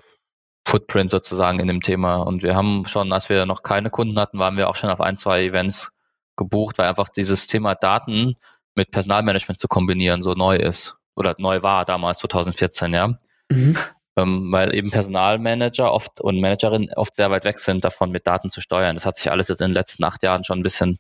Footprint 0.67 1.11
sozusagen 1.11 1.59
in 1.59 1.67
dem 1.67 1.81
Thema. 1.81 2.17
Und 2.17 2.43
wir 2.43 2.55
haben 2.55 2.85
schon, 2.85 3.13
als 3.13 3.29
wir 3.29 3.47
noch 3.47 3.63
keine 3.63 3.91
Kunden 3.91 4.19
hatten, 4.19 4.39
waren 4.39 4.57
wir 4.57 4.69
auch 4.69 4.77
schon 4.77 4.91
auf 4.91 5.01
ein, 5.01 5.17
zwei 5.17 5.43
Events 5.45 5.91
gebucht, 6.37 6.79
weil 6.79 6.89
einfach 6.89 7.09
dieses 7.09 7.47
Thema 7.47 7.75
Daten 7.75 8.37
mit 8.75 8.91
Personalmanagement 8.91 9.59
zu 9.59 9.67
kombinieren 9.67 10.23
so 10.23 10.35
neu 10.35 10.57
ist 10.57 10.97
oder 11.17 11.35
neu 11.39 11.63
war 11.63 11.85
damals 11.85 12.19
2014, 12.19 12.95
ja. 12.95 13.09
Mhm. 13.51 13.77
Ähm, 14.17 14.53
weil 14.53 14.75
eben 14.75 14.91
Personalmanager 14.91 15.93
oft 15.93 16.21
und 16.21 16.41
Managerinnen 16.41 16.93
oft 16.95 17.15
sehr 17.15 17.31
weit 17.31 17.45
weg 17.45 17.59
sind 17.59 17.85
davon, 17.85 18.11
mit 18.11 18.27
Daten 18.27 18.51
zu 18.51 18.61
steuern. 18.61 18.95
Das 18.95 19.07
hat 19.07 19.17
sich 19.17 19.31
alles 19.31 19.49
jetzt 19.49 19.63
in 19.63 19.69
den 19.69 19.75
letzten 19.75 20.05
acht 20.05 20.23
Jahren 20.23 20.45
schon 20.45 20.61
ein 20.61 20.63
bisschen 20.63 20.99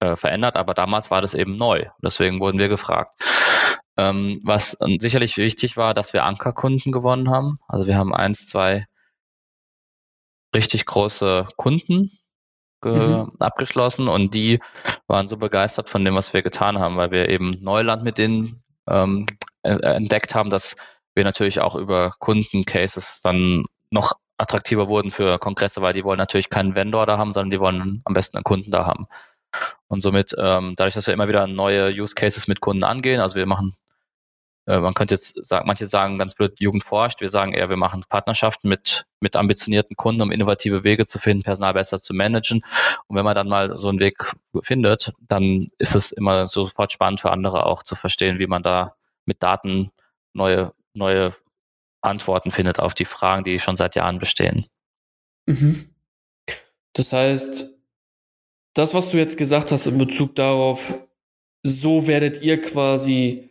äh, 0.00 0.16
verändert, 0.16 0.56
aber 0.56 0.74
damals 0.74 1.10
war 1.10 1.22
das 1.22 1.34
eben 1.34 1.56
neu. 1.56 1.86
Deswegen 2.02 2.40
wurden 2.40 2.58
wir 2.58 2.68
gefragt. 2.68 3.14
Ähm, 3.98 4.40
was 4.44 4.76
sicherlich 4.98 5.36
wichtig 5.38 5.76
war, 5.76 5.94
dass 5.94 6.12
wir 6.12 6.24
Ankerkunden 6.24 6.92
gewonnen 6.92 7.30
haben. 7.30 7.58
Also 7.66 7.86
wir 7.86 7.96
haben 7.96 8.14
eins, 8.14 8.46
zwei 8.46 8.86
richtig 10.54 10.86
große 10.86 11.48
Kunden 11.56 12.10
mhm. 12.84 13.32
abgeschlossen 13.38 14.08
und 14.08 14.34
die 14.34 14.60
waren 15.06 15.28
so 15.28 15.36
begeistert 15.36 15.88
von 15.88 16.04
dem, 16.04 16.14
was 16.14 16.32
wir 16.32 16.42
getan 16.42 16.78
haben, 16.78 16.96
weil 16.96 17.10
wir 17.10 17.28
eben 17.28 17.56
Neuland 17.60 18.02
mit 18.04 18.18
denen 18.18 18.62
ähm, 18.88 19.26
äh, 19.62 19.74
entdeckt 19.74 20.34
haben, 20.34 20.50
dass 20.50 20.76
wir 21.14 21.24
natürlich 21.24 21.60
auch 21.60 21.74
über 21.74 22.12
Kundencases 22.18 23.20
dann 23.22 23.64
noch 23.90 24.12
attraktiver 24.38 24.88
wurden 24.88 25.10
für 25.10 25.38
Kongresse, 25.38 25.80
weil 25.80 25.94
die 25.94 26.04
wollen 26.04 26.18
natürlich 26.18 26.50
keinen 26.50 26.74
Vendor 26.74 27.06
da 27.06 27.16
haben, 27.16 27.32
sondern 27.32 27.50
die 27.50 27.60
wollen 27.60 28.02
am 28.04 28.12
besten 28.12 28.36
einen 28.36 28.44
Kunden 28.44 28.70
da 28.70 28.84
haben. 28.84 29.06
Und 29.88 30.02
somit, 30.02 30.34
ähm, 30.38 30.74
dadurch, 30.76 30.94
dass 30.94 31.06
wir 31.06 31.14
immer 31.14 31.28
wieder 31.28 31.46
neue 31.46 31.90
Use 31.90 32.14
Cases 32.14 32.46
mit 32.48 32.60
Kunden 32.60 32.84
angehen, 32.84 33.20
also 33.20 33.36
wir 33.36 33.46
machen, 33.46 33.74
man 34.66 34.94
könnte 34.94 35.14
jetzt 35.14 35.46
sagen, 35.46 35.66
manche 35.66 35.86
sagen 35.86 36.18
ganz 36.18 36.34
blöd, 36.34 36.54
Jugend 36.58 36.82
forscht, 36.82 37.20
wir 37.20 37.30
sagen 37.30 37.54
eher, 37.54 37.70
wir 37.70 37.76
machen 37.76 38.04
Partnerschaften 38.08 38.68
mit, 38.68 39.06
mit 39.20 39.36
ambitionierten 39.36 39.96
Kunden, 39.96 40.22
um 40.22 40.32
innovative 40.32 40.82
Wege 40.82 41.06
zu 41.06 41.20
finden, 41.20 41.44
Personal 41.44 41.74
besser 41.74 41.98
zu 41.98 42.14
managen. 42.14 42.62
Und 43.06 43.16
wenn 43.16 43.24
man 43.24 43.36
dann 43.36 43.48
mal 43.48 43.76
so 43.76 43.88
einen 43.88 44.00
Weg 44.00 44.32
findet, 44.62 45.12
dann 45.20 45.70
ist 45.78 45.94
es 45.94 46.10
immer 46.10 46.48
sofort 46.48 46.90
spannend 46.90 47.20
für 47.20 47.30
andere 47.30 47.64
auch 47.64 47.84
zu 47.84 47.94
verstehen, 47.94 48.40
wie 48.40 48.48
man 48.48 48.64
da 48.64 48.96
mit 49.24 49.42
Daten 49.42 49.92
neue, 50.32 50.72
neue 50.94 51.32
Antworten 52.00 52.50
findet 52.50 52.80
auf 52.80 52.94
die 52.94 53.04
Fragen, 53.04 53.44
die 53.44 53.60
schon 53.60 53.76
seit 53.76 53.94
Jahren 53.94 54.18
bestehen. 54.18 54.66
Mhm. 55.46 55.94
Das 56.92 57.12
heißt, 57.12 57.72
das, 58.74 58.94
was 58.94 59.10
du 59.10 59.18
jetzt 59.18 59.38
gesagt 59.38 59.70
hast 59.70 59.86
in 59.86 59.98
Bezug 59.98 60.34
darauf, 60.34 60.98
so 61.62 62.06
werdet 62.06 62.42
ihr 62.42 62.60
quasi 62.60 63.45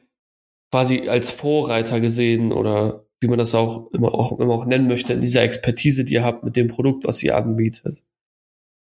quasi 0.75 1.07
als 1.07 1.31
Vorreiter 1.31 2.01
gesehen 2.01 2.51
oder 2.51 3.05
wie 3.21 3.29
man 3.29 3.37
das 3.37 3.55
auch 3.55 3.89
immer 3.93 4.13
auch, 4.13 4.37
immer 4.37 4.53
auch 4.53 4.65
nennen 4.65 4.89
möchte, 4.89 5.13
in 5.13 5.21
dieser 5.21 5.41
Expertise, 5.41 6.03
die 6.03 6.15
ihr 6.15 6.25
habt 6.25 6.43
mit 6.43 6.57
dem 6.57 6.67
Produkt, 6.67 7.05
was 7.05 7.23
ihr 7.23 7.37
anbietet. 7.37 8.03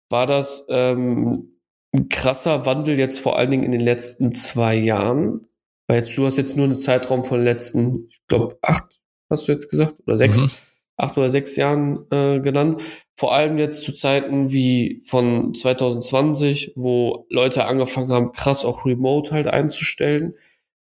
War 0.09 0.27
das 0.27 0.65
ähm, 0.71 1.59
ein 1.95 2.09
krasser 2.09 2.65
Wandel 2.65 2.99
jetzt 2.99 3.21
vor 3.21 3.37
allen 3.37 3.51
Dingen 3.51 3.65
in 3.65 3.73
den 3.73 3.83
letzten 3.83 4.35
zwei 4.35 4.75
Jahren? 4.77 5.47
Weil 5.87 5.99
jetzt, 5.99 6.17
du 6.17 6.25
hast 6.25 6.39
jetzt 6.39 6.57
nur 6.57 6.65
einen 6.65 6.75
Zeitraum 6.75 7.23
von 7.23 7.41
den 7.41 7.45
letzten, 7.45 8.07
ich 8.09 8.27
glaube, 8.29 8.57
acht, 8.63 8.99
hast 9.29 9.47
du 9.47 9.53
jetzt 9.53 9.69
gesagt, 9.69 10.01
oder 10.07 10.17
sechs, 10.17 10.41
mhm. 10.41 10.51
acht 10.97 11.19
oder 11.19 11.29
sechs 11.29 11.55
Jahren 11.57 12.11
äh, 12.11 12.41
genannt. 12.41 12.81
Vor 13.15 13.35
allem 13.35 13.59
jetzt 13.59 13.85
zu 13.85 13.93
Zeiten 13.93 14.51
wie 14.51 15.03
von 15.05 15.53
2020, 15.53 16.73
wo 16.77 17.27
Leute 17.29 17.67
angefangen 17.67 18.11
haben, 18.11 18.33
krass 18.33 18.65
auch 18.65 18.87
Remote 18.87 19.33
halt 19.33 19.49
einzustellen. 19.49 20.33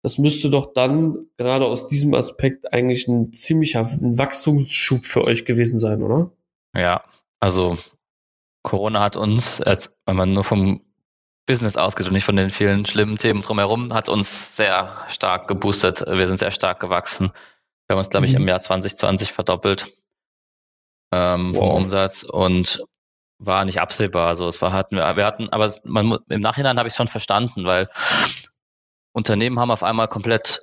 Das 0.03 0.17
müsste 0.17 0.49
doch 0.49 0.73
dann 0.73 1.27
gerade 1.37 1.65
aus 1.65 1.87
diesem 1.87 2.13
Aspekt 2.13 2.73
eigentlich 2.73 3.07
ein 3.07 3.31
ziemlicher 3.31 3.85
Wachstumsschub 3.85 5.05
für 5.05 5.23
euch 5.23 5.45
gewesen 5.45 5.77
sein, 5.77 6.01
oder? 6.01 6.31
Ja, 6.75 7.03
also 7.39 7.77
Corona 8.63 9.01
hat 9.01 9.15
uns, 9.15 9.59
wenn 9.59 10.15
man 10.15 10.33
nur 10.33 10.43
vom 10.43 10.81
Business 11.45 11.75
ausgeht 11.75 12.07
und 12.07 12.13
nicht 12.13 12.23
von 12.23 12.35
den 12.35 12.49
vielen 12.49 12.85
schlimmen 12.85 13.17
Themen 13.17 13.41
drumherum, 13.41 13.93
hat 13.93 14.09
uns 14.09 14.55
sehr 14.55 15.05
stark 15.09 15.47
geboostet. 15.47 16.01
Wir 16.07 16.27
sind 16.27 16.39
sehr 16.39 16.51
stark 16.51 16.79
gewachsen. 16.79 17.31
Wir 17.87 17.95
haben 17.95 17.97
uns, 17.97 18.09
glaube 18.09 18.25
ich, 18.25 18.33
im 18.33 18.43
mhm. 18.43 18.47
Jahr 18.47 18.61
2020 18.61 19.31
verdoppelt 19.31 19.87
ähm, 21.11 21.53
vom 21.53 21.63
wow. 21.63 21.77
Umsatz 21.77 22.23
und 22.23 22.83
war 23.37 23.65
nicht 23.65 23.81
absehbar. 23.81 24.27
Also 24.27 24.47
es 24.47 24.61
war 24.61 24.71
hatten 24.71 24.95
wir, 24.95 25.15
wir 25.15 25.25
hatten, 25.25 25.49
aber 25.49 25.73
man, 25.83 26.19
im 26.29 26.41
Nachhinein 26.41 26.77
habe 26.77 26.87
ich 26.87 26.93
es 26.93 26.97
schon 26.97 27.07
verstanden, 27.07 27.65
weil 27.65 27.89
Unternehmen 29.13 29.60
haben 29.60 29.71
auf 29.71 29.84
einmal 29.84 30.08
komplett 30.08 30.62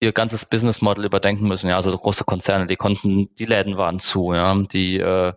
ihr 0.00 0.12
ganzes 0.12 0.44
Business 0.44 0.82
Model 0.82 1.04
überdenken 1.04 1.48
müssen. 1.48 1.70
Ja, 1.70 1.76
also 1.76 1.96
große 1.96 2.24
Konzerne, 2.24 2.66
die 2.66 2.76
konnten, 2.76 3.34
die 3.36 3.46
Läden 3.46 3.76
waren 3.76 3.98
zu, 3.98 4.32
ja, 4.34 4.54
die 4.54 4.98
äh, 4.98 5.32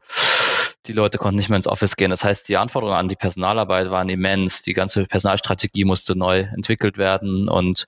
die 0.85 0.93
Leute 0.93 1.17
konnten 1.17 1.37
nicht 1.37 1.49
mehr 1.49 1.57
ins 1.57 1.67
Office 1.67 1.95
gehen. 1.95 2.09
Das 2.09 2.23
heißt, 2.23 2.47
die 2.49 2.57
Anforderungen 2.57 2.97
an 2.97 3.07
die 3.07 3.15
Personalarbeit 3.15 3.91
waren 3.91 4.09
immens. 4.09 4.63
Die 4.63 4.73
ganze 4.73 5.05
Personalstrategie 5.05 5.85
musste 5.85 6.17
neu 6.17 6.39
entwickelt 6.39 6.97
werden 6.97 7.47
und 7.49 7.85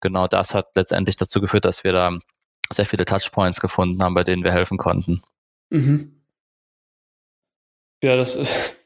genau 0.00 0.26
das 0.26 0.54
hat 0.54 0.68
letztendlich 0.76 1.16
dazu 1.16 1.40
geführt, 1.40 1.64
dass 1.64 1.84
wir 1.84 1.92
da 1.92 2.18
sehr 2.72 2.86
viele 2.86 3.04
Touchpoints 3.04 3.60
gefunden 3.60 4.02
haben, 4.02 4.14
bei 4.14 4.24
denen 4.24 4.44
wir 4.44 4.52
helfen 4.52 4.78
konnten. 4.78 5.20
Mhm. 5.70 6.22
Ja, 8.02 8.16
das 8.16 8.36
ist, 8.36 8.76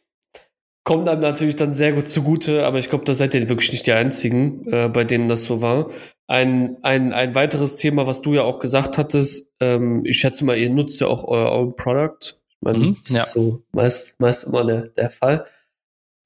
kommt 0.88 1.08
einem 1.08 1.20
natürlich 1.20 1.56
dann 1.56 1.74
sehr 1.74 1.92
gut 1.92 2.08
zugute, 2.08 2.66
aber 2.66 2.78
ich 2.78 2.88
glaube, 2.88 3.04
da 3.04 3.12
seid 3.12 3.34
ihr 3.34 3.48
wirklich 3.48 3.72
nicht 3.72 3.86
die 3.86 3.92
Einzigen, 3.92 4.66
äh, 4.72 4.88
bei 4.88 5.04
denen 5.04 5.28
das 5.28 5.44
so 5.44 5.60
war. 5.60 5.90
Ein, 6.26 6.78
ein, 6.82 7.12
ein 7.12 7.34
weiteres 7.34 7.76
Thema, 7.76 8.06
was 8.06 8.22
du 8.22 8.32
ja 8.32 8.42
auch 8.42 8.58
gesagt 8.58 8.96
hattest, 8.96 9.52
ähm, 9.60 10.02
ich 10.06 10.18
schätze 10.18 10.44
mal, 10.44 10.56
ihr 10.56 10.70
nutzt 10.70 11.00
ja 11.00 11.06
auch 11.06 11.24
euer 11.24 11.52
Own 11.52 11.76
Product 11.76 12.38
man, 12.60 12.80
mhm, 12.80 12.96
das 13.02 13.14
ja. 13.14 13.22
ist 13.22 13.32
so 13.32 13.62
meist, 13.72 14.20
meist 14.20 14.44
immer 14.44 14.64
der, 14.64 14.88
der 14.88 15.10
Fall. 15.10 15.46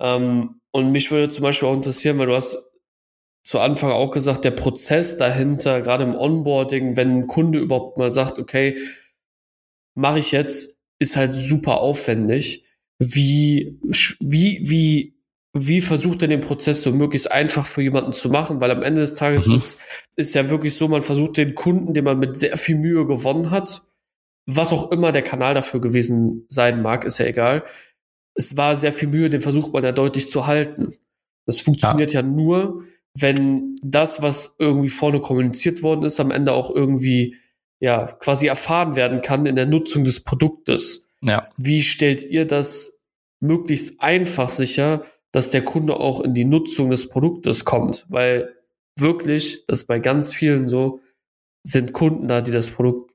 Ähm, 0.00 0.60
und 0.70 0.90
mich 0.90 1.10
würde 1.10 1.28
zum 1.28 1.42
Beispiel 1.42 1.68
auch 1.68 1.74
interessieren, 1.74 2.18
weil 2.18 2.26
du 2.26 2.34
hast 2.34 2.56
zu 3.44 3.58
Anfang 3.58 3.90
auch 3.90 4.12
gesagt, 4.12 4.44
der 4.44 4.52
Prozess 4.52 5.16
dahinter, 5.16 5.82
gerade 5.82 6.04
im 6.04 6.14
Onboarding, 6.14 6.96
wenn 6.96 7.18
ein 7.18 7.26
Kunde 7.26 7.58
überhaupt 7.58 7.98
mal 7.98 8.12
sagt, 8.12 8.38
okay, 8.38 8.78
mache 9.94 10.20
ich 10.20 10.32
jetzt, 10.32 10.78
ist 10.98 11.16
halt 11.16 11.34
super 11.34 11.80
aufwendig. 11.80 12.64
Wie, 12.98 13.78
wie, 14.20 14.60
wie, 14.62 15.16
wie 15.54 15.80
versucht 15.80 16.22
er 16.22 16.28
den 16.28 16.40
Prozess 16.40 16.82
so 16.82 16.92
möglichst 16.92 17.30
einfach 17.30 17.66
für 17.66 17.82
jemanden 17.82 18.12
zu 18.12 18.30
machen? 18.30 18.60
Weil 18.60 18.70
am 18.70 18.82
Ende 18.82 19.00
des 19.00 19.14
Tages 19.14 19.46
mhm. 19.46 19.54
ist, 19.54 19.80
ist 20.16 20.34
ja 20.34 20.48
wirklich 20.50 20.74
so, 20.74 20.88
man 20.88 21.02
versucht 21.02 21.36
den 21.36 21.54
Kunden, 21.54 21.94
den 21.94 22.04
man 22.04 22.18
mit 22.18 22.38
sehr 22.38 22.56
viel 22.56 22.76
Mühe 22.76 23.06
gewonnen 23.06 23.50
hat, 23.50 23.82
was 24.46 24.72
auch 24.72 24.90
immer 24.90 25.12
der 25.12 25.22
Kanal 25.22 25.54
dafür 25.54 25.80
gewesen 25.80 26.44
sein 26.48 26.82
mag, 26.82 27.04
ist 27.04 27.18
ja 27.18 27.26
egal. 27.26 27.64
Es 28.34 28.56
war 28.56 28.76
sehr 28.76 28.92
viel 28.92 29.08
Mühe, 29.08 29.30
den 29.30 29.40
versucht 29.40 29.72
man 29.72 29.84
ja 29.84 29.92
deutlich 29.92 30.30
zu 30.30 30.46
halten. 30.46 30.94
Das 31.46 31.60
funktioniert 31.60 32.12
ja, 32.12 32.20
ja 32.20 32.26
nur, 32.26 32.84
wenn 33.18 33.76
das, 33.82 34.22
was 34.22 34.56
irgendwie 34.58 34.88
vorne 34.88 35.20
kommuniziert 35.20 35.82
worden 35.82 36.02
ist, 36.04 36.18
am 36.18 36.30
Ende 36.30 36.52
auch 36.52 36.70
irgendwie 36.70 37.36
ja 37.80 38.06
quasi 38.20 38.46
erfahren 38.46 38.96
werden 38.96 39.22
kann 39.22 39.44
in 39.44 39.56
der 39.56 39.66
Nutzung 39.66 40.04
des 40.04 40.20
Produktes. 40.20 41.01
Ja. 41.22 41.48
Wie 41.56 41.82
stellt 41.82 42.24
ihr 42.24 42.46
das 42.46 43.00
möglichst 43.40 44.00
einfach 44.00 44.48
sicher, 44.48 45.02
dass 45.30 45.50
der 45.50 45.64
Kunde 45.64 45.96
auch 45.96 46.20
in 46.20 46.34
die 46.34 46.44
Nutzung 46.44 46.90
des 46.90 47.08
Produktes 47.08 47.64
kommt? 47.64 48.06
Weil 48.08 48.54
wirklich, 48.98 49.64
das 49.66 49.84
bei 49.84 49.98
ganz 49.98 50.34
vielen 50.34 50.68
so, 50.68 51.00
sind 51.64 51.92
Kunden 51.92 52.28
da, 52.28 52.40
die 52.40 52.50
das 52.50 52.70
Produkt 52.70 53.12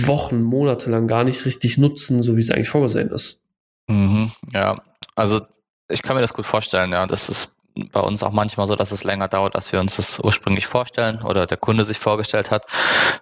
Wochen, 0.00 0.42
Monate 0.42 0.90
lang 0.90 1.06
gar 1.06 1.24
nicht 1.24 1.44
richtig 1.44 1.76
nutzen, 1.76 2.22
so 2.22 2.36
wie 2.36 2.40
es 2.40 2.50
eigentlich 2.50 2.70
vorgesehen 2.70 3.10
ist. 3.10 3.42
Mhm, 3.88 4.32
ja, 4.52 4.82
also 5.14 5.42
ich 5.88 6.02
kann 6.02 6.16
mir 6.16 6.22
das 6.22 6.32
gut 6.32 6.46
vorstellen, 6.46 6.92
ja. 6.92 7.06
Das 7.06 7.28
ist 7.28 7.54
bei 7.74 8.00
uns 8.00 8.22
auch 8.22 8.32
manchmal 8.32 8.66
so, 8.66 8.76
dass 8.76 8.92
es 8.92 9.04
länger 9.04 9.28
dauert, 9.28 9.54
als 9.54 9.72
wir 9.72 9.80
uns 9.80 9.96
das 9.96 10.18
ursprünglich 10.18 10.66
vorstellen 10.66 11.22
oder 11.22 11.46
der 11.46 11.58
Kunde 11.58 11.84
sich 11.84 11.98
vorgestellt 11.98 12.50
hat. 12.50 12.66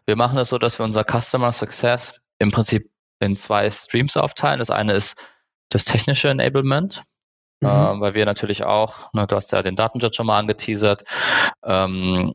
Wir 0.07 0.17
machen 0.17 0.39
es 0.39 0.43
das 0.43 0.49
so, 0.51 0.59
dass 0.59 0.79
wir 0.79 0.85
unser 0.85 1.05
Customer 1.05 1.53
Success 1.53 2.13
im 2.39 2.51
Prinzip 2.51 2.91
in 3.21 3.37
zwei 3.37 3.71
Streams 3.71 4.17
aufteilen. 4.17 4.59
Das 4.59 4.71
eine 4.71 4.95
ist 4.95 5.17
das 5.69 5.85
technische 5.85 6.29
Enablement, 6.29 7.05
mhm. 7.61 7.69
äh, 7.69 8.01
weil 8.01 8.15
wir 8.15 8.27
natürlich 8.27 8.65
auch, 8.65 9.13
ne, 9.13 9.27
du 9.27 9.37
hast 9.37 9.53
ja 9.53 9.63
den 9.63 9.77
Datenjet 9.77 10.17
schon 10.17 10.27
mal 10.27 10.39
angeteasert, 10.39 11.05
ähm, 11.65 12.35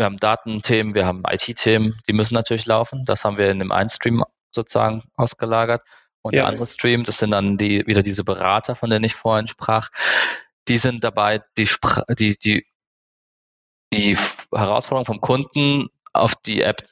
wir 0.00 0.06
haben 0.06 0.16
Datenthemen, 0.16 0.94
wir 0.94 1.04
haben 1.04 1.22
IT-Themen, 1.28 1.94
die 2.08 2.14
müssen 2.14 2.32
natürlich 2.32 2.64
laufen. 2.64 3.04
Das 3.04 3.22
haben 3.22 3.36
wir 3.36 3.50
in 3.50 3.58
dem 3.58 3.70
einen 3.70 3.90
Stream 3.90 4.24
sozusagen 4.50 5.02
ausgelagert. 5.14 5.82
Und 6.22 6.34
ja. 6.34 6.42
der 6.42 6.48
andere 6.48 6.66
Stream, 6.66 7.04
das 7.04 7.18
sind 7.18 7.32
dann 7.32 7.58
die, 7.58 7.86
wieder 7.86 8.02
diese 8.02 8.24
Berater, 8.24 8.74
von 8.74 8.88
denen 8.88 9.04
ich 9.04 9.14
vorhin 9.14 9.46
sprach. 9.46 9.90
die 10.68 10.78
sind 10.78 11.04
dabei, 11.04 11.42
die, 11.58 11.68
die, 12.18 12.38
die, 12.38 12.66
die 13.92 14.16
Herausforderung 14.54 15.04
vom 15.06 15.20
Kunden 15.20 15.88
auf 16.12 16.34
die 16.34 16.62
App 16.62 16.82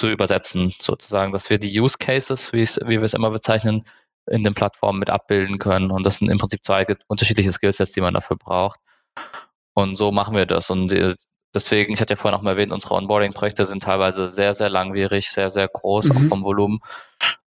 zu 0.00 0.08
übersetzen, 0.08 0.74
sozusagen, 0.80 1.32
dass 1.32 1.50
wir 1.50 1.58
die 1.58 1.78
Use 1.78 1.98
Cases, 1.98 2.52
wie, 2.52 2.62
wie 2.62 2.98
wir 2.98 3.02
es 3.02 3.14
immer 3.14 3.30
bezeichnen, 3.30 3.84
in 4.26 4.42
den 4.42 4.54
Plattformen 4.54 4.98
mit 4.98 5.10
abbilden 5.10 5.58
können. 5.58 5.90
Und 5.90 6.06
das 6.06 6.16
sind 6.16 6.30
im 6.30 6.38
Prinzip 6.38 6.64
zwei 6.64 6.86
unterschiedliche 7.06 7.52
Skillsets, 7.52 7.92
die 7.92 8.00
man 8.00 8.14
dafür 8.14 8.36
braucht. 8.36 8.80
Und 9.74 9.96
so 9.96 10.10
machen 10.10 10.34
wir 10.34 10.46
das. 10.46 10.70
Und 10.70 10.90
äh, 10.92 11.16
deswegen, 11.54 11.92
ich 11.92 12.00
hatte 12.00 12.14
ja 12.14 12.16
vorhin 12.16 12.38
auch 12.38 12.42
mal 12.42 12.52
erwähnt, 12.52 12.72
unsere 12.72 12.94
Onboarding-Projekte 12.94 13.66
sind 13.66 13.82
teilweise 13.82 14.30
sehr, 14.30 14.54
sehr 14.54 14.70
langwierig, 14.70 15.30
sehr, 15.30 15.50
sehr 15.50 15.68
groß 15.68 16.08
mhm. 16.08 16.28
vom 16.28 16.44
Volumen, 16.44 16.80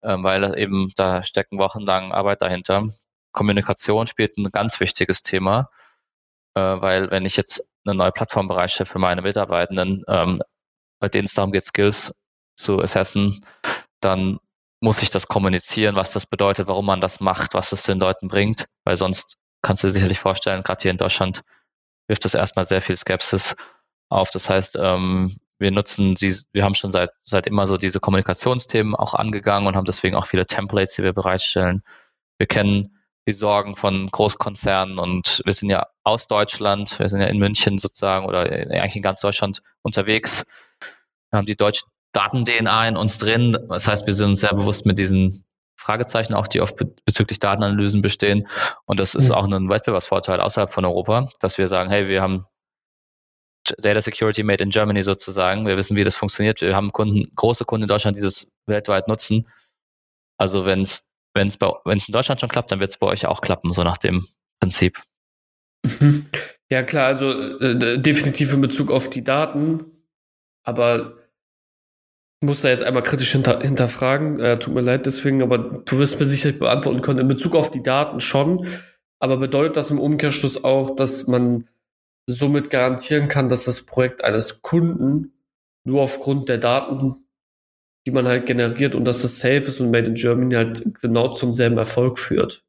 ähm, 0.03 0.23
weil 0.23 0.57
eben 0.59 0.91
da 0.95 1.23
stecken 1.23 1.57
wochenlang 1.57 2.11
Arbeit 2.11 2.41
dahinter. 2.41 2.89
Kommunikation 3.31 4.07
spielt 4.07 4.37
ein 4.37 4.51
ganz 4.51 4.79
wichtiges 4.81 5.23
Thema, 5.23 5.69
äh, 6.55 6.61
weil 6.61 7.11
wenn 7.11 7.25
ich 7.25 7.37
jetzt 7.37 7.63
eine 7.85 7.95
neue 7.95 8.11
Plattform 8.11 8.47
bereitstelle 8.49 8.87
für 8.87 8.99
meine 8.99 9.21
Mitarbeitenden, 9.21 10.03
ähm, 10.07 10.41
bei 10.99 11.07
denen 11.07 11.25
es 11.25 11.33
darum 11.33 11.51
geht, 11.51 11.63
Skills 11.63 12.13
zu 12.61 12.79
assessen, 12.81 13.43
dann 13.99 14.39
muss 14.81 15.01
ich 15.01 15.09
das 15.11 15.27
kommunizieren, 15.27 15.95
was 15.95 16.11
das 16.11 16.25
bedeutet, 16.25 16.67
warum 16.67 16.85
man 16.85 17.01
das 17.01 17.19
macht, 17.19 17.53
was 17.53 17.71
es 17.71 17.83
den 17.83 17.99
Leuten 17.99 18.27
bringt, 18.27 18.65
weil 18.83 18.95
sonst 18.95 19.37
kannst 19.61 19.83
du 19.83 19.87
dir 19.87 19.91
sicherlich 19.91 20.19
vorstellen, 20.19 20.63
gerade 20.63 20.81
hier 20.81 20.91
in 20.91 20.97
Deutschland 20.97 21.41
wirft 22.07 22.25
das 22.25 22.33
erstmal 22.33 22.65
sehr 22.65 22.81
viel 22.81 22.97
Skepsis 22.97 23.55
auf. 24.09 24.31
Das 24.31 24.49
heißt, 24.49 24.77
ähm, 24.79 25.37
wir 25.59 25.71
nutzen 25.71 26.15
sie, 26.15 26.35
wir 26.51 26.63
haben 26.63 26.73
schon 26.73 26.91
seit, 26.91 27.11
seit 27.23 27.45
immer 27.45 27.67
so 27.67 27.77
diese 27.77 27.99
Kommunikationsthemen 27.99 28.95
auch 28.95 29.13
angegangen 29.13 29.67
und 29.67 29.75
haben 29.75 29.85
deswegen 29.85 30.15
auch 30.15 30.25
viele 30.25 30.47
Templates, 30.47 30.95
die 30.95 31.03
wir 31.03 31.13
bereitstellen. 31.13 31.83
Wir 32.39 32.47
kennen 32.47 32.97
die 33.27 33.33
Sorgen 33.33 33.75
von 33.75 34.07
Großkonzernen 34.09 34.97
und 34.97 35.41
wir 35.45 35.53
sind 35.53 35.69
ja 35.69 35.85
aus 36.03 36.27
Deutschland, 36.27 36.97
wir 36.97 37.07
sind 37.07 37.21
ja 37.21 37.27
in 37.27 37.37
München 37.37 37.77
sozusagen 37.77 38.25
oder 38.25 38.41
eigentlich 38.41 38.95
in 38.95 39.03
ganz 39.03 39.19
Deutschland 39.19 39.61
unterwegs. 39.83 40.43
Wir 41.29 41.37
haben 41.37 41.45
die 41.45 41.55
deutsche 41.55 41.85
Daten-DNA 42.13 42.89
in 42.89 42.97
uns 42.97 43.17
drin. 43.17 43.57
Das 43.69 43.87
heißt, 43.87 44.05
wir 44.05 44.13
sind 44.13 44.29
uns 44.29 44.41
sehr 44.41 44.53
bewusst 44.53 44.85
mit 44.85 44.97
diesen 44.97 45.43
Fragezeichen 45.75 46.33
auch, 46.33 46.47
die 46.47 46.61
oft 46.61 46.75
bezüglich 47.05 47.39
Datenanalysen 47.39 48.01
bestehen. 48.01 48.47
Und 48.85 48.99
das 48.99 49.15
ist 49.15 49.31
auch 49.31 49.45
ein 49.45 49.69
Wettbewerbsvorteil 49.69 50.39
außerhalb 50.39 50.69
von 50.69 50.85
Europa, 50.85 51.27
dass 51.39 51.57
wir 51.57 51.67
sagen, 51.67 51.89
hey, 51.89 52.07
wir 52.07 52.21
haben 52.21 52.45
Data 53.77 54.01
Security 54.01 54.43
made 54.43 54.63
in 54.63 54.69
Germany 54.69 55.03
sozusagen. 55.03 55.65
Wir 55.65 55.77
wissen, 55.77 55.95
wie 55.95 56.03
das 56.03 56.15
funktioniert. 56.15 56.61
Wir 56.61 56.75
haben 56.75 56.91
Kunden, 56.91 57.31
große 57.35 57.65
Kunden 57.65 57.83
in 57.83 57.87
Deutschland, 57.87 58.17
die 58.17 58.21
das 58.21 58.47
weltweit 58.67 59.07
nutzen. 59.07 59.47
Also 60.37 60.65
wenn 60.65 60.81
es 60.81 61.03
in 61.35 62.11
Deutschland 62.11 62.41
schon 62.41 62.49
klappt, 62.49 62.71
dann 62.71 62.79
wird 62.79 62.89
es 62.89 62.97
bei 62.97 63.07
euch 63.07 63.25
auch 63.25 63.41
klappen, 63.41 63.71
so 63.71 63.83
nach 63.83 63.97
dem 63.97 64.25
Prinzip. 64.59 65.01
Mhm. 65.83 66.25
Ja 66.69 66.83
klar, 66.83 67.07
also 67.07 67.31
äh, 67.59 67.99
definitiv 67.99 68.53
in 68.53 68.61
Bezug 68.61 68.91
auf 68.91 69.09
die 69.09 69.23
Daten, 69.23 70.05
aber 70.63 71.20
muss 72.41 72.61
da 72.61 72.69
jetzt 72.69 72.83
einmal 72.83 73.03
kritisch 73.03 73.31
hinter, 73.31 73.61
hinterfragen, 73.61 74.39
äh, 74.39 74.59
tut 74.59 74.73
mir 74.73 74.81
leid 74.81 75.05
deswegen, 75.05 75.41
aber 75.41 75.57
du 75.57 75.99
wirst 75.99 76.19
mir 76.19 76.25
sicherlich 76.25 76.59
beantworten 76.59 77.01
können. 77.01 77.19
In 77.19 77.27
Bezug 77.27 77.55
auf 77.55 77.71
die 77.71 77.83
Daten 77.83 78.19
schon, 78.19 78.67
aber 79.19 79.37
bedeutet 79.37 79.77
das 79.77 79.91
im 79.91 79.99
Umkehrschluss 79.99 80.63
auch, 80.63 80.95
dass 80.95 81.27
man 81.27 81.67
somit 82.27 82.69
garantieren 82.69 83.27
kann, 83.27 83.49
dass 83.49 83.65
das 83.65 83.85
Projekt 83.85 84.23
eines 84.23 84.61
Kunden 84.61 85.33
nur 85.83 86.01
aufgrund 86.01 86.49
der 86.49 86.57
Daten 86.57 87.25
die 88.05 88.11
man 88.11 88.27
halt 88.27 88.45
generiert 88.45 88.95
und 88.95 89.05
dass 89.05 89.21
das 89.21 89.39
safe 89.39 89.57
ist 89.57 89.79
und 89.79 89.91
Made 89.91 90.07
in 90.07 90.15
Germany 90.15 90.55
halt 90.55 90.83
genau 91.01 91.29
zum 91.29 91.53
selben 91.53 91.77
Erfolg 91.77 92.17
führt. 92.17 92.63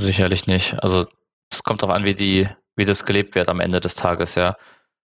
Sicherlich 0.00 0.46
nicht. 0.46 0.82
Also 0.82 1.06
es 1.50 1.62
kommt 1.62 1.82
darauf 1.82 1.94
an, 1.94 2.04
wie 2.04 2.14
die, 2.14 2.48
wie 2.76 2.84
das 2.84 3.04
gelebt 3.06 3.34
wird 3.34 3.48
am 3.48 3.60
Ende 3.60 3.80
des 3.80 3.94
Tages, 3.94 4.34
ja. 4.34 4.56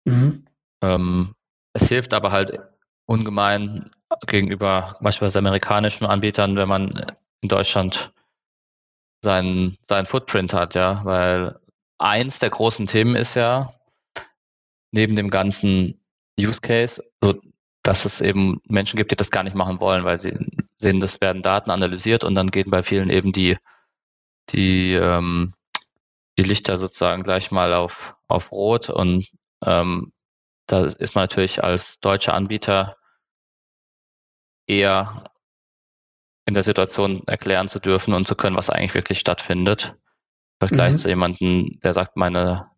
Mhm. 0.05 0.45
Ähm, 0.81 1.35
es 1.73 1.87
hilft 1.87 2.13
aber 2.13 2.31
halt 2.31 2.59
ungemein 3.07 3.89
gegenüber 4.27 4.97
beispielsweise 5.01 5.39
amerikanischen 5.39 6.05
Anbietern, 6.05 6.55
wenn 6.55 6.67
man 6.67 7.15
in 7.41 7.49
Deutschland 7.49 8.13
seinen, 9.23 9.77
seinen 9.87 10.05
Footprint 10.05 10.53
hat, 10.53 10.75
ja, 10.75 11.03
weil 11.03 11.59
eins 11.97 12.39
der 12.39 12.51
großen 12.51 12.85
Themen 12.85 13.15
ist 13.15 13.35
ja, 13.35 13.73
neben 14.91 15.15
dem 15.15 15.29
ganzen 15.29 15.99
Use 16.39 16.61
Case, 16.61 17.03
so 17.23 17.33
dass 17.83 18.05
es 18.05 18.21
eben 18.21 18.61
Menschen 18.67 18.97
gibt, 18.97 19.11
die 19.11 19.15
das 19.15 19.31
gar 19.31 19.43
nicht 19.43 19.55
machen 19.55 19.79
wollen, 19.79 20.03
weil 20.03 20.17
sie 20.17 20.37
sehen, 20.77 20.99
das 20.99 21.21
werden 21.21 21.41
Daten 21.41 21.71
analysiert 21.71 22.23
und 22.23 22.35
dann 22.35 22.51
gehen 22.51 22.69
bei 22.69 22.83
vielen 22.83 23.09
eben 23.09 23.31
die, 23.31 23.57
die, 24.49 24.93
ähm, 24.93 25.53
die 26.37 26.43
Lichter 26.43 26.77
sozusagen 26.77 27.23
gleich 27.23 27.49
mal 27.49 27.73
auf, 27.73 28.15
auf 28.27 28.51
Rot 28.51 28.89
und 28.89 29.29
ähm, 29.65 30.11
da 30.67 30.85
ist 30.85 31.15
man 31.15 31.23
natürlich 31.23 31.63
als 31.63 31.99
deutscher 31.99 32.33
Anbieter 32.33 32.97
eher 34.67 35.23
in 36.45 36.53
der 36.53 36.63
Situation 36.63 37.23
erklären 37.27 37.67
zu 37.67 37.79
dürfen 37.79 38.13
und 38.13 38.27
zu 38.27 38.35
können, 38.35 38.55
was 38.55 38.69
eigentlich 38.69 38.93
wirklich 38.93 39.19
stattfindet. 39.19 39.95
Im 40.59 40.67
Vergleich 40.67 40.93
mhm. 40.93 40.97
zu 40.97 41.09
jemandem, 41.09 41.79
der 41.83 41.93
sagt, 41.93 42.15
meine 42.15 42.69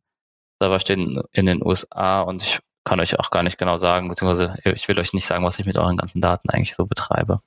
Server 0.62 0.80
stehen 0.80 1.22
in 1.32 1.46
den 1.46 1.66
USA 1.66 2.22
und 2.22 2.42
ich 2.42 2.60
kann 2.84 3.00
euch 3.00 3.20
auch 3.20 3.32
gar 3.32 3.44
nicht 3.44 3.58
genau 3.58 3.78
sagen, 3.78 4.10
beziehungsweise 4.10 4.56
ich 4.64 4.88
will 4.88 5.00
euch 5.00 5.14
nicht 5.14 5.28
sagen, 5.28 5.44
was 5.44 5.60
ich 5.60 5.66
mit 5.66 5.78
euren 5.78 5.98
ganzen 5.98 6.22
Daten 6.22 6.50
eigentlich 6.50 6.76
so 6.76 6.86
betreibe. 6.86 7.42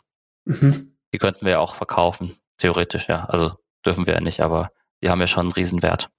Mhm. 0.45 0.97
Die 1.12 1.18
könnten 1.18 1.45
wir 1.45 1.53
ja 1.53 1.59
auch 1.59 1.74
verkaufen, 1.74 2.36
theoretisch, 2.59 3.09
ja. 3.09 3.24
Also 3.24 3.57
dürfen 3.84 4.07
wir 4.07 4.14
ja 4.14 4.20
nicht, 4.20 4.40
aber 4.40 4.70
die 5.03 5.11
haben 5.11 5.20
ja 5.20 5.26
schon 5.26 5.47
einen 5.47 5.53
Riesenwert. 5.53 6.11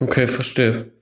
Okay, 0.00 0.26
verstehe. 0.26 0.92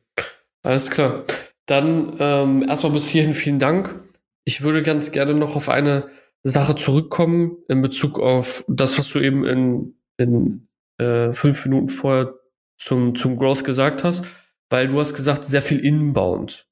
Alles 0.62 0.90
klar. 0.90 1.24
Dann 1.66 2.16
ähm, 2.18 2.62
erstmal 2.68 2.92
bis 2.92 3.08
hierhin 3.08 3.34
vielen 3.34 3.58
Dank. 3.58 4.00
Ich 4.44 4.62
würde 4.62 4.82
ganz 4.82 5.12
gerne 5.12 5.34
noch 5.34 5.56
auf 5.56 5.68
eine 5.68 6.08
Sache 6.42 6.76
zurückkommen 6.76 7.56
in 7.68 7.80
Bezug 7.80 8.20
auf 8.20 8.64
das, 8.68 8.98
was 8.98 9.08
du 9.10 9.20
eben 9.20 9.44
in, 9.46 9.98
in 10.18 10.68
äh, 10.98 11.32
fünf 11.32 11.64
Minuten 11.64 11.88
vorher 11.88 12.34
zum, 12.76 13.14
zum 13.14 13.38
Growth 13.38 13.64
gesagt 13.64 14.04
hast, 14.04 14.26
weil 14.68 14.88
du 14.88 15.00
hast 15.00 15.14
gesagt, 15.14 15.44
sehr 15.44 15.62
viel 15.62 15.78
Inbound. 15.78 16.66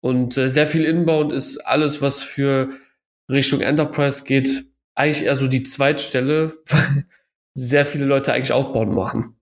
Und 0.00 0.36
äh, 0.36 0.48
sehr 0.48 0.66
viel 0.66 0.84
Inbound 0.84 1.32
ist 1.32 1.58
alles, 1.58 2.02
was 2.02 2.22
für 2.22 2.68
Richtung 3.30 3.60
Enterprise 3.60 4.24
geht, 4.24 4.64
eigentlich 4.94 5.24
eher 5.24 5.36
so 5.36 5.48
die 5.48 5.62
Zweitstelle, 5.62 6.52
weil 6.66 7.06
sehr 7.54 7.86
viele 7.86 8.04
Leute 8.04 8.32
eigentlich 8.32 8.52
Outbound 8.52 8.92
machen. 8.92 9.37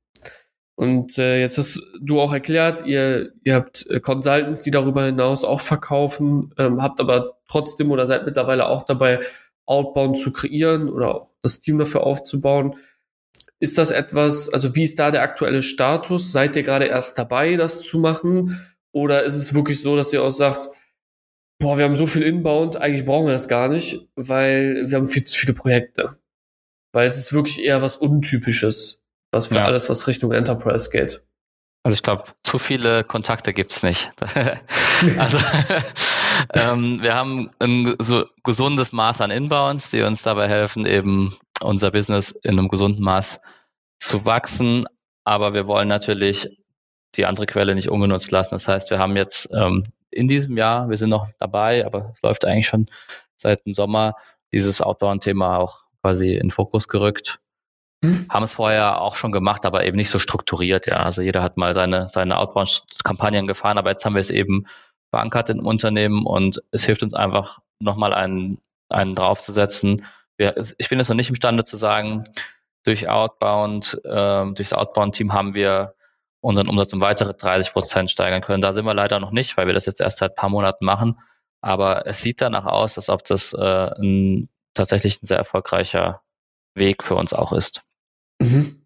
Und 0.77 1.17
äh, 1.17 1.41
jetzt 1.41 1.57
hast 1.57 1.81
du 2.01 2.21
auch 2.21 2.33
erklärt, 2.35 2.87
ihr, 2.87 3.33
ihr 3.45 3.55
habt 3.55 3.87
äh, 3.89 3.99
Consultants, 3.99 4.61
die 4.61 4.71
darüber 4.71 5.05
hinaus 5.05 5.43
auch 5.43 5.61
verkaufen, 5.61 6.55
ähm, 6.59 6.83
habt 6.83 7.01
aber 7.01 7.39
trotzdem 7.49 7.91
oder 7.91 8.05
seid 8.07 8.27
mittlerweile 8.27 8.69
auch 8.69 8.83
dabei, 8.85 9.19
Outbound 9.65 10.19
zu 10.19 10.33
kreieren 10.33 10.89
oder 10.89 11.15
auch 11.15 11.35
das 11.43 11.61
Team 11.61 11.79
dafür 11.79 12.05
aufzubauen. 12.05 12.77
Ist 13.59 13.79
das 13.79 13.91
etwas, 13.91 14.49
also 14.53 14.77
wie 14.77 14.83
ist 14.83 14.99
da 14.99 15.11
der 15.11 15.23
aktuelle 15.23 15.63
Status? 15.63 16.31
Seid 16.31 16.57
ihr 16.57 16.63
gerade 16.63 16.85
erst 16.85 17.19
dabei, 17.19 17.57
das 17.57 17.83
zu 17.83 17.99
machen? 17.99 18.61
Oder 18.93 19.25
ist 19.25 19.35
es 19.35 19.55
wirklich 19.55 19.81
so, 19.81 19.97
dass 19.97 20.13
ihr 20.13 20.23
auch 20.23 20.31
sagt, 20.31 20.69
boah, 21.59 21.79
wir 21.79 21.85
haben 21.85 21.97
so 21.97 22.07
viel 22.07 22.23
Inbound, 22.23 22.77
eigentlich 22.77 23.07
brauchen 23.07 23.27
wir 23.27 23.33
das 23.33 23.49
gar 23.49 23.69
nicht, 23.69 24.09
weil 24.15 24.85
wir 24.89 24.97
haben 24.97 25.09
viel 25.09 25.25
zu 25.25 25.39
viele 25.39 25.55
Projekte. 25.55 26.19
Weil 26.93 27.07
es 27.07 27.17
ist 27.17 27.33
wirklich 27.33 27.63
eher 27.65 27.83
was 27.83 27.97
Untypisches, 27.97 29.03
was 29.37 29.49
für 29.49 29.57
ja. 29.57 29.65
alles, 29.65 29.89
was 29.89 30.07
Richtung 30.07 30.33
Enterprise 30.33 30.91
geht. 30.91 31.23
Also 31.83 31.95
ich 31.95 32.03
glaube, 32.03 32.25
zu 32.43 32.59
viele 32.59 33.05
Kontakte 33.05 33.53
gibt's 33.53 33.85
nicht. 33.85 34.11
also 35.19 35.39
ähm, 36.55 37.01
wir 37.01 37.15
haben 37.15 37.51
ein 37.61 37.95
so 38.01 38.25
gesundes 38.43 38.93
Maß 38.93 39.21
an 39.21 39.31
Inbounds, 39.31 39.93
die 39.93 40.03
uns 40.03 40.23
dabei 40.23 40.49
helfen, 40.49 40.85
eben 40.85 41.37
unser 41.61 41.93
Business 41.93 42.33
in 42.43 42.59
einem 42.59 42.69
gesunden 42.69 43.05
Maß 43.05 43.39
zu 44.01 44.25
wachsen. 44.25 44.85
Aber 45.25 45.55
wir 45.55 45.69
wollen 45.69 45.87
natürlich 45.87 46.49
die 47.15 47.25
andere 47.25 47.47
Quelle 47.47 47.75
nicht 47.75 47.89
ungenutzt 47.89 48.31
lassen. 48.33 48.51
Das 48.51 48.67
heißt, 48.67 48.91
wir 48.91 48.99
haben 48.99 49.17
jetzt 49.17 49.49
ähm, 49.53 49.85
in 50.11 50.29
diesem 50.29 50.57
Jahr, 50.57 50.89
wir 50.89 50.97
sind 50.97 51.11
noch 51.11 51.29
dabei, 51.39 51.87
aber 51.87 52.11
es 52.13 52.23
läuft 52.23 52.45
eigentlich 52.45 52.67
schon 52.67 52.87
seit 53.37 53.65
dem 53.65 53.75
Sommer, 53.75 54.15
dieses 54.53 54.81
Outbound-Thema 54.81 55.59
auch 55.59 55.85
quasi 56.01 56.35
in 56.35 56.51
Fokus 56.51 56.89
gerückt. 56.89 57.39
Hm. 58.07 58.27
Haben 58.31 58.43
es 58.45 58.55
vorher 58.55 59.01
auch 59.01 59.17
schon 59.17 59.33
gemacht, 59.33 59.67
aber 59.67 59.85
eben 59.85 59.97
nicht 59.97 60.11
so 60.11 60.19
strukturiert, 60.19 60.87
ja. 60.87 60.97
Also 60.97 61.23
jeder 61.23 61.43
hat 61.43 61.57
mal 61.57 61.75
seine, 61.75 62.09
seine 62.09 62.39
Outbound-Kampagnen 62.39 63.47
gefahren, 63.47 63.79
aber 63.79 63.91
jetzt 63.91 64.05
haben 64.05 64.15
wir 64.15 64.21
es 64.21 64.31
eben 64.31 64.67
verankert 65.11 65.51
im 65.51 65.67
Unternehmen 65.67 66.27
und 66.27 66.63
es 66.71 66.85
hilft 66.85 67.03
uns 67.03 67.15
einfach, 67.15 67.59
nochmal 67.79 68.15
einen, 68.15 68.59
einen 68.89 69.15
draufzusetzen. 69.15 70.05
Wir, 70.37 70.55
ich 70.79 70.89
bin 70.89 70.99
jetzt 70.99 71.09
noch 71.09 71.17
nicht 71.17 71.29
imstande 71.29 71.65
zu 71.65 71.77
sagen, 71.77 72.25
durch 72.85 73.09
Outbound, 73.09 74.01
äh, 74.05 74.45
durchs 74.53 74.73
Outbound-Team 74.73 75.33
haben 75.33 75.55
wir 75.55 75.95
unseren 76.41 76.69
Umsatz 76.69 76.93
um 76.93 77.01
weitere 77.01 77.35
30 77.35 77.73
Prozent 77.73 78.11
steigern 78.11 78.41
können. 78.41 78.61
Da 78.61 78.73
sind 78.73 78.85
wir 78.85 78.95
leider 78.95 79.19
noch 79.19 79.33
nicht, 79.33 79.57
weil 79.57 79.67
wir 79.67 79.75
das 79.75 79.87
jetzt 79.87 80.01
erst 80.01 80.19
seit 80.19 80.33
ein 80.33 80.37
paar 80.37 80.51
Monaten 80.51 80.85
machen. 80.85 81.17
Aber 81.61 82.07
es 82.07 82.23
sieht 82.23 82.41
danach 82.41 82.67
aus, 82.67 82.97
als 82.97 83.11
ob 83.11 83.25
das 83.25 83.53
äh, 83.53 83.91
ein, 83.99 84.49
tatsächlich 84.75 85.21
ein 85.21 85.27
sehr 85.27 85.39
erfolgreicher 85.39 86.23
Weg 86.77 87.03
für 87.03 87.17
uns 87.17 87.33
auch 87.33 87.53
ist. 87.53 87.83
Mhm. 88.41 88.83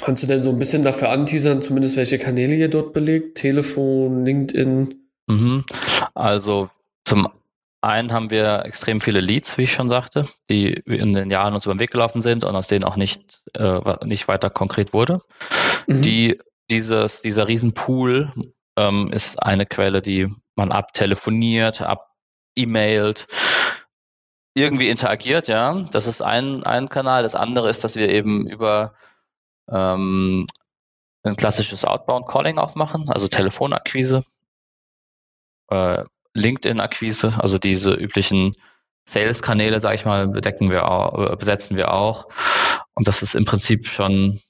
Kannst 0.00 0.22
du 0.22 0.26
denn 0.26 0.42
so 0.42 0.50
ein 0.50 0.58
bisschen 0.58 0.82
dafür 0.82 1.10
anteasern, 1.10 1.62
zumindest 1.62 1.96
welche 1.96 2.18
Kanäle 2.18 2.54
ihr 2.54 2.68
dort 2.68 2.92
belegt? 2.92 3.38
Telefon, 3.38 4.24
LinkedIn? 4.24 4.94
Mhm. 5.26 5.64
Also 6.14 6.68
zum 7.04 7.28
einen 7.80 8.12
haben 8.12 8.30
wir 8.30 8.64
extrem 8.64 9.00
viele 9.00 9.20
Leads, 9.20 9.56
wie 9.56 9.64
ich 9.64 9.72
schon 9.72 9.88
sagte, 9.88 10.26
die 10.50 10.72
in 10.72 11.12
den 11.12 11.30
Jahren 11.30 11.54
uns 11.54 11.66
über 11.66 11.74
den 11.74 11.80
Weg 11.80 11.92
gelaufen 11.92 12.20
sind 12.20 12.44
und 12.44 12.56
aus 12.56 12.66
denen 12.66 12.84
auch 12.84 12.96
nicht, 12.96 13.42
äh, 13.54 14.04
nicht 14.04 14.26
weiter 14.26 14.50
konkret 14.50 14.92
wurde. 14.92 15.20
Mhm. 15.86 16.02
Die, 16.02 16.38
dieses, 16.70 17.22
dieser 17.22 17.46
Riesenpool 17.46 18.32
ähm, 18.76 19.12
ist 19.12 19.42
eine 19.42 19.66
Quelle, 19.66 20.02
die 20.02 20.28
man 20.56 20.72
abtelefoniert, 20.72 21.82
ab 21.82 22.08
E-mailt, 22.56 23.26
irgendwie 24.54 24.88
interagiert, 24.88 25.48
ja. 25.48 25.82
Das 25.90 26.06
ist 26.06 26.22
ein, 26.22 26.62
ein 26.64 26.88
Kanal. 26.88 27.22
Das 27.24 27.34
andere 27.34 27.68
ist, 27.68 27.84
dass 27.84 27.96
wir 27.96 28.08
eben 28.08 28.46
über 28.46 28.94
ähm, 29.68 30.46
ein 31.24 31.36
klassisches 31.36 31.84
Outbound-Calling 31.84 32.58
auch 32.58 32.74
machen, 32.74 33.08
also 33.08 33.28
Telefonakquise, 33.28 34.24
äh, 35.70 36.04
LinkedIn-Akquise, 36.34 37.34
also 37.38 37.58
diese 37.58 37.92
üblichen 37.94 38.54
Sales-Kanäle, 39.08 39.80
sage 39.80 39.96
ich 39.96 40.04
mal, 40.04 40.28
bedecken 40.28 40.70
wir 40.70 40.88
auch, 40.88 41.32
äh, 41.32 41.36
besetzen 41.36 41.76
wir 41.76 41.92
auch. 41.92 42.28
Und 42.94 43.08
das 43.08 43.22
ist 43.22 43.34
im 43.34 43.44
Prinzip 43.44 43.86
schon 43.86 44.40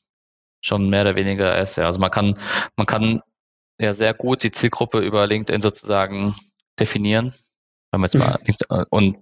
schon 0.60 0.88
mehr 0.88 1.02
oder 1.02 1.16
weniger 1.16 1.58
ist. 1.58 1.76
Ja. 1.76 1.84
Also 1.86 2.00
man 2.00 2.10
kann 2.10 2.38
man 2.76 2.86
kann 2.86 3.22
ja 3.78 3.92
sehr 3.94 4.14
gut 4.14 4.42
die 4.42 4.50
Zielgruppe 4.50 5.00
über 5.00 5.26
LinkedIn 5.26 5.60
sozusagen 5.60 6.34
definieren. 6.80 7.34
Wenn 7.90 8.00
wir 8.00 8.06
jetzt 8.06 8.18
mal 8.70 8.86
und 8.90 9.18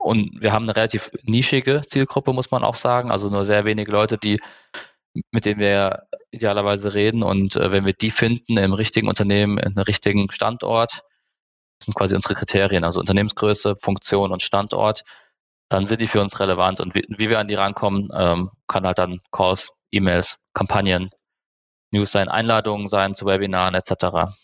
und 0.00 0.40
wir 0.40 0.52
haben 0.52 0.64
eine 0.64 0.74
relativ 0.74 1.10
nischige 1.24 1.82
Zielgruppe, 1.86 2.32
muss 2.32 2.50
man 2.50 2.64
auch 2.64 2.74
sagen. 2.74 3.10
Also 3.10 3.28
nur 3.28 3.44
sehr 3.44 3.66
wenige 3.66 3.92
Leute, 3.92 4.16
die 4.16 4.40
mit 5.30 5.44
denen 5.44 5.60
wir 5.60 6.04
idealerweise 6.30 6.94
reden. 6.94 7.22
Und 7.22 7.56
äh, 7.56 7.70
wenn 7.70 7.84
wir 7.84 7.92
die 7.92 8.10
finden 8.10 8.56
im 8.56 8.72
richtigen 8.72 9.08
Unternehmen, 9.08 9.58
in 9.58 9.76
einem 9.76 9.78
richtigen 9.78 10.30
Standort, 10.30 11.02
das 11.78 11.84
sind 11.84 11.94
quasi 11.94 12.14
unsere 12.14 12.34
Kriterien, 12.34 12.84
also 12.84 13.00
Unternehmensgröße, 13.00 13.76
Funktion 13.76 14.32
und 14.32 14.42
Standort, 14.42 15.02
dann 15.68 15.84
sind 15.84 16.00
die 16.00 16.06
für 16.06 16.22
uns 16.22 16.40
relevant. 16.40 16.80
Und 16.80 16.94
wie, 16.94 17.04
wie 17.08 17.28
wir 17.28 17.38
an 17.38 17.48
die 17.48 17.54
rankommen, 17.54 18.08
ähm, 18.14 18.50
kann 18.68 18.86
halt 18.86 18.98
dann 18.98 19.20
Calls, 19.32 19.70
E-Mails, 19.92 20.38
Kampagnen, 20.54 21.10
News 21.90 22.10
sein, 22.10 22.28
Einladungen 22.28 22.88
sein 22.88 23.14
zu 23.14 23.26
Webinaren 23.26 23.74
etc. 23.74 24.34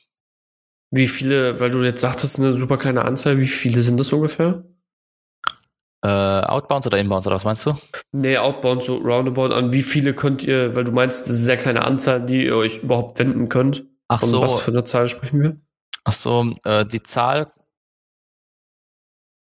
Wie 0.91 1.07
viele, 1.07 1.59
weil 1.61 1.71
du 1.71 1.83
jetzt 1.83 2.03
sagtest, 2.03 2.39
eine 2.39 2.53
super 2.53 2.77
kleine 2.77 3.07
Anzahl, 3.07 3.39
wie 3.39 3.47
viele 3.47 3.81
sind 3.81 3.99
das 3.99 4.13
ungefähr? 4.13 4.65
Äh, 6.03 6.09
Outbounds 6.09 6.87
oder 6.87 6.99
Inbounds 6.99 7.27
oder 7.27 7.37
was 7.37 7.45
meinst 7.45 7.67
du? 7.67 7.75
Nee, 8.13 8.37
Outbounds, 8.39 8.87
so 8.87 8.97
roundabout. 8.97 9.53
An 9.55 9.73
wie 9.73 9.83
viele 9.83 10.15
könnt 10.15 10.43
ihr, 10.43 10.77
weil 10.77 10.85
du 10.85 10.93
meinst, 10.93 11.23
das 11.23 11.31
ist 11.31 11.37
eine 11.37 11.45
sehr 11.45 11.57
kleine 11.57 11.85
Anzahl, 11.85 12.25
die 12.25 12.47
ihr 12.47 12.57
euch 12.57 12.79
überhaupt 12.79 13.19
wenden 13.19 13.49
könnt. 13.49 13.85
Ach 14.09 14.23
so. 14.23 14.41
was 14.43 14.61
für 14.61 14.71
eine 14.71 14.85
Zahl 14.85 15.09
sprechen 15.09 15.43
wir? 15.43 15.57
Ach 16.05 16.13
so, 16.13 16.55
äh, 16.65 16.87
die 16.87 17.03
Zahl 17.03 17.53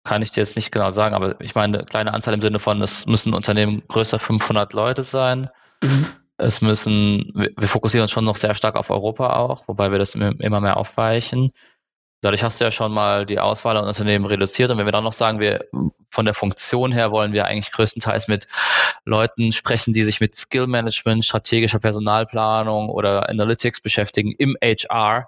kann 0.04 0.22
ich 0.22 0.32
dir 0.32 0.42
jetzt 0.42 0.56
nicht 0.56 0.72
genau 0.72 0.92
sagen, 0.92 1.16
aber 1.16 1.40
ich 1.40 1.56
meine, 1.56 1.78
eine 1.80 1.86
kleine 1.86 2.14
Anzahl 2.14 2.34
im 2.34 2.42
Sinne 2.42 2.60
von, 2.60 2.82
es 2.82 3.06
müssen 3.06 3.34
Unternehmen 3.34 3.84
größer 3.88 4.20
500 4.20 4.74
Leute 4.74 5.02
sein. 5.02 5.50
Mhm. 5.82 6.08
Es 6.38 6.62
müssen, 6.62 7.32
wir 7.36 7.68
fokussieren 7.68 8.04
uns 8.04 8.12
schon 8.12 8.26
noch 8.26 8.36
sehr 8.36 8.56
stark 8.56 8.76
auf 8.76 8.90
Europa 8.90 9.36
auch, 9.38 9.68
wobei 9.68 9.92
wir 9.92 10.00
das 10.00 10.16
immer 10.16 10.62
mehr 10.62 10.78
aufweichen. 10.78 11.52
Dadurch 12.24 12.44
hast 12.44 12.60
du 12.60 12.64
ja 12.64 12.72
schon 12.72 12.94
mal 12.94 13.26
die 13.26 13.40
Auswahl 13.40 13.76
an 13.76 13.86
Unternehmen 13.86 14.26
reduziert. 14.26 14.72
Und 14.72 14.78
wenn 14.78 14.86
wir 14.86 14.94
dann 14.94 15.04
noch 15.04 15.14
sagen, 15.14 15.40
wir 15.40 15.66
von 16.10 16.24
der 16.24 16.34
Funktion 16.34 16.94
her 16.94 17.12
wollen 17.12 17.34
wir 17.34 17.46
eigentlich 17.46 17.72
größtenteils 17.74 18.30
mit 18.30 18.48
Leuten 19.04 19.52
sprechen, 19.52 19.92
die 19.92 20.04
sich 20.04 20.22
mit 20.22 20.34
Skill 20.34 20.68
Management, 20.68 21.26
strategischer 21.26 21.80
Personalplanung 21.80 22.90
oder 22.90 23.28
Analytics 23.28 23.82
beschäftigen 23.82 24.34
im 24.38 24.56
HR, 24.64 25.28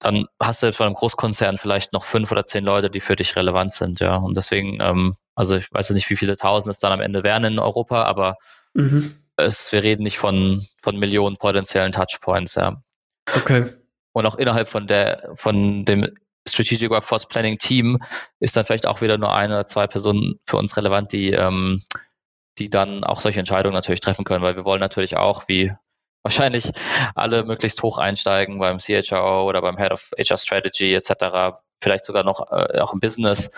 dann 0.00 0.26
hast 0.40 0.62
du 0.62 0.72
bei 0.72 0.84
einem 0.84 0.94
Großkonzern 0.94 1.58
vielleicht 1.58 1.92
noch 1.92 2.04
fünf 2.04 2.32
oder 2.32 2.44
zehn 2.44 2.64
Leute, 2.64 2.90
die 2.90 3.00
für 3.00 3.16
dich 3.16 3.36
relevant 3.36 3.72
sind, 3.72 4.00
ja. 4.00 4.16
Und 4.16 4.36
deswegen, 4.36 4.78
ähm, 4.80 5.14
also 5.34 5.56
ich 5.56 5.70
weiß 5.70 5.90
ja 5.90 5.94
nicht, 5.94 6.08
wie 6.10 6.16
viele 6.16 6.36
Tausend 6.36 6.72
es 6.72 6.80
dann 6.80 6.92
am 6.92 7.00
Ende 7.00 7.22
wären 7.22 7.44
in 7.44 7.58
Europa, 7.58 8.02
aber 8.04 8.36
mhm. 8.72 9.14
es, 9.36 9.70
wir 9.72 9.84
reden 9.84 10.02
nicht 10.02 10.18
von, 10.18 10.66
von 10.82 10.96
Millionen 10.96 11.36
potenziellen 11.36 11.92
Touchpoints, 11.92 12.54
ja. 12.54 12.82
Okay. 13.36 13.66
Und 14.12 14.26
auch 14.26 14.36
innerhalb 14.36 14.68
von 14.68 14.86
der, 14.86 15.32
von 15.34 15.84
dem 15.84 16.06
Strategic 16.48 16.90
Workforce 16.90 17.26
Planning 17.26 17.58
Team 17.58 17.98
ist 18.40 18.56
dann 18.56 18.64
vielleicht 18.64 18.86
auch 18.86 19.00
wieder 19.02 19.18
nur 19.18 19.32
eine 19.32 19.54
oder 19.54 19.66
zwei 19.66 19.86
Personen 19.86 20.40
für 20.46 20.56
uns 20.56 20.76
relevant, 20.76 21.12
die, 21.12 21.30
ähm, 21.30 21.82
die 22.58 22.70
dann 22.70 23.04
auch 23.04 23.20
solche 23.20 23.38
Entscheidungen 23.38 23.74
natürlich 23.74 24.00
treffen 24.00 24.24
können, 24.24 24.42
weil 24.42 24.56
wir 24.56 24.64
wollen 24.64 24.80
natürlich 24.80 25.16
auch, 25.16 25.48
wie 25.48 25.72
wahrscheinlich 26.22 26.72
alle 27.14 27.44
möglichst 27.44 27.82
hoch 27.82 27.98
einsteigen 27.98 28.58
beim 28.58 28.78
CHRO 28.78 29.48
oder 29.48 29.62
beim 29.62 29.76
Head 29.76 29.92
of 29.92 30.10
HR 30.18 30.36
Strategy 30.36 30.94
etc., 30.94 31.58
vielleicht 31.80 32.04
sogar 32.04 32.24
noch 32.24 32.50
äh, 32.52 32.78
auch 32.80 32.92
im 32.92 33.00
Business. 33.00 33.50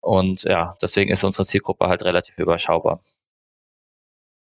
Und 0.00 0.42
ja, 0.42 0.76
deswegen 0.82 1.12
ist 1.12 1.24
unsere 1.24 1.44
Zielgruppe 1.44 1.86
halt 1.86 2.02
relativ 2.02 2.38
überschaubar. 2.38 3.00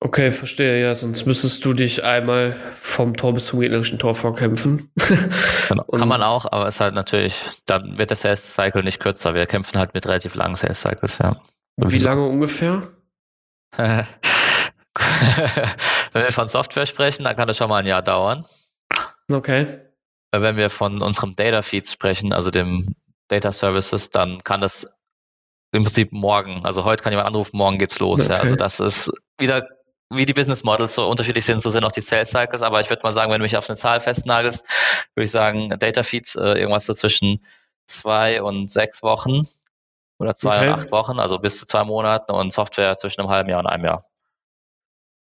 Okay, 0.05 0.32
verstehe, 0.32 0.82
ja, 0.82 0.96
sonst 0.96 1.26
müsstest 1.26 1.64
du 1.64 1.74
dich 1.74 2.03
einmal 2.03 2.50
vom 2.50 3.16
Tor 3.16 3.34
bis 3.34 3.46
zum 3.46 3.61
gegnerischen 3.61 4.00
Tor 4.00 4.16
vorkämpfen. 4.16 4.90
genau. 5.68 5.84
Kann 5.96 6.09
man 6.09 6.24
auch, 6.24 6.44
aber 6.50 6.66
es 6.66 6.74
ist 6.74 6.80
halt 6.80 6.96
natürlich, 6.96 7.40
dann 7.66 8.00
wird 8.00 8.11
der 8.11 8.16
Sales 8.16 8.53
Cycle 8.53 8.82
nicht 8.82 8.98
kürzer. 8.98 9.32
Wir 9.34 9.46
kämpfen 9.46 9.78
halt 9.78 9.94
mit 9.94 10.05
relativ 10.05 10.34
langen 10.34 10.57
Sales 10.57 10.80
Cycles, 10.80 11.18
ja. 11.18 11.40
Wie 11.76 11.98
lange 11.98 12.26
ungefähr? 12.26 12.82
Wenn 13.76 14.07
wir 16.14 16.32
von 16.32 16.48
Software 16.48 16.86
sprechen, 16.86 17.22
dann 17.22 17.36
kann 17.36 17.46
das 17.46 17.57
schon 17.57 17.68
mal 17.68 17.78
ein 17.78 17.86
Jahr 17.86 18.03
dauern. 18.03 18.44
Okay. 19.30 19.68
Wenn 20.32 20.57
wir 20.57 20.68
von 20.68 21.00
unserem 21.00 21.36
Data 21.36 21.62
Feed 21.62 21.86
sprechen, 21.86 22.32
also 22.32 22.50
dem 22.50 22.96
Data 23.28 23.53
Services, 23.53 24.11
dann 24.11 24.42
kann 24.42 24.61
das 24.61 24.84
im 25.70 25.84
Prinzip 25.84 26.11
morgen, 26.11 26.64
also 26.64 26.84
heute 26.84 27.05
kann 27.05 27.12
jemand 27.12 27.28
anrufen, 27.28 27.57
morgen 27.57 27.78
geht's 27.78 28.00
los. 28.00 28.22
Okay. 28.22 28.32
Ja. 28.32 28.40
Also 28.40 28.57
das 28.57 28.80
ist 28.80 29.12
wieder 29.38 29.64
wie 30.15 30.27
die 30.27 30.35
Business 30.35 30.65
Models 30.65 30.95
so 30.95 31.09
unterschiedlich 31.09 31.45
sind, 31.45 31.63
so 31.63 31.71
sind 31.71 31.85
auch 31.85 31.93
die 31.93 32.01
Sales 32.01 32.31
Cycles. 32.31 32.63
Aber 32.63 32.81
ich 32.81 32.91
würde 32.91 33.03
mal 33.03 33.13
sagen, 33.13 33.31
wenn 33.33 33.41
du 33.41 33.45
mich 33.45 33.57
auf 33.57 33.69
eine 33.69 33.77
Zahl 33.77 34.01
festnagelst, 34.01 34.65
würde 35.15 35.25
ich 35.25 35.31
sagen, 35.31 35.71
Data 35.79 36.03
Feeds 36.03 36.37
äh, 36.37 36.59
irgendwas 36.59 36.87
so 36.87 36.95
zwischen 36.95 37.41
zwei 37.87 38.43
und 38.43 38.71
sechs 38.71 39.03
Wochen 39.03 39.43
oder 40.19 40.37
zwei 40.37 40.59
okay. 40.59 40.69
und 40.69 40.75
acht 40.75 40.91
Wochen, 40.93 41.19
also 41.19 41.39
bis 41.39 41.59
zu 41.59 41.67
zwei 41.67 41.85
Monaten 41.85 42.33
und 42.33 42.53
Software 42.53 42.97
zwischen 42.97 43.21
einem 43.21 43.31
halben 43.31 43.51
Jahr 43.51 43.61
und 43.61 43.67
einem 43.67 43.85
Jahr. 43.85 44.09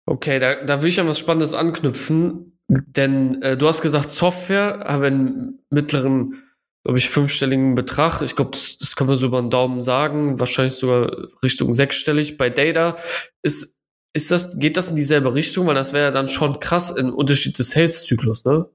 Okay, 0.06 0.40
da, 0.40 0.56
da 0.56 0.82
will 0.82 0.90
ich 0.90 1.00
an 1.00 1.08
was 1.08 1.20
Spannendes 1.20 1.54
anknüpfen, 1.54 2.60
denn 2.68 3.42
äh, 3.44 3.56
du 3.56 3.68
hast 3.68 3.82
gesagt, 3.82 4.12
Software 4.12 4.84
haben 4.88 5.04
einen 5.04 5.60
mittleren, 5.70 6.44
glaube 6.84 6.98
ich, 6.98 7.10
fünfstelligen 7.10 7.76
Betrag. 7.76 8.22
Ich 8.22 8.36
glaube, 8.36 8.52
das, 8.52 8.78
das 8.78 8.96
können 8.96 9.10
wir 9.10 9.18
so 9.18 9.28
über 9.28 9.42
den 9.42 9.52
Daumen 9.52 9.82
sagen, 9.82 10.40
wahrscheinlich 10.40 10.76
sogar 10.76 11.12
Richtung 11.44 11.74
sechsstellig. 11.74 12.38
Bei 12.38 12.50
Data 12.50 12.96
ist, 13.44 13.79
ist 14.14 14.32
das, 14.32 14.58
geht 14.58 14.78
das 14.78 14.90
in 14.90 14.96
dieselbe 14.96 15.36
Richtung, 15.36 15.68
weil 15.68 15.76
das 15.76 15.94
wäre 15.94 16.06
ja 16.06 16.12
dann 16.12 16.28
schon 16.28 16.60
krass 16.60 16.92
im 16.92 17.14
Unterschied 17.14 17.58
des 17.58 17.72
Sales-Zyklus, 17.72 18.46
ne? 18.46 18.68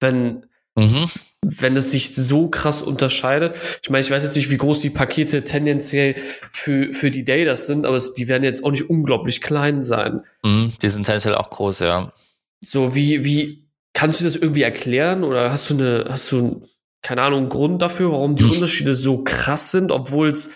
Wenn, 0.00 0.46
mhm 0.74 1.08
wenn 1.44 1.76
es 1.76 1.90
sich 1.90 2.14
so 2.14 2.48
krass 2.48 2.82
unterscheidet. 2.82 3.56
Ich 3.82 3.90
meine, 3.90 4.04
ich 4.04 4.10
weiß 4.10 4.22
jetzt 4.22 4.36
nicht, 4.36 4.50
wie 4.50 4.56
groß 4.56 4.80
die 4.80 4.90
Pakete 4.90 5.42
tendenziell 5.42 6.14
für, 6.52 6.92
für 6.92 7.10
die 7.10 7.24
Datas 7.24 7.66
sind, 7.66 7.84
aber 7.84 7.96
es, 7.96 8.14
die 8.14 8.28
werden 8.28 8.44
jetzt 8.44 8.64
auch 8.64 8.70
nicht 8.70 8.88
unglaublich 8.88 9.40
klein 9.40 9.82
sein. 9.82 10.20
Mhm, 10.44 10.72
die 10.80 10.88
sind 10.88 11.04
tendenziell 11.04 11.34
auch 11.34 11.50
groß, 11.50 11.80
ja. 11.80 12.12
So, 12.60 12.94
wie, 12.94 13.24
wie, 13.24 13.68
kannst 13.92 14.20
du 14.20 14.24
das 14.24 14.36
irgendwie 14.36 14.62
erklären 14.62 15.24
oder 15.24 15.50
hast 15.50 15.68
du 15.68 15.74
eine, 15.74 16.04
hast 16.08 16.30
du, 16.30 16.68
keine 17.02 17.22
Ahnung, 17.22 17.40
einen 17.40 17.48
Grund 17.48 17.82
dafür, 17.82 18.12
warum 18.12 18.36
die 18.36 18.44
mhm. 18.44 18.52
Unterschiede 18.52 18.94
so 18.94 19.24
krass 19.24 19.72
sind, 19.72 19.90
obwohl 19.90 20.30
es 20.30 20.54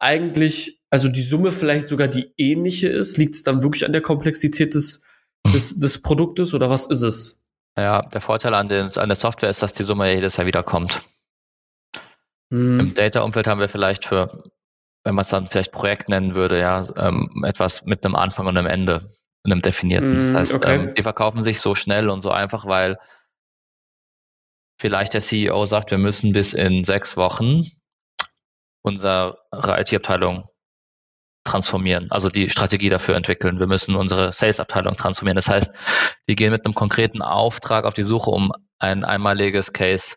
eigentlich, 0.00 0.73
also 0.94 1.08
die 1.08 1.22
Summe 1.22 1.50
vielleicht 1.50 1.88
sogar 1.88 2.06
die 2.06 2.32
ähnliche 2.36 2.86
ist? 2.86 3.18
Liegt 3.18 3.34
es 3.34 3.42
dann 3.42 3.64
wirklich 3.64 3.84
an 3.84 3.90
der 3.90 4.00
Komplexität 4.00 4.76
des, 4.76 5.02
des, 5.44 5.80
des 5.80 6.00
Produktes 6.00 6.54
oder 6.54 6.70
was 6.70 6.86
ist 6.86 7.02
es? 7.02 7.42
Ja, 7.76 8.02
der 8.02 8.20
Vorteil 8.20 8.54
an, 8.54 8.68
den, 8.68 8.96
an 8.96 9.08
der 9.08 9.16
Software 9.16 9.50
ist, 9.50 9.60
dass 9.60 9.72
die 9.72 9.82
Summe 9.82 10.14
jedes 10.14 10.36
Jahr 10.36 10.46
wiederkommt. 10.46 11.02
Hm. 12.52 12.78
Im 12.78 12.94
Data-Umfeld 12.94 13.48
haben 13.48 13.58
wir 13.58 13.68
vielleicht 13.68 14.04
für, 14.04 14.44
wenn 15.02 15.16
man 15.16 15.22
es 15.22 15.30
dann 15.30 15.48
vielleicht 15.48 15.72
Projekt 15.72 16.08
nennen 16.08 16.36
würde, 16.36 16.60
ja, 16.60 16.86
ähm, 16.96 17.42
etwas 17.44 17.84
mit 17.84 18.04
einem 18.04 18.14
Anfang 18.14 18.46
und 18.46 18.56
einem 18.56 18.68
Ende, 18.68 19.10
einem 19.42 19.62
definierten. 19.62 20.14
das 20.14 20.28
hm, 20.28 20.36
heißt, 20.36 20.54
okay. 20.54 20.76
ähm, 20.76 20.94
die 20.94 21.02
verkaufen 21.02 21.42
sich 21.42 21.58
so 21.58 21.74
schnell 21.74 22.08
und 22.08 22.20
so 22.20 22.30
einfach, 22.30 22.66
weil 22.66 23.00
vielleicht 24.80 25.12
der 25.12 25.22
CEO 25.22 25.66
sagt, 25.66 25.90
wir 25.90 25.98
müssen 25.98 26.30
bis 26.30 26.54
in 26.54 26.84
sechs 26.84 27.16
Wochen 27.16 27.62
unsere 28.82 29.38
IT-Abteilung 29.52 30.48
transformieren, 31.44 32.10
also 32.10 32.28
die 32.28 32.48
Strategie 32.48 32.88
dafür 32.88 33.16
entwickeln. 33.16 33.60
Wir 33.60 33.66
müssen 33.66 33.96
unsere 33.96 34.32
Sales-Abteilung 34.32 34.96
transformieren. 34.96 35.36
Das 35.36 35.48
heißt, 35.48 35.70
wir 36.26 36.34
gehen 36.34 36.50
mit 36.50 36.64
einem 36.64 36.74
konkreten 36.74 37.22
Auftrag 37.22 37.84
auf 37.84 37.94
die 37.94 38.02
Suche, 38.02 38.30
um 38.30 38.50
ein 38.78 39.04
einmaliges 39.04 39.72
Case 39.72 40.16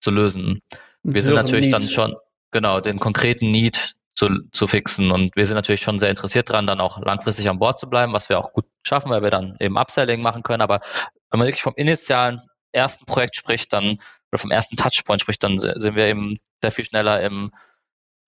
zu 0.00 0.10
lösen. 0.10 0.60
Wir 1.02 1.22
sind 1.22 1.34
natürlich 1.34 1.66
Need. 1.66 1.74
dann 1.74 1.82
schon, 1.82 2.16
genau, 2.50 2.80
den 2.80 3.00
konkreten 3.00 3.50
Need 3.50 3.94
zu, 4.14 4.28
zu 4.52 4.66
fixen. 4.66 5.10
Und 5.10 5.36
wir 5.36 5.46
sind 5.46 5.54
natürlich 5.54 5.80
schon 5.80 5.98
sehr 5.98 6.10
interessiert 6.10 6.50
daran, 6.50 6.66
dann 6.66 6.80
auch 6.80 7.00
langfristig 7.00 7.48
an 7.48 7.58
Bord 7.58 7.78
zu 7.78 7.88
bleiben, 7.88 8.12
was 8.12 8.28
wir 8.28 8.38
auch 8.38 8.52
gut 8.52 8.66
schaffen, 8.86 9.10
weil 9.10 9.22
wir 9.22 9.30
dann 9.30 9.56
eben 9.60 9.78
Upselling 9.78 10.20
machen 10.20 10.42
können. 10.42 10.60
Aber 10.60 10.80
wenn 11.30 11.38
man 11.38 11.46
wirklich 11.46 11.62
vom 11.62 11.74
initialen 11.76 12.42
ersten 12.72 13.06
Projekt 13.06 13.36
spricht, 13.36 13.72
dann 13.72 13.98
oder 14.30 14.38
vom 14.38 14.50
ersten 14.50 14.76
Touchpoint 14.76 15.22
spricht, 15.22 15.42
dann 15.42 15.56
sind 15.56 15.96
wir 15.96 16.06
eben 16.06 16.38
sehr 16.60 16.70
viel 16.70 16.84
schneller 16.84 17.22
im, 17.22 17.52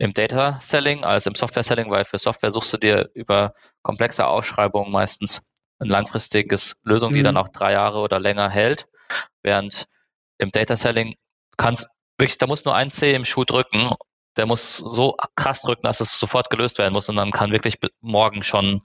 im 0.01 0.15
Data 0.15 0.59
Selling 0.63 1.05
als 1.05 1.27
im 1.27 1.35
Software 1.35 1.63
Selling, 1.63 1.91
weil 1.91 2.07
für 2.07 2.19
Software 2.19 2.51
suchst 2.51 2.73
du 2.73 2.79
dir 2.79 3.11
über 3.13 3.53
komplexe 3.83 4.27
Ausschreibungen 4.27 4.91
meistens 4.91 5.43
ein 5.79 5.89
langfristiges 5.89 6.75
Lösung, 6.83 7.13
die 7.13 7.21
mhm. 7.21 7.25
dann 7.25 7.37
auch 7.37 7.49
drei 7.49 7.73
Jahre 7.73 7.99
oder 8.01 8.19
länger 8.19 8.49
hält, 8.49 8.87
während 9.43 9.85
im 10.39 10.51
Data 10.51 10.77
Selling 10.77 11.17
kannst 11.59 11.87
wirklich, 12.19 12.39
da 12.39 12.47
muss 12.47 12.65
nur 12.65 12.75
ein 12.75 12.91
C 12.91 13.13
im 13.13 13.25
Schuh 13.25 13.45
drücken, 13.45 13.95
der 14.39 14.47
muss 14.47 14.79
so 14.79 15.17
krass 15.37 15.61
drücken, 15.61 15.83
dass 15.83 16.01
es 16.01 16.19
sofort 16.19 16.49
gelöst 16.49 16.79
werden 16.79 16.95
muss 16.95 17.11
und 17.11 17.17
dann 17.17 17.31
kann 17.31 17.53
wirklich 17.53 17.77
morgen 18.01 18.43
schon 18.43 18.81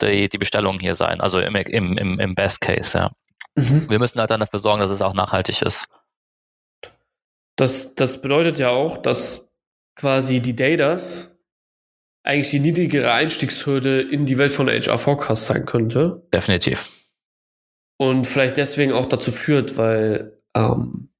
die, 0.00 0.28
die 0.28 0.38
Bestellung 0.38 0.78
hier 0.78 0.94
sein, 0.94 1.20
also 1.20 1.40
im, 1.40 1.56
im, 1.56 1.98
im, 1.98 2.20
im 2.20 2.34
Best 2.36 2.60
Case, 2.60 2.96
ja. 2.96 3.10
Mhm. 3.56 3.90
Wir 3.90 3.98
müssen 3.98 4.20
halt 4.20 4.30
dann 4.30 4.40
dafür 4.40 4.60
sorgen, 4.60 4.80
dass 4.80 4.92
es 4.92 5.02
auch 5.02 5.14
nachhaltig 5.14 5.60
ist. 5.62 5.86
Das, 7.56 7.96
das 7.96 8.22
bedeutet 8.22 8.58
ja 8.58 8.70
auch, 8.70 8.96
dass 8.96 9.51
quasi 9.94 10.40
die 10.40 10.56
Datas 10.56 11.32
eigentlich 12.24 12.50
die 12.50 12.60
niedrigere 12.60 13.12
Einstiegshürde 13.12 14.00
in 14.00 14.26
die 14.26 14.38
Welt 14.38 14.52
von 14.52 14.68
HR 14.68 14.98
Forecast 14.98 15.46
sein 15.46 15.64
könnte. 15.64 16.26
Definitiv. 16.32 16.88
Und 17.98 18.26
vielleicht 18.26 18.56
deswegen 18.56 18.92
auch 18.92 19.06
dazu 19.06 19.32
führt, 19.32 19.76
weil 19.76 20.40
ähm, 20.56 21.10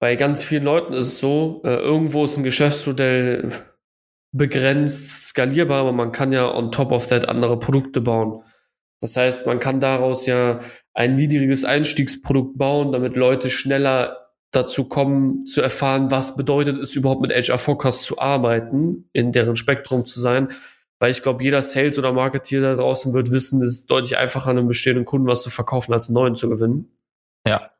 bei 0.00 0.16
ganz 0.16 0.42
vielen 0.42 0.64
Leuten 0.64 0.92
ist 0.92 1.06
es 1.06 1.18
so, 1.18 1.60
äh, 1.64 1.74
irgendwo 1.74 2.24
ist 2.24 2.36
ein 2.36 2.44
Geschäftsmodell 2.44 3.52
begrenzt 4.32 5.26
skalierbar, 5.26 5.80
aber 5.80 5.92
man 5.92 6.12
kann 6.12 6.32
ja 6.32 6.52
on 6.52 6.70
top 6.70 6.92
of 6.92 7.06
that 7.08 7.28
andere 7.28 7.58
Produkte 7.58 8.00
bauen. 8.00 8.44
Das 9.00 9.16
heißt, 9.16 9.46
man 9.46 9.58
kann 9.58 9.80
daraus 9.80 10.26
ja 10.26 10.60
ein 10.94 11.16
niedriges 11.16 11.64
Einstiegsprodukt 11.64 12.56
bauen, 12.56 12.92
damit 12.92 13.16
Leute 13.16 13.50
schneller 13.50 14.29
dazu 14.50 14.88
kommen, 14.88 15.46
zu 15.46 15.60
erfahren, 15.60 16.10
was 16.10 16.36
bedeutet 16.36 16.78
es 16.78 16.96
überhaupt 16.96 17.22
mit 17.22 17.32
HR 17.32 17.58
Forecast 17.58 18.04
zu 18.04 18.18
arbeiten, 18.18 19.08
in 19.12 19.32
deren 19.32 19.56
Spektrum 19.56 20.04
zu 20.04 20.20
sein. 20.20 20.48
Weil 20.98 21.12
ich 21.12 21.22
glaube, 21.22 21.42
jeder 21.42 21.62
Sales 21.62 21.98
oder 21.98 22.12
Marketeer 22.12 22.60
da 22.60 22.74
draußen 22.74 23.14
wird 23.14 23.30
wissen, 23.30 23.62
es 23.62 23.70
ist 23.70 23.90
deutlich 23.90 24.18
einfacher, 24.18 24.50
einem 24.50 24.68
bestehenden 24.68 25.04
Kunden 25.04 25.26
was 25.26 25.42
zu 25.42 25.50
verkaufen, 25.50 25.92
als 25.92 26.08
einen 26.08 26.14
neuen 26.14 26.34
zu 26.34 26.50
gewinnen. 26.50 26.90
Ja. 27.46 27.70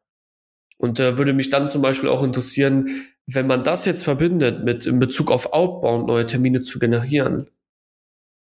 Und 0.78 0.98
äh, 1.00 1.18
würde 1.18 1.34
mich 1.34 1.50
dann 1.50 1.68
zum 1.68 1.82
Beispiel 1.82 2.08
auch 2.08 2.22
interessieren, 2.22 2.88
wenn 3.26 3.46
man 3.46 3.62
das 3.62 3.84
jetzt 3.84 4.04
verbindet 4.04 4.64
mit 4.64 4.86
in 4.86 4.98
Bezug 4.98 5.30
auf 5.30 5.52
Outbound 5.52 6.06
neue 6.06 6.26
Termine 6.26 6.62
zu 6.62 6.78
generieren, 6.78 7.50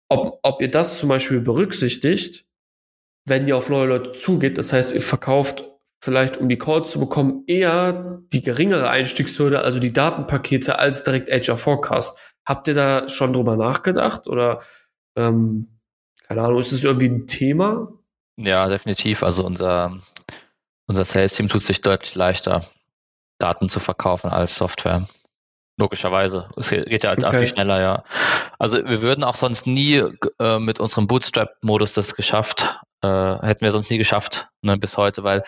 ob, 0.08 0.38
ob 0.42 0.62
ihr 0.62 0.70
das 0.70 1.00
zum 1.00 1.08
Beispiel 1.08 1.40
berücksichtigt, 1.40 2.46
wenn 3.26 3.48
ihr 3.48 3.56
auf 3.56 3.70
neue 3.70 3.88
Leute 3.88 4.12
zugeht. 4.12 4.58
Das 4.58 4.72
heißt, 4.72 4.94
ihr 4.94 5.00
verkauft 5.00 5.64
vielleicht, 6.00 6.38
um 6.38 6.48
die 6.48 6.58
Calls 6.58 6.90
zu 6.90 7.00
bekommen, 7.00 7.44
eher 7.46 8.20
die 8.32 8.42
geringere 8.42 8.88
Einstiegshürde, 8.88 9.62
also 9.62 9.78
die 9.78 9.92
Datenpakete, 9.92 10.78
als 10.78 11.02
direkt 11.02 11.28
HR 11.30 11.56
Forecast. 11.56 12.16
Habt 12.46 12.68
ihr 12.68 12.74
da 12.74 13.08
schon 13.08 13.32
drüber 13.32 13.56
nachgedacht 13.56 14.26
oder 14.26 14.60
ähm, 15.16 15.80
keine 16.26 16.42
Ahnung, 16.42 16.60
ist 16.60 16.72
das 16.72 16.84
irgendwie 16.84 17.08
ein 17.08 17.26
Thema? 17.26 17.92
Ja, 18.36 18.68
definitiv. 18.68 19.22
Also 19.22 19.44
unser 19.44 20.00
unser 20.90 21.04
Sales-Team 21.04 21.46
tut 21.46 21.62
sich 21.62 21.82
deutlich 21.82 22.16
leichter, 22.16 22.64
Daten 23.38 23.68
zu 23.68 23.78
verkaufen 23.78 24.28
als 24.28 24.56
Software. 24.56 25.06
Logischerweise. 25.76 26.48
Es 26.56 26.70
geht 26.70 27.04
ja 27.04 27.10
halt 27.10 27.22
okay. 27.22 27.38
viel 27.38 27.46
schneller, 27.46 27.80
ja. 27.80 28.04
Also 28.58 28.84
wir 28.84 29.00
würden 29.00 29.22
auch 29.22 29.36
sonst 29.36 29.68
nie 29.68 30.02
äh, 30.40 30.58
mit 30.58 30.80
unserem 30.80 31.06
Bootstrap-Modus 31.06 31.94
das 31.94 32.16
geschafft, 32.16 32.80
äh, 33.02 33.46
hätten 33.46 33.64
wir 33.64 33.70
sonst 33.70 33.90
nie 33.90 33.98
geschafft, 33.98 34.48
ne, 34.62 34.76
bis 34.76 34.96
heute, 34.96 35.22
weil 35.24 35.42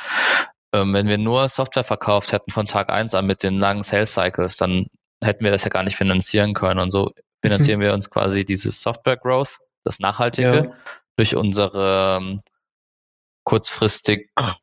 ähm, 0.74 0.94
wenn 0.94 1.06
wir 1.06 1.18
nur 1.18 1.48
Software 1.48 1.84
verkauft 1.84 2.32
hätten 2.32 2.50
von 2.50 2.66
Tag 2.66 2.90
1 2.90 3.14
an 3.14 3.26
mit 3.26 3.42
den 3.42 3.58
langen 3.58 3.82
Sales 3.82 4.14
Cycles, 4.14 4.56
dann 4.56 4.86
hätten 5.22 5.44
wir 5.44 5.50
das 5.50 5.64
ja 5.64 5.70
gar 5.70 5.82
nicht 5.82 5.96
finanzieren 5.96 6.54
können. 6.54 6.80
Und 6.80 6.90
so 6.90 7.12
finanzieren 7.44 7.80
wir 7.80 7.92
uns 7.92 8.10
quasi 8.10 8.44
dieses 8.44 8.80
Software 8.80 9.16
Growth, 9.16 9.58
das 9.84 9.98
Nachhaltige, 9.98 10.54
ja. 10.54 10.76
durch 11.16 11.36
unsere 11.36 12.18
ähm, 12.20 12.40
kurzfristig 13.44 14.30
ab, 14.34 14.58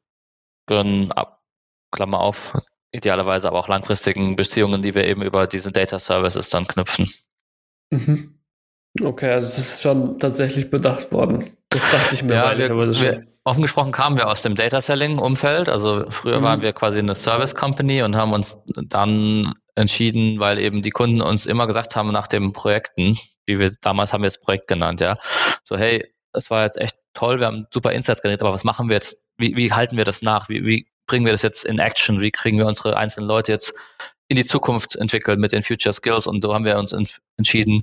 Klammer 1.92 2.20
auf, 2.20 2.58
idealerweise 2.92 3.48
aber 3.48 3.60
auch 3.60 3.68
langfristigen 3.68 4.36
Beziehungen, 4.36 4.82
die 4.82 4.96
wir 4.96 5.06
eben 5.06 5.22
über 5.22 5.48
diese 5.48 5.72
Data 5.72 6.00
Services 6.00 6.50
dann 6.50 6.68
knüpfen. 6.68 7.10
Mhm. 7.92 8.39
Okay, 9.04 9.32
also 9.32 9.48
es 9.48 9.58
ist 9.58 9.82
schon 9.82 10.18
tatsächlich 10.20 10.70
bedacht 10.70 11.12
worden. 11.12 11.46
Das 11.70 11.90
dachte 11.92 12.16
ich 12.16 12.24
mir 12.24 12.36
ja, 12.36 12.58
wir, 12.58 12.70
wir, 12.70 13.28
Offen 13.44 13.62
gesprochen 13.62 13.92
kamen 13.92 14.18
wir 14.18 14.28
aus 14.28 14.42
dem 14.42 14.56
Data 14.56 14.82
Selling 14.82 15.20
Umfeld. 15.20 15.70
Also 15.70 16.06
früher 16.10 16.40
mhm. 16.40 16.44
waren 16.44 16.62
wir 16.62 16.74
quasi 16.74 17.00
eine 17.00 17.16
Service 17.16 17.56
Company 17.56 18.02
und 18.02 18.16
haben 18.16 18.34
uns 18.34 18.58
dann 18.76 19.54
entschieden, 19.76 20.40
weil 20.40 20.60
eben 20.60 20.82
die 20.82 20.90
Kunden 20.90 21.22
uns 21.22 21.46
immer 21.46 21.68
gesagt 21.68 21.96
haben 21.96 22.12
nach 22.12 22.28
den 22.28 22.52
Projekten, 22.52 23.18
wie 23.46 23.60
wir 23.60 23.72
damals 23.82 24.12
haben 24.12 24.22
wir 24.22 24.28
das 24.28 24.42
Projekt 24.42 24.68
genannt, 24.68 25.02
ja. 25.02 25.18
So, 25.64 25.78
hey, 25.78 26.12
das 26.34 26.50
war 26.50 26.64
jetzt 26.64 26.78
echt 26.80 26.96
toll, 27.14 27.40
wir 27.40 27.48
haben 27.48 27.66
super 27.72 27.92
Insights 27.92 28.22
generiert, 28.22 28.42
aber 28.42 28.54
was 28.54 28.64
machen 28.64 28.90
wir 28.90 28.96
jetzt 28.96 29.18
wie, 29.40 29.56
wie 29.56 29.72
halten 29.72 29.98
wir 29.98 30.06
das 30.06 30.22
nach? 30.22 30.50
Wie, 30.50 30.66
wie 30.66 30.88
bringen 31.08 31.26
wir 31.26 31.32
das 31.32 31.42
jetzt 31.42 31.66
in 31.66 31.80
Action? 31.80 32.20
Wie 32.22 32.30
kriegen 32.30 32.58
wir 32.58 32.68
unsere 32.68 32.98
einzelnen 32.98 33.28
Leute 33.28 33.52
jetzt 33.52 33.74
in 34.28 34.36
die 34.36 34.46
Zukunft 34.46 34.96
entwickelt 34.98 35.40
mit 35.40 35.54
den 35.54 35.64
Future 35.64 35.94
Skills? 35.94 36.28
Und 36.28 36.44
so 36.44 36.54
haben 36.54 36.66
wir 36.66 36.78
uns 36.78 36.94
entschieden, 37.38 37.82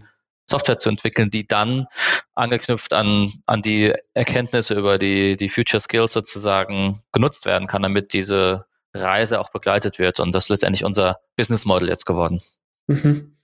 Software 0.48 0.78
zu 0.78 0.88
entwickeln, 0.88 1.30
die 1.30 1.46
dann 1.46 1.86
angeknüpft 2.34 2.92
an, 2.92 3.32
an 3.46 3.62
die 3.62 3.92
Erkenntnisse 4.14 4.74
über 4.74 4.98
die, 4.98 5.36
die 5.36 5.48
Future 5.48 5.80
Skills 5.80 6.12
sozusagen 6.12 7.00
genutzt 7.12 7.46
werden 7.46 7.66
kann, 7.66 7.82
damit 7.82 8.12
diese 8.12 8.66
Reise 8.94 9.40
auch 9.40 9.50
begleitet 9.50 9.98
wird. 9.98 10.20
Und 10.20 10.34
das 10.34 10.44
ist 10.44 10.50
letztendlich 10.50 10.84
unser 10.84 11.18
Business 11.36 11.64
Model 11.64 11.88
jetzt 11.88 12.06
geworden. 12.06 12.40
Mhm 12.86 13.36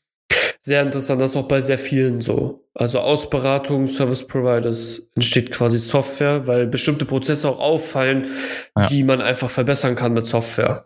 sehr 0.64 0.82
interessant, 0.82 1.20
das 1.20 1.30
ist 1.30 1.36
auch 1.36 1.48
bei 1.48 1.60
sehr 1.60 1.78
vielen 1.78 2.20
so. 2.20 2.64
Also 2.74 3.00
aus 3.00 3.28
Beratung, 3.28 3.88
Service 3.88 4.26
Providers 4.26 5.08
entsteht 5.16 5.50
quasi 5.50 5.78
Software, 5.78 6.46
weil 6.46 6.68
bestimmte 6.68 7.04
Prozesse 7.04 7.48
auch 7.48 7.58
auffallen, 7.58 8.28
ja. 8.76 8.84
die 8.84 9.02
man 9.02 9.20
einfach 9.20 9.50
verbessern 9.50 9.96
kann 9.96 10.12
mit 10.12 10.26
Software. 10.26 10.84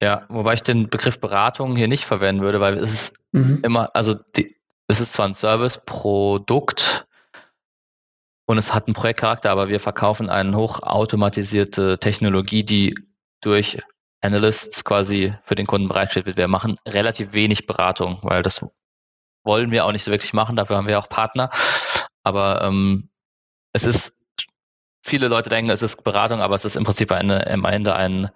Ja, 0.00 0.24
wobei 0.28 0.54
ich 0.54 0.62
den 0.62 0.88
Begriff 0.88 1.18
Beratung 1.18 1.76
hier 1.76 1.88
nicht 1.88 2.04
verwenden 2.04 2.42
würde, 2.42 2.60
weil 2.60 2.78
es 2.78 2.92
ist 2.92 3.12
mhm. 3.32 3.60
immer, 3.64 3.94
also 3.94 4.14
die, 4.36 4.54
es 4.88 5.00
ist 5.00 5.12
zwar 5.12 5.26
ein 5.26 5.34
Service-Produkt 5.34 7.06
und 8.46 8.58
es 8.58 8.74
hat 8.74 8.86
einen 8.86 8.94
Projektcharakter, 8.94 9.50
aber 9.50 9.68
wir 9.68 9.80
verkaufen 9.80 10.28
eine 10.28 10.56
hochautomatisierte 10.56 11.98
Technologie, 11.98 12.64
die 12.64 12.94
durch 13.40 13.78
Analysts 14.20 14.84
quasi 14.84 15.34
für 15.42 15.54
den 15.54 15.66
Kunden 15.66 15.88
bereitgestellt 15.88 16.26
wird. 16.26 16.36
Wir 16.36 16.48
machen 16.48 16.76
relativ 16.86 17.32
wenig 17.32 17.66
Beratung, 17.66 18.18
weil 18.22 18.42
das 18.42 18.64
wollen 19.44 19.70
wir 19.70 19.84
auch 19.84 19.92
nicht 19.92 20.04
so 20.04 20.10
wirklich 20.10 20.32
machen, 20.32 20.56
dafür 20.56 20.76
haben 20.76 20.86
wir 20.86 20.98
auch 20.98 21.08
Partner. 21.08 21.50
Aber 22.22 22.62
ähm, 22.62 23.10
es 23.72 23.84
ist, 23.86 24.14
viele 25.02 25.28
Leute 25.28 25.50
denken, 25.50 25.70
es 25.70 25.82
ist 25.82 26.02
Beratung, 26.02 26.40
aber 26.40 26.54
es 26.54 26.64
ist 26.64 26.76
im 26.76 26.84
Prinzip 26.84 27.12
eine, 27.12 27.46
am 27.46 27.64
Ende 27.64 27.94
ein, 27.94 28.30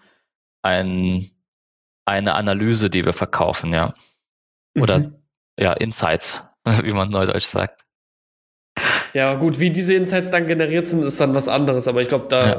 ein, 0.62 1.30
eine 2.04 2.34
Analyse, 2.34 2.90
die 2.90 3.04
wir 3.04 3.14
verkaufen, 3.14 3.72
ja. 3.72 3.94
Oder 4.78 4.98
mhm. 4.98 5.22
Ja, 5.58 5.72
Insights, 5.72 6.40
wie 6.82 6.92
man 6.92 7.10
neudeutsch 7.10 7.46
sagt. 7.46 7.84
Ja, 9.14 9.34
gut, 9.34 9.58
wie 9.58 9.70
diese 9.70 9.94
Insights 9.94 10.30
dann 10.30 10.46
generiert 10.46 10.88
sind, 10.88 11.02
ist 11.02 11.20
dann 11.20 11.34
was 11.34 11.48
anderes, 11.48 11.88
aber 11.88 12.02
ich 12.02 12.08
glaube, 12.08 12.26
da, 12.28 12.46
ja. 12.46 12.58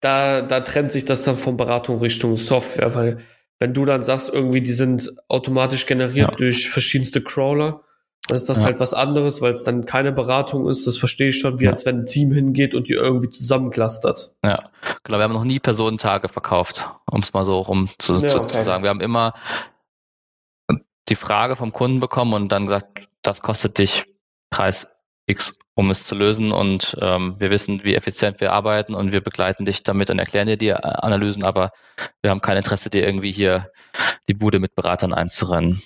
da, 0.00 0.42
da 0.42 0.60
trennt 0.60 0.90
sich 0.90 1.04
das 1.04 1.24
dann 1.24 1.36
von 1.36 1.56
Beratung 1.56 1.98
Richtung 1.98 2.36
Software, 2.36 2.94
weil 2.94 3.18
wenn 3.58 3.74
du 3.74 3.84
dann 3.84 4.02
sagst, 4.02 4.32
irgendwie, 4.32 4.60
die 4.60 4.72
sind 4.72 5.12
automatisch 5.28 5.86
generiert 5.86 6.30
ja. 6.30 6.36
durch 6.36 6.68
verschiedenste 6.68 7.22
Crawler, 7.22 7.82
dann 8.26 8.36
ist 8.36 8.48
das 8.48 8.60
ja. 8.60 8.66
halt 8.66 8.80
was 8.80 8.94
anderes, 8.94 9.40
weil 9.40 9.52
es 9.52 9.64
dann 9.64 9.84
keine 9.84 10.12
Beratung 10.12 10.68
ist. 10.68 10.86
Das 10.86 10.96
verstehe 10.96 11.28
ich 11.28 11.38
schon, 11.38 11.60
wie 11.60 11.68
als 11.68 11.84
wenn 11.86 12.00
ein 12.00 12.06
Team 12.06 12.32
hingeht 12.32 12.74
und 12.74 12.88
die 12.88 12.94
irgendwie 12.94 13.30
zusammenclustert. 13.30 14.32
Ja, 14.44 14.70
genau. 15.02 15.18
Wir 15.18 15.24
haben 15.24 15.32
noch 15.32 15.44
nie 15.44 15.58
Personentage 15.58 16.28
verkauft, 16.28 16.88
um 17.10 17.20
es 17.20 17.32
mal 17.32 17.44
so 17.44 17.60
rum 17.60 17.88
zu, 17.98 18.20
zu, 18.20 18.40
okay. 18.40 18.58
zu 18.58 18.64
sagen. 18.64 18.84
Wir 18.84 18.90
haben 18.90 19.00
immer 19.00 19.32
die 21.08 21.16
Frage 21.16 21.56
vom 21.56 21.72
Kunden 21.72 22.00
bekommen 22.00 22.34
und 22.34 22.50
dann 22.50 22.66
gesagt, 22.66 23.08
das 23.22 23.42
kostet 23.42 23.78
dich 23.78 24.04
Preis 24.50 24.86
X, 25.26 25.54
um 25.74 25.90
es 25.90 26.04
zu 26.04 26.14
lösen. 26.14 26.52
Und 26.52 26.96
ähm, 27.00 27.36
wir 27.38 27.50
wissen, 27.50 27.84
wie 27.84 27.94
effizient 27.94 28.40
wir 28.40 28.52
arbeiten 28.52 28.94
und 28.94 29.12
wir 29.12 29.20
begleiten 29.20 29.64
dich 29.64 29.82
damit 29.82 30.10
und 30.10 30.18
erklären 30.18 30.46
dir 30.46 30.56
die 30.56 30.68
äh, 30.68 30.74
Analysen, 30.74 31.44
aber 31.44 31.72
wir 32.20 32.30
haben 32.30 32.40
kein 32.40 32.56
Interesse, 32.56 32.90
dir 32.90 33.04
irgendwie 33.04 33.32
hier 33.32 33.70
die 34.28 34.34
Bude 34.34 34.58
mit 34.58 34.74
Beratern 34.74 35.12
einzurennen. 35.12 35.80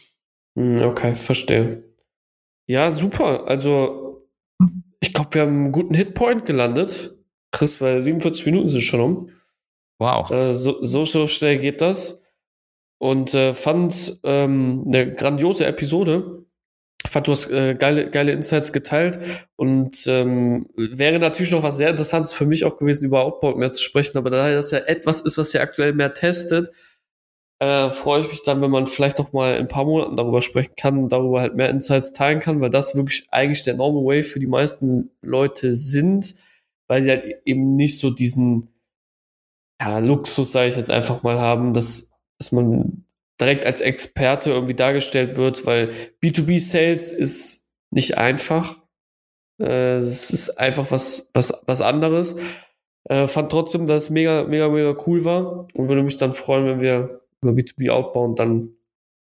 Hm, 0.57 0.83
okay, 0.83 1.15
verstehe. 1.15 1.85
Ja, 2.67 2.91
super. 2.91 3.47
Also, 3.47 4.27
ich 5.01 5.13
glaube, 5.13 5.35
wir 5.35 5.43
haben 5.43 5.65
einen 5.65 5.73
guten 5.73 5.95
Hitpoint 5.95 6.47
gelandet. 6.47 7.15
Chris, 7.53 7.81
weil 7.81 8.01
47 8.01 8.47
Minuten 8.47 8.69
sind 8.69 8.83
schon 8.83 9.01
um. 9.01 9.31
Wow. 9.99 10.31
Äh, 10.31 10.55
so, 10.55 10.83
so, 10.83 11.05
so 11.05 11.27
schnell 11.27 11.59
geht 11.59 11.81
das. 11.81 12.23
Und 12.99 13.35
äh, 13.35 13.55
fand 13.55 14.21
ähm, 14.25 14.85
eine 14.87 15.13
grandiose 15.13 15.67
Episode. 15.67 16.45
Fand, 17.07 17.27
du 17.27 17.33
hast 17.33 17.51
äh, 17.51 17.75
geile, 17.75 18.11
geile 18.11 18.33
Insights 18.33 18.73
geteilt 18.73 19.19
und 19.55 20.07
ähm, 20.07 20.69
wäre 20.77 21.19
natürlich 21.19 21.53
noch 21.53 21.63
was 21.63 21.77
sehr 21.77 21.91
Interessantes 21.91 22.33
für 22.33 22.47
mich 22.47 22.65
auch 22.65 22.79
gewesen, 22.79 23.05
über 23.05 23.23
Outbound 23.23 23.59
mehr 23.59 23.71
zu 23.71 23.83
sprechen, 23.83 24.19
aber 24.19 24.31
da 24.31 24.51
das 24.51 24.73
ja 24.73 24.79
etwas 24.79 25.21
ist, 25.21 25.39
was 25.39 25.55
ihr 25.55 25.61
aktuell 25.61 25.93
mehr 25.93 26.15
testet, 26.15 26.69
äh, 27.59 27.91
freue 27.91 28.21
ich 28.21 28.29
mich 28.29 28.43
dann, 28.43 28.61
wenn 28.61 28.71
man 28.71 28.87
vielleicht 28.87 29.19
noch 29.19 29.33
mal 29.33 29.55
in 29.55 29.61
ein 29.61 29.69
paar 29.69 29.85
Monaten 29.85 30.17
darüber 30.17 30.43
sprechen 30.43 30.75
kann, 30.77 31.09
darüber 31.09 31.41
halt 31.41 31.55
mehr 31.55 31.71
Insights 31.71 32.13
teilen 32.13 32.41
kann, 32.41 32.61
weil 32.61 32.71
das 32.71 32.95
wirklich 32.95 33.27
eigentlich 33.31 33.65
der 33.65 33.75
Normal 33.75 34.05
Way 34.05 34.23
für 34.25 34.41
die 34.41 34.47
meisten 34.47 35.11
Leute 35.23 35.73
sind, 35.73 36.35
weil 36.89 37.03
sie 37.03 37.11
halt 37.11 37.25
eben 37.45 37.77
nicht 37.77 37.99
so 37.99 38.11
diesen 38.11 38.69
ja, 39.81 39.99
Luxus, 39.99 40.53
sage 40.53 40.71
ich 40.71 40.77
jetzt 40.77 40.91
einfach 40.91 41.23
mal, 41.23 41.39
haben, 41.39 41.73
dass, 41.73 42.13
dass 42.39 42.53
man 42.53 43.05
direkt 43.41 43.67
als 43.67 43.81
Experte 43.81 44.51
irgendwie 44.51 44.75
dargestellt 44.75 45.37
wird, 45.37 45.67
weil 45.67 45.91
B2B-Sales 46.23 47.13
ist 47.13 47.69
nicht 47.91 48.17
einfach. 48.19 48.77
Äh, 49.61 49.97
es 49.97 50.31
ist 50.31 50.59
einfach 50.59 50.91
was, 50.91 51.31
was, 51.35 51.63
was 51.67 51.81
anderes. 51.81 52.37
Äh, 53.05 53.27
fand 53.27 53.51
trotzdem, 53.51 53.87
dass 53.87 54.05
es 54.05 54.11
mega, 54.11 54.45
mega, 54.45 54.69
mega 54.69 54.95
cool 55.07 55.25
war 55.25 55.69
und 55.75 55.89
würde 55.89 56.03
mich 56.03 56.17
dann 56.17 56.33
freuen, 56.33 56.67
wenn 56.67 56.81
wir 56.81 57.21
über 57.43 57.53
B2B 57.53 57.91
outbauen 57.91 58.31
und 58.31 58.39
dann 58.39 58.71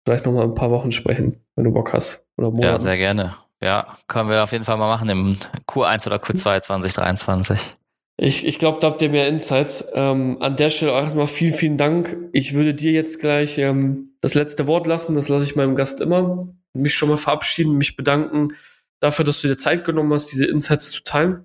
vielleicht 0.05 0.27
nochmal 0.27 0.45
ein 0.45 0.55
paar 0.55 0.71
Wochen 0.71 0.91
sprechen, 0.91 1.45
wenn 1.55 1.65
du 1.65 1.73
Bock 1.73 1.93
hast. 1.93 2.27
Oder 2.37 2.51
Monate. 2.51 2.69
Ja, 2.69 2.79
sehr 2.79 2.97
gerne. 2.97 3.37
Ja, 3.61 3.99
können 4.07 4.31
wir 4.31 4.43
auf 4.43 4.53
jeden 4.53 4.65
Fall 4.65 4.77
mal 4.77 4.89
machen 4.89 5.09
im 5.09 5.37
Q1 5.69 6.07
oder 6.07 6.17
Q2 6.17 6.61
2023. 6.63 7.77
Ich, 8.21 8.45
ich 8.45 8.59
glaube, 8.59 8.81
da 8.81 8.89
habt 8.89 9.01
ihr 9.01 9.11
mehr 9.11 9.29
Insights. 9.29 9.85
Ähm, 9.95 10.39
an 10.41 10.57
der 10.57 10.71
Stelle 10.71 10.93
auch 10.93 11.03
erstmal 11.03 11.29
vielen, 11.29 11.55
vielen 11.55 11.77
Dank. 11.77 12.17
Ich 12.33 12.53
würde 12.53 12.75
dir 12.75 12.91
jetzt 12.91 13.21
gleich 13.21 13.59
ähm, 13.59 14.17
das 14.21 14.35
letzte 14.35 14.67
Wort 14.67 14.89
lassen. 14.89 15.15
Das 15.15 15.29
lasse 15.29 15.45
ich 15.45 15.55
meinem 15.55 15.77
Gast 15.77 16.01
immer. 16.01 16.49
Mich 16.75 16.95
schon 16.95 17.09
mal 17.09 17.17
verabschieden, 17.17 17.79
mich 17.79 17.97
bedanken 17.97 18.55
dafür, 19.01 19.25
dass 19.25 19.41
du 19.41 19.49
dir 19.49 19.57
Zeit 19.57 19.85
genommen 19.85 20.13
hast, 20.13 20.33
diese 20.33 20.47
Insights 20.47 20.91
zu 20.91 21.05
teilen. 21.05 21.45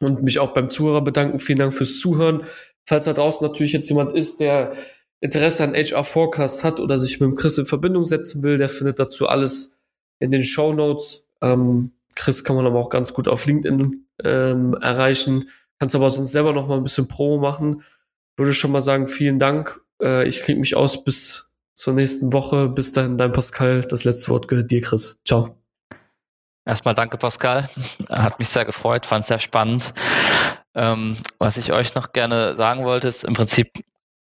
Und 0.00 0.22
mich 0.22 0.38
auch 0.38 0.52
beim 0.52 0.70
Zuhörer 0.70 1.02
bedanken. 1.02 1.40
Vielen 1.40 1.58
Dank 1.58 1.72
fürs 1.72 1.98
Zuhören. 1.98 2.42
Falls 2.86 3.06
da 3.06 3.12
draußen 3.12 3.44
natürlich 3.44 3.72
jetzt 3.72 3.88
jemand 3.88 4.12
ist, 4.12 4.38
der 4.38 4.72
Interesse 5.20 5.64
an 5.64 5.74
HR 5.74 6.04
Forecast 6.04 6.62
hat 6.62 6.78
oder 6.78 6.98
sich 6.98 7.18
mit 7.18 7.30
dem 7.30 7.34
Chris 7.34 7.58
in 7.58 7.66
Verbindung 7.66 8.04
setzen 8.04 8.42
will, 8.42 8.58
der 8.58 8.68
findet 8.68 9.00
dazu 9.00 9.26
alles 9.26 9.72
in 10.20 10.30
den 10.30 10.42
Show 10.42 10.72
Notes. 10.72 11.26
Ähm, 11.40 11.92
Chris 12.14 12.44
kann 12.44 12.56
man 12.56 12.66
aber 12.66 12.78
auch 12.78 12.90
ganz 12.90 13.12
gut 13.12 13.26
auf 13.26 13.46
LinkedIn 13.46 14.06
ähm, 14.22 14.76
erreichen. 14.80 15.48
Kannst 15.78 15.94
aber 15.94 16.10
sonst 16.10 16.32
selber 16.32 16.52
noch 16.52 16.68
mal 16.68 16.76
ein 16.76 16.82
bisschen 16.82 17.08
Promo 17.08 17.38
machen. 17.38 17.82
Würde 18.36 18.54
schon 18.54 18.72
mal 18.72 18.80
sagen, 18.80 19.06
vielen 19.06 19.38
Dank. 19.38 19.80
Äh, 20.02 20.26
ich 20.26 20.40
klinge 20.40 20.60
mich 20.60 20.76
aus 20.76 21.04
bis 21.04 21.50
zur 21.74 21.94
nächsten 21.94 22.32
Woche. 22.32 22.68
Bis 22.68 22.92
dahin, 22.92 23.18
dein 23.18 23.32
Pascal. 23.32 23.82
Das 23.82 24.04
letzte 24.04 24.30
Wort 24.30 24.48
gehört 24.48 24.70
dir, 24.70 24.80
Chris. 24.80 25.20
Ciao. 25.24 25.56
Erstmal 26.66 26.94
danke, 26.94 27.16
Pascal. 27.16 27.68
Hat 28.12 28.38
mich 28.38 28.48
sehr 28.48 28.64
gefreut, 28.64 29.06
fand 29.06 29.22
es 29.22 29.28
sehr 29.28 29.38
spannend. 29.38 29.94
Ähm, 30.74 31.16
was 31.38 31.56
ich 31.56 31.72
euch 31.72 31.94
noch 31.94 32.12
gerne 32.12 32.56
sagen 32.56 32.84
wollte, 32.84 33.08
ist 33.08 33.24
im 33.24 33.34
Prinzip 33.34 33.72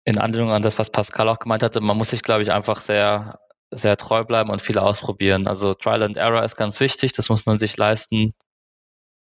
in 0.05 0.19
Anlehnung 0.19 0.53
an 0.53 0.63
das, 0.63 0.79
was 0.79 0.91
Pascal 0.91 1.29
auch 1.29 1.41
gemeint 1.41 1.65
hatte, 1.65 1.81
man 1.81 1.97
muss 1.97 2.11
sich, 2.11 2.23
glaube 2.23 2.43
ich, 2.43 2.53
einfach 2.53 2.81
sehr, 2.81 3.41
sehr 3.73 3.97
treu 3.97 4.23
bleiben 4.23 4.51
und 4.51 4.63
viel 4.63 4.79
ausprobieren. 4.79 5.49
Also 5.49 5.75
Trial 5.75 6.05
and 6.05 6.17
Error 6.17 6.45
ist 6.45 6.57
ganz 6.57 6.79
wichtig, 6.79 7.13
das 7.13 7.29
muss 7.29 7.47
man 7.47 7.59
sich 7.59 7.77
leisten. 7.77 8.35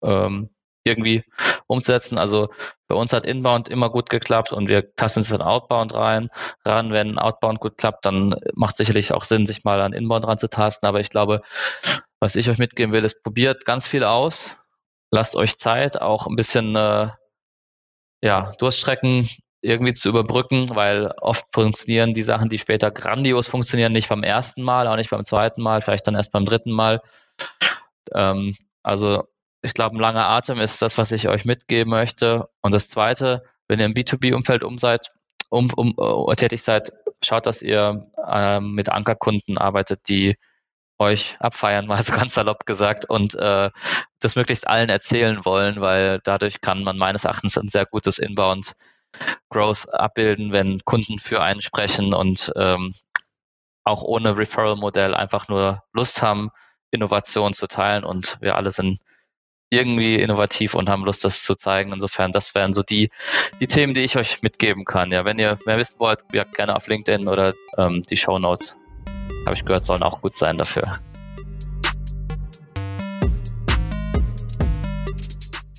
Ähm, 0.02 0.48
irgendwie 0.84 1.24
umzusetzen. 1.70 2.18
Also 2.18 2.48
bei 2.88 2.94
uns 2.94 3.12
hat 3.12 3.24
Inbound 3.24 3.68
immer 3.68 3.90
gut 3.90 4.10
geklappt 4.10 4.52
und 4.52 4.68
wir 4.68 4.94
tasten 4.96 5.20
uns 5.20 5.28
dann 5.28 5.42
Outbound 5.42 5.94
rein, 5.94 6.28
ran. 6.64 6.92
Wenn 6.92 7.18
Outbound 7.18 7.60
gut 7.60 7.78
klappt, 7.78 8.04
dann 8.04 8.34
macht 8.54 8.76
sicherlich 8.76 9.12
auch 9.12 9.24
Sinn, 9.24 9.46
sich 9.46 9.64
mal 9.64 9.80
an 9.80 9.92
Inbound 9.92 10.26
ranzutasten. 10.26 10.88
Aber 10.88 11.00
ich 11.00 11.10
glaube, 11.10 11.42
was 12.20 12.36
ich 12.36 12.50
euch 12.50 12.58
mitgeben 12.58 12.92
will, 12.92 13.04
ist, 13.04 13.22
probiert 13.22 13.64
ganz 13.64 13.86
viel 13.86 14.04
aus, 14.04 14.56
lasst 15.10 15.36
euch 15.36 15.56
Zeit, 15.58 16.00
auch 16.00 16.26
ein 16.26 16.36
bisschen 16.36 16.74
äh, 16.76 17.08
ja, 18.22 18.52
Durststrecken 18.58 19.28
irgendwie 19.62 19.92
zu 19.92 20.08
überbrücken, 20.08 20.70
weil 20.74 21.12
oft 21.20 21.46
funktionieren 21.52 22.14
die 22.14 22.22
Sachen, 22.22 22.48
die 22.48 22.58
später 22.58 22.90
grandios 22.90 23.46
funktionieren, 23.46 23.92
nicht 23.92 24.08
beim 24.08 24.22
ersten 24.22 24.62
Mal, 24.62 24.88
auch 24.88 24.96
nicht 24.96 25.10
beim 25.10 25.24
zweiten 25.24 25.62
Mal, 25.62 25.82
vielleicht 25.82 26.06
dann 26.06 26.14
erst 26.14 26.32
beim 26.32 26.46
dritten 26.46 26.72
Mal. 26.72 27.00
Ähm, 28.14 28.56
also 28.82 29.24
ich 29.62 29.74
glaube, 29.74 29.96
ein 29.96 30.00
langer 30.00 30.28
Atem 30.28 30.58
ist 30.58 30.80
das, 30.82 30.98
was 30.98 31.12
ich 31.12 31.28
euch 31.28 31.44
mitgeben 31.44 31.90
möchte. 31.90 32.48
Und 32.62 32.72
das 32.72 32.88
Zweite, 32.88 33.42
wenn 33.68 33.78
ihr 33.78 33.86
im 33.86 33.94
B2B-Umfeld 33.94 34.64
um 34.64 34.78
seid, 34.78 35.12
um, 35.50 35.68
um, 35.76 35.94
uh, 35.98 36.32
tätig 36.34 36.62
seid, 36.62 36.92
schaut, 37.22 37.46
dass 37.46 37.62
ihr 37.62 38.10
ähm, 38.28 38.72
mit 38.72 38.88
Ankerkunden 38.88 39.58
arbeitet, 39.58 40.08
die 40.08 40.36
euch 40.98 41.36
abfeiern, 41.40 41.86
mal 41.88 42.02
so 42.02 42.12
ganz 42.12 42.34
salopp 42.34 42.66
gesagt, 42.66 43.08
und 43.08 43.34
äh, 43.34 43.70
das 44.20 44.36
möglichst 44.36 44.66
allen 44.66 44.88
erzählen 44.88 45.44
wollen, 45.44 45.80
weil 45.80 46.20
dadurch 46.24 46.60
kann 46.60 46.84
man 46.84 46.98
meines 46.98 47.24
Erachtens 47.24 47.58
ein 47.58 47.68
sehr 47.68 47.86
gutes 47.86 48.18
Inbound 48.18 48.72
Growth 49.48 49.92
abbilden, 49.92 50.52
wenn 50.52 50.80
Kunden 50.84 51.18
für 51.18 51.42
einen 51.42 51.60
sprechen 51.60 52.14
und 52.14 52.52
ähm, 52.56 52.94
auch 53.84 54.02
ohne 54.02 54.36
Referral-Modell 54.36 55.14
einfach 55.14 55.48
nur 55.48 55.82
Lust 55.92 56.22
haben, 56.22 56.50
Innovation 56.92 57.52
zu 57.52 57.66
teilen 57.66 58.04
und 58.04 58.38
wir 58.40 58.56
alle 58.56 58.70
sind 58.70 59.00
irgendwie 59.70 60.16
innovativ 60.16 60.74
und 60.74 60.90
haben 60.90 61.04
Lust, 61.04 61.24
das 61.24 61.44
zu 61.44 61.54
zeigen. 61.54 61.92
Insofern, 61.92 62.32
das 62.32 62.54
wären 62.54 62.74
so 62.74 62.82
die, 62.82 63.08
die 63.60 63.66
Themen, 63.66 63.94
die 63.94 64.02
ich 64.02 64.16
euch 64.16 64.42
mitgeben 64.42 64.84
kann. 64.84 65.12
Ja, 65.12 65.24
wenn 65.24 65.38
ihr 65.38 65.58
mehr 65.64 65.78
wissen 65.78 65.94
wollt, 65.98 66.24
ja, 66.32 66.44
gerne 66.44 66.76
auf 66.76 66.88
LinkedIn 66.88 67.28
oder 67.28 67.54
ähm, 67.78 68.02
die 68.02 68.16
Show 68.16 68.38
Notes, 68.38 68.76
habe 69.46 69.54
ich 69.54 69.64
gehört, 69.64 69.84
sollen 69.84 70.02
auch 70.02 70.20
gut 70.20 70.36
sein 70.36 70.58
dafür. 70.58 70.98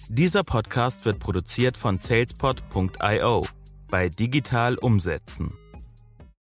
Dieser 0.07 0.43
Podcast 0.43 1.05
wird 1.05 1.19
produziert 1.19 1.77
von 1.77 1.97
salespod.io 1.97 3.45
bei 3.89 4.09
Digital 4.09 4.77
Umsetzen. 4.77 5.57